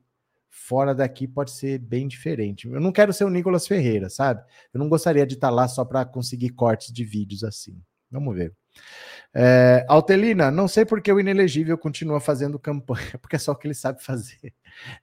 Fora 0.50 0.94
daqui 0.94 1.28
pode 1.28 1.52
ser 1.52 1.80
bem 1.80 2.08
diferente. 2.08 2.68
Eu 2.68 2.82
não 2.82 2.91
quero 2.91 3.14
ser 3.14 3.24
o 3.24 3.30
Nicolas 3.30 3.66
Ferreira, 3.66 4.10
sabe? 4.10 4.44
Eu 4.74 4.80
não 4.80 4.89
gostaria 4.89 5.26
de 5.26 5.36
estar 5.36 5.50
lá 5.50 5.68
só 5.68 5.84
para 5.86 6.06
conseguir 6.06 6.50
cortes 6.50 6.91
de 6.91 7.04
vídeos 7.04 7.44
assim. 7.44 7.82
Vamos 8.14 8.36
ver. 8.36 8.53
É, 9.34 9.84
Altelina, 9.89 10.51
não 10.51 10.68
sei 10.68 10.86
porque 10.86 11.11
o 11.11 11.20
inelegível 11.20 11.76
continua 11.76 12.20
fazendo 12.20 12.59
campanha, 12.59 13.18
porque 13.20 13.36
é 13.36 13.39
só 13.39 13.51
o 13.53 13.55
que 13.55 13.66
ele 13.66 13.74
sabe 13.74 14.03
fazer. 14.03 14.53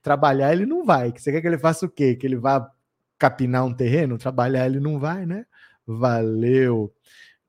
Trabalhar 0.01 0.53
ele 0.53 0.65
não 0.65 0.85
vai. 0.85 1.11
Você 1.11 1.29
quer 1.29 1.41
que 1.41 1.47
ele 1.47 1.57
faça 1.57 1.85
o 1.85 1.89
quê? 1.89 2.15
Que 2.15 2.25
ele 2.25 2.37
vá 2.37 2.71
capinar 3.19 3.65
um 3.65 3.73
terreno? 3.73 4.17
Trabalhar 4.17 4.65
ele 4.65 4.79
não 4.79 4.97
vai, 4.97 5.25
né? 5.25 5.45
Valeu. 5.85 6.93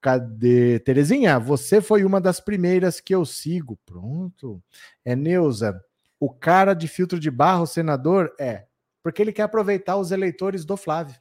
Cadê? 0.00 0.80
Terezinha, 0.80 1.38
você 1.38 1.80
foi 1.80 2.04
uma 2.04 2.20
das 2.20 2.40
primeiras 2.40 3.00
que 3.00 3.14
eu 3.14 3.24
sigo. 3.24 3.78
Pronto. 3.86 4.60
É 5.04 5.14
Neuza. 5.14 5.80
O 6.18 6.28
cara 6.28 6.74
de 6.74 6.88
filtro 6.88 7.20
de 7.20 7.30
barro, 7.30 7.66
senador, 7.66 8.34
é. 8.38 8.66
Porque 9.00 9.22
ele 9.22 9.32
quer 9.32 9.42
aproveitar 9.42 9.96
os 9.96 10.10
eleitores 10.10 10.64
do 10.64 10.76
Flávio. 10.76 11.14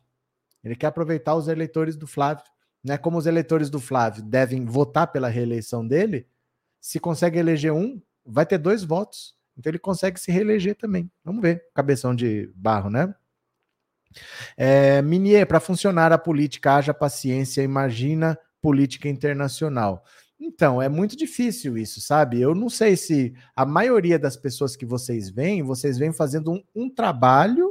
Ele 0.64 0.76
quer 0.76 0.88
aproveitar 0.88 1.36
os 1.36 1.48
eleitores 1.48 1.96
do 1.96 2.08
Flávio 2.08 2.51
né, 2.84 2.98
como 2.98 3.18
os 3.18 3.26
eleitores 3.26 3.70
do 3.70 3.80
Flávio 3.80 4.24
devem 4.24 4.66
votar 4.66 5.08
pela 5.12 5.30
reeleição 5.30 5.88
dele, 5.88 6.28
se 6.80 7.00
consegue 7.00 7.38
eleger 7.38 7.72
um, 7.72 8.02
vai 8.26 8.46
ter 8.46 8.58
dois 8.58 8.84
votos. 8.84 9.36
Então 9.58 9.70
ele 9.70 9.80
consegue 9.80 10.20
se 10.20 10.32
reeleger 10.32 10.76
também. 10.76 11.12
Vamos 11.24 11.42
ver, 11.42 11.66
cabeção 11.74 12.16
de 12.16 12.52
barro, 12.56 12.90
né? 12.90 13.14
É, 14.58 15.02
Minier, 15.02 15.48
para 15.48 15.60
funcionar 15.60 16.12
a 16.12 16.18
política, 16.18 16.76
haja 16.76 16.94
paciência, 16.94 17.62
imagina 17.62 18.38
política 18.62 19.08
internacional. 19.08 20.04
Então, 20.40 20.82
é 20.82 20.90
muito 20.90 21.16
difícil 21.16 21.78
isso, 21.78 22.02
sabe? 22.02 22.42
Eu 22.42 22.56
não 22.56 22.68
sei 22.68 22.98
se 22.98 23.34
a 23.56 23.64
maioria 23.64 24.18
das 24.18 24.36
pessoas 24.36 24.76
que 24.76 24.86
vocês 24.86 25.30
veem, 25.30 25.62
vocês 25.62 26.00
vêm 26.00 26.12
fazendo 26.12 26.52
um, 26.52 26.64
um 26.76 26.90
trabalho 26.90 27.71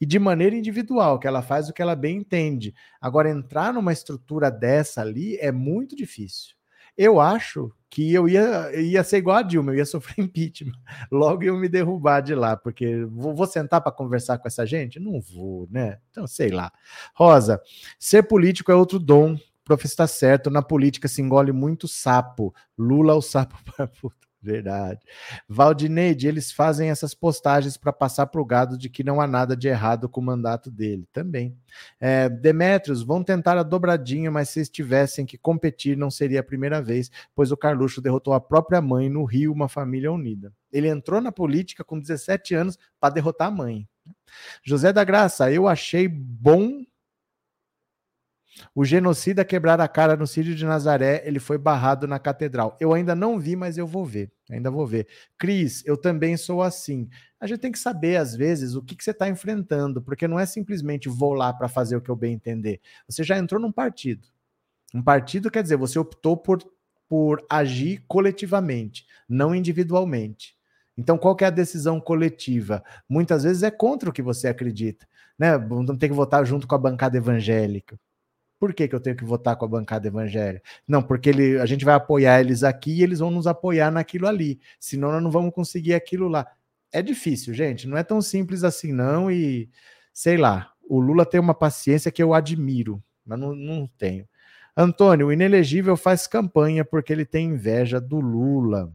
e 0.00 0.06
de 0.06 0.18
maneira 0.18 0.56
individual, 0.56 1.18
que 1.18 1.26
ela 1.26 1.42
faz 1.42 1.68
o 1.68 1.72
que 1.72 1.82
ela 1.82 1.94
bem 1.94 2.18
entende. 2.18 2.74
Agora, 3.00 3.30
entrar 3.30 3.72
numa 3.72 3.92
estrutura 3.92 4.50
dessa 4.50 5.00
ali 5.00 5.36
é 5.38 5.52
muito 5.52 5.94
difícil. 5.96 6.54
Eu 6.96 7.20
acho 7.20 7.72
que 7.90 8.12
eu 8.12 8.28
ia, 8.28 8.72
ia 8.80 9.04
ser 9.04 9.18
igual 9.18 9.36
a 9.36 9.42
Dilma, 9.42 9.72
eu 9.72 9.76
ia 9.76 9.86
sofrer 9.86 10.24
impeachment. 10.24 10.74
Logo 11.10 11.42
eu 11.42 11.56
me 11.56 11.68
derrubar 11.68 12.20
de 12.20 12.34
lá, 12.34 12.56
porque 12.56 13.04
vou, 13.04 13.34
vou 13.34 13.46
sentar 13.46 13.80
para 13.80 13.92
conversar 13.92 14.38
com 14.38 14.48
essa 14.48 14.66
gente? 14.66 14.98
Não 14.98 15.20
vou, 15.20 15.68
né? 15.70 15.98
Então, 16.10 16.26
sei 16.26 16.50
lá. 16.50 16.72
Rosa, 17.14 17.60
ser 17.98 18.24
político 18.24 18.70
é 18.72 18.74
outro 18.74 18.98
dom. 18.98 19.34
O 19.34 19.64
professor 19.64 19.92
está 19.92 20.06
certo, 20.06 20.50
na 20.50 20.60
política 20.60 21.08
se 21.08 21.22
engole 21.22 21.52
muito 21.52 21.88
sapo. 21.88 22.54
Lula 22.76 23.14
o 23.14 23.22
sapo 23.22 23.56
para 23.64 23.86
puta. 23.86 24.24
Verdade. 24.44 25.00
Valdineide, 25.48 26.28
eles 26.28 26.52
fazem 26.52 26.90
essas 26.90 27.14
postagens 27.14 27.78
para 27.78 27.90
passar 27.94 28.26
para 28.26 28.42
o 28.42 28.44
gado 28.44 28.76
de 28.76 28.90
que 28.90 29.02
não 29.02 29.18
há 29.18 29.26
nada 29.26 29.56
de 29.56 29.68
errado 29.68 30.06
com 30.06 30.20
o 30.20 30.24
mandato 30.24 30.70
dele. 30.70 31.08
Também. 31.14 31.56
É, 31.98 32.28
Demetrios, 32.28 33.02
vão 33.02 33.24
tentar 33.24 33.56
a 33.56 33.62
dobradinha, 33.62 34.30
mas 34.30 34.50
se 34.50 34.66
tivessem 34.66 35.24
que 35.24 35.38
competir, 35.38 35.96
não 35.96 36.10
seria 36.10 36.40
a 36.40 36.44
primeira 36.44 36.82
vez, 36.82 37.10
pois 37.34 37.50
o 37.50 37.56
Carluxo 37.56 38.02
derrotou 38.02 38.34
a 38.34 38.40
própria 38.40 38.82
mãe 38.82 39.08
no 39.08 39.24
Rio, 39.24 39.50
uma 39.50 39.68
família 39.68 40.12
unida. 40.12 40.52
Ele 40.70 40.88
entrou 40.88 41.22
na 41.22 41.32
política 41.32 41.82
com 41.82 41.98
17 41.98 42.54
anos 42.54 42.78
para 43.00 43.14
derrotar 43.14 43.48
a 43.48 43.50
mãe. 43.50 43.88
José 44.62 44.92
da 44.92 45.04
Graça, 45.04 45.50
eu 45.50 45.66
achei 45.66 46.06
bom 46.06 46.84
o 48.74 48.84
genocida 48.84 49.44
quebrar 49.44 49.80
a 49.80 49.88
cara 49.88 50.16
no 50.16 50.26
Círio 50.26 50.54
de 50.54 50.64
Nazaré, 50.64 51.22
ele 51.24 51.38
foi 51.38 51.58
barrado 51.58 52.06
na 52.06 52.18
catedral. 52.18 52.76
Eu 52.80 52.92
ainda 52.92 53.14
não 53.14 53.38
vi, 53.38 53.56
mas 53.56 53.76
eu 53.76 53.86
vou 53.86 54.04
ver. 54.04 54.30
Ainda 54.50 54.70
vou 54.70 54.86
ver. 54.86 55.08
Cris, 55.38 55.84
eu 55.86 55.96
também 55.96 56.36
sou 56.36 56.62
assim. 56.62 57.08
A 57.40 57.46
gente 57.46 57.60
tem 57.60 57.72
que 57.72 57.78
saber, 57.78 58.16
às 58.16 58.34
vezes, 58.34 58.74
o 58.74 58.82
que, 58.82 58.94
que 58.94 59.02
você 59.02 59.10
está 59.10 59.28
enfrentando, 59.28 60.00
porque 60.02 60.28
não 60.28 60.38
é 60.38 60.46
simplesmente 60.46 61.08
vou 61.08 61.34
lá 61.34 61.52
para 61.52 61.68
fazer 61.68 61.96
o 61.96 62.00
que 62.00 62.10
eu 62.10 62.16
bem 62.16 62.34
entender. 62.34 62.80
Você 63.08 63.24
já 63.24 63.36
entrou 63.38 63.60
num 63.60 63.72
partido. 63.72 64.28
Um 64.94 65.02
partido 65.02 65.50
quer 65.50 65.62
dizer, 65.62 65.76
você 65.76 65.98
optou 65.98 66.36
por, 66.36 66.62
por 67.08 67.44
agir 67.50 68.04
coletivamente, 68.06 69.06
não 69.28 69.54
individualmente. 69.54 70.56
Então, 70.96 71.18
qual 71.18 71.36
é 71.40 71.44
a 71.46 71.50
decisão 71.50 72.00
coletiva? 72.00 72.84
Muitas 73.08 73.42
vezes 73.42 73.64
é 73.64 73.70
contra 73.70 74.08
o 74.08 74.12
que 74.12 74.22
você 74.22 74.46
acredita. 74.46 75.06
Né? 75.36 75.58
Não 75.58 75.96
tem 75.96 76.08
que 76.08 76.14
votar 76.14 76.46
junto 76.46 76.68
com 76.68 76.74
a 76.76 76.78
bancada 76.78 77.16
evangélica. 77.16 77.98
Por 78.64 78.72
que, 78.72 78.88
que 78.88 78.94
eu 78.94 79.00
tenho 79.00 79.14
que 79.14 79.26
votar 79.26 79.56
com 79.56 79.66
a 79.66 79.68
bancada 79.68 80.08
evangélica? 80.08 80.64
Não, 80.88 81.02
porque 81.02 81.28
ele, 81.28 81.60
a 81.60 81.66
gente 81.66 81.84
vai 81.84 81.94
apoiar 81.94 82.40
eles 82.40 82.64
aqui 82.64 82.94
e 82.94 83.02
eles 83.02 83.18
vão 83.18 83.30
nos 83.30 83.46
apoiar 83.46 83.90
naquilo 83.90 84.26
ali. 84.26 84.58
Senão 84.80 85.12
nós 85.12 85.22
não 85.22 85.30
vamos 85.30 85.52
conseguir 85.52 85.92
aquilo 85.92 86.28
lá. 86.28 86.46
é 86.90 87.02
difícil, 87.02 87.52
gente. 87.52 87.86
Não 87.86 87.98
é 87.98 88.02
tão 88.02 88.22
simples 88.22 88.64
assim, 88.64 88.90
não. 88.90 89.30
E 89.30 89.68
sei 90.14 90.38
lá, 90.38 90.72
o 90.88 90.98
Lula 90.98 91.26
tem 91.26 91.38
uma 91.38 91.52
paciência 91.52 92.10
que 92.10 92.22
eu 92.22 92.32
admiro, 92.32 93.04
mas 93.22 93.38
não, 93.38 93.54
não 93.54 93.86
tenho. 93.98 94.26
Antônio, 94.74 95.26
o 95.26 95.32
inelegível 95.32 95.94
faz 95.94 96.26
campanha 96.26 96.86
porque 96.86 97.12
ele 97.12 97.26
tem 97.26 97.48
inveja 97.48 98.00
do 98.00 98.18
Lula. 98.18 98.90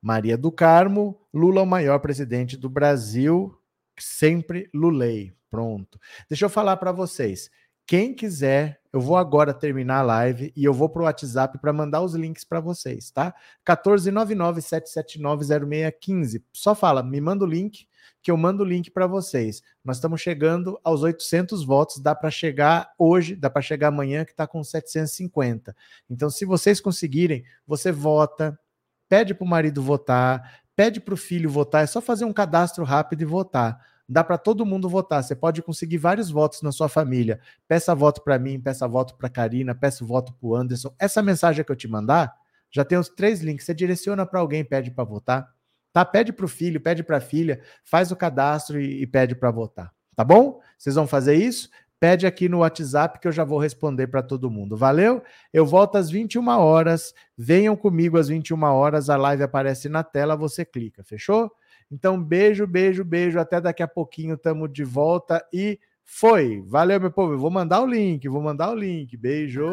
Maria 0.00 0.38
do 0.38 0.50
Carmo, 0.50 1.20
Lula 1.34 1.60
é 1.60 1.64
o 1.64 1.66
maior 1.66 1.98
presidente 1.98 2.56
do 2.56 2.70
Brasil, 2.70 3.54
sempre 3.98 4.70
lulei. 4.72 5.34
Pronto. 5.50 5.98
Deixa 6.28 6.44
eu 6.44 6.48
falar 6.48 6.76
para 6.76 6.92
vocês. 6.92 7.50
Quem 7.90 8.14
quiser, 8.14 8.80
eu 8.92 9.00
vou 9.00 9.16
agora 9.16 9.52
terminar 9.52 9.98
a 9.98 10.02
live 10.02 10.52
e 10.54 10.64
eu 10.64 10.72
vou 10.72 10.88
para 10.88 11.02
o 11.02 11.06
WhatsApp 11.06 11.58
para 11.58 11.72
mandar 11.72 12.00
os 12.02 12.14
links 12.14 12.44
para 12.44 12.60
vocês, 12.60 13.10
tá? 13.10 13.34
14997790615. 13.66 16.40
Só 16.52 16.76
fala, 16.76 17.02
me 17.02 17.20
manda 17.20 17.44
o 17.44 17.48
link 17.48 17.88
que 18.22 18.30
eu 18.30 18.36
mando 18.36 18.62
o 18.62 18.64
link 18.64 18.92
para 18.92 19.08
vocês. 19.08 19.60
Nós 19.84 19.96
estamos 19.96 20.20
chegando 20.20 20.78
aos 20.84 21.02
800 21.02 21.64
votos, 21.64 21.98
dá 21.98 22.14
para 22.14 22.30
chegar 22.30 22.92
hoje, 22.96 23.34
dá 23.34 23.50
para 23.50 23.60
chegar 23.60 23.88
amanhã 23.88 24.24
que 24.24 24.30
está 24.30 24.46
com 24.46 24.62
750. 24.62 25.74
Então, 26.08 26.30
se 26.30 26.44
vocês 26.44 26.80
conseguirem, 26.80 27.42
você 27.66 27.90
vota, 27.90 28.56
pede 29.08 29.34
para 29.34 29.44
o 29.44 29.48
marido 29.48 29.82
votar, 29.82 30.60
pede 30.76 31.00
para 31.00 31.14
o 31.14 31.16
filho 31.16 31.50
votar, 31.50 31.82
é 31.82 31.88
só 31.88 32.00
fazer 32.00 32.24
um 32.24 32.32
cadastro 32.32 32.84
rápido 32.84 33.22
e 33.22 33.24
votar. 33.24 33.84
Dá 34.12 34.24
para 34.24 34.36
todo 34.36 34.66
mundo 34.66 34.88
votar. 34.88 35.22
Você 35.22 35.36
pode 35.36 35.62
conseguir 35.62 35.96
vários 35.96 36.30
votos 36.30 36.62
na 36.62 36.72
sua 36.72 36.88
família. 36.88 37.38
Peça 37.68 37.94
voto 37.94 38.22
para 38.22 38.40
mim, 38.40 38.58
peça 38.58 38.88
voto 38.88 39.14
para 39.14 39.28
Karina, 39.28 39.72
peça 39.72 40.04
voto 40.04 40.34
para 40.34 40.48
o 40.48 40.56
Anderson. 40.56 40.92
Essa 40.98 41.22
mensagem 41.22 41.64
que 41.64 41.70
eu 41.70 41.76
te 41.76 41.86
mandar 41.86 42.34
já 42.72 42.84
tem 42.84 42.98
os 42.98 43.08
três 43.08 43.40
links. 43.40 43.64
Você 43.64 43.72
direciona 43.72 44.26
para 44.26 44.40
alguém, 44.40 44.64
pede 44.64 44.90
para 44.90 45.04
votar. 45.04 45.48
Tá? 45.92 46.04
Pede 46.04 46.32
para 46.32 46.44
o 46.44 46.48
filho, 46.48 46.80
pede 46.80 47.04
para 47.04 47.18
a 47.18 47.20
filha, 47.20 47.60
faz 47.84 48.10
o 48.10 48.16
cadastro 48.16 48.80
e, 48.80 49.02
e 49.02 49.06
pede 49.06 49.36
para 49.36 49.52
votar. 49.52 49.92
Tá 50.16 50.24
bom? 50.24 50.60
Vocês 50.76 50.96
vão 50.96 51.06
fazer 51.06 51.36
isso? 51.36 51.70
pede 52.00 52.26
aqui 52.26 52.48
no 52.48 52.60
WhatsApp 52.60 53.20
que 53.20 53.28
eu 53.28 53.32
já 53.32 53.44
vou 53.44 53.58
responder 53.58 54.06
para 54.06 54.22
todo 54.22 54.50
mundo. 54.50 54.74
Valeu? 54.74 55.22
Eu 55.52 55.66
volto 55.66 55.96
às 55.96 56.10
21 56.10 56.48
horas. 56.48 57.14
Venham 57.36 57.76
comigo 57.76 58.18
às 58.18 58.28
21 58.28 58.62
horas, 58.64 59.10
a 59.10 59.16
live 59.18 59.42
aparece 59.42 59.88
na 59.88 60.02
tela, 60.02 60.34
você 60.34 60.64
clica, 60.64 61.04
fechou? 61.04 61.52
Então, 61.90 62.22
beijo, 62.22 62.66
beijo, 62.66 63.04
beijo. 63.04 63.38
Até 63.38 63.60
daqui 63.60 63.82
a 63.82 63.88
pouquinho 63.88 64.36
tamo 64.36 64.68
de 64.68 64.84
volta 64.84 65.44
e 65.52 65.78
foi. 66.04 66.62
Valeu, 66.66 67.00
meu 67.00 67.10
povo. 67.10 67.32
Eu 67.32 67.38
vou 67.38 67.50
mandar 67.50 67.80
o 67.80 67.86
link, 67.86 68.28
vou 68.28 68.42
mandar 68.42 68.70
o 68.70 68.74
link. 68.74 69.16
Beijo. 69.16 69.64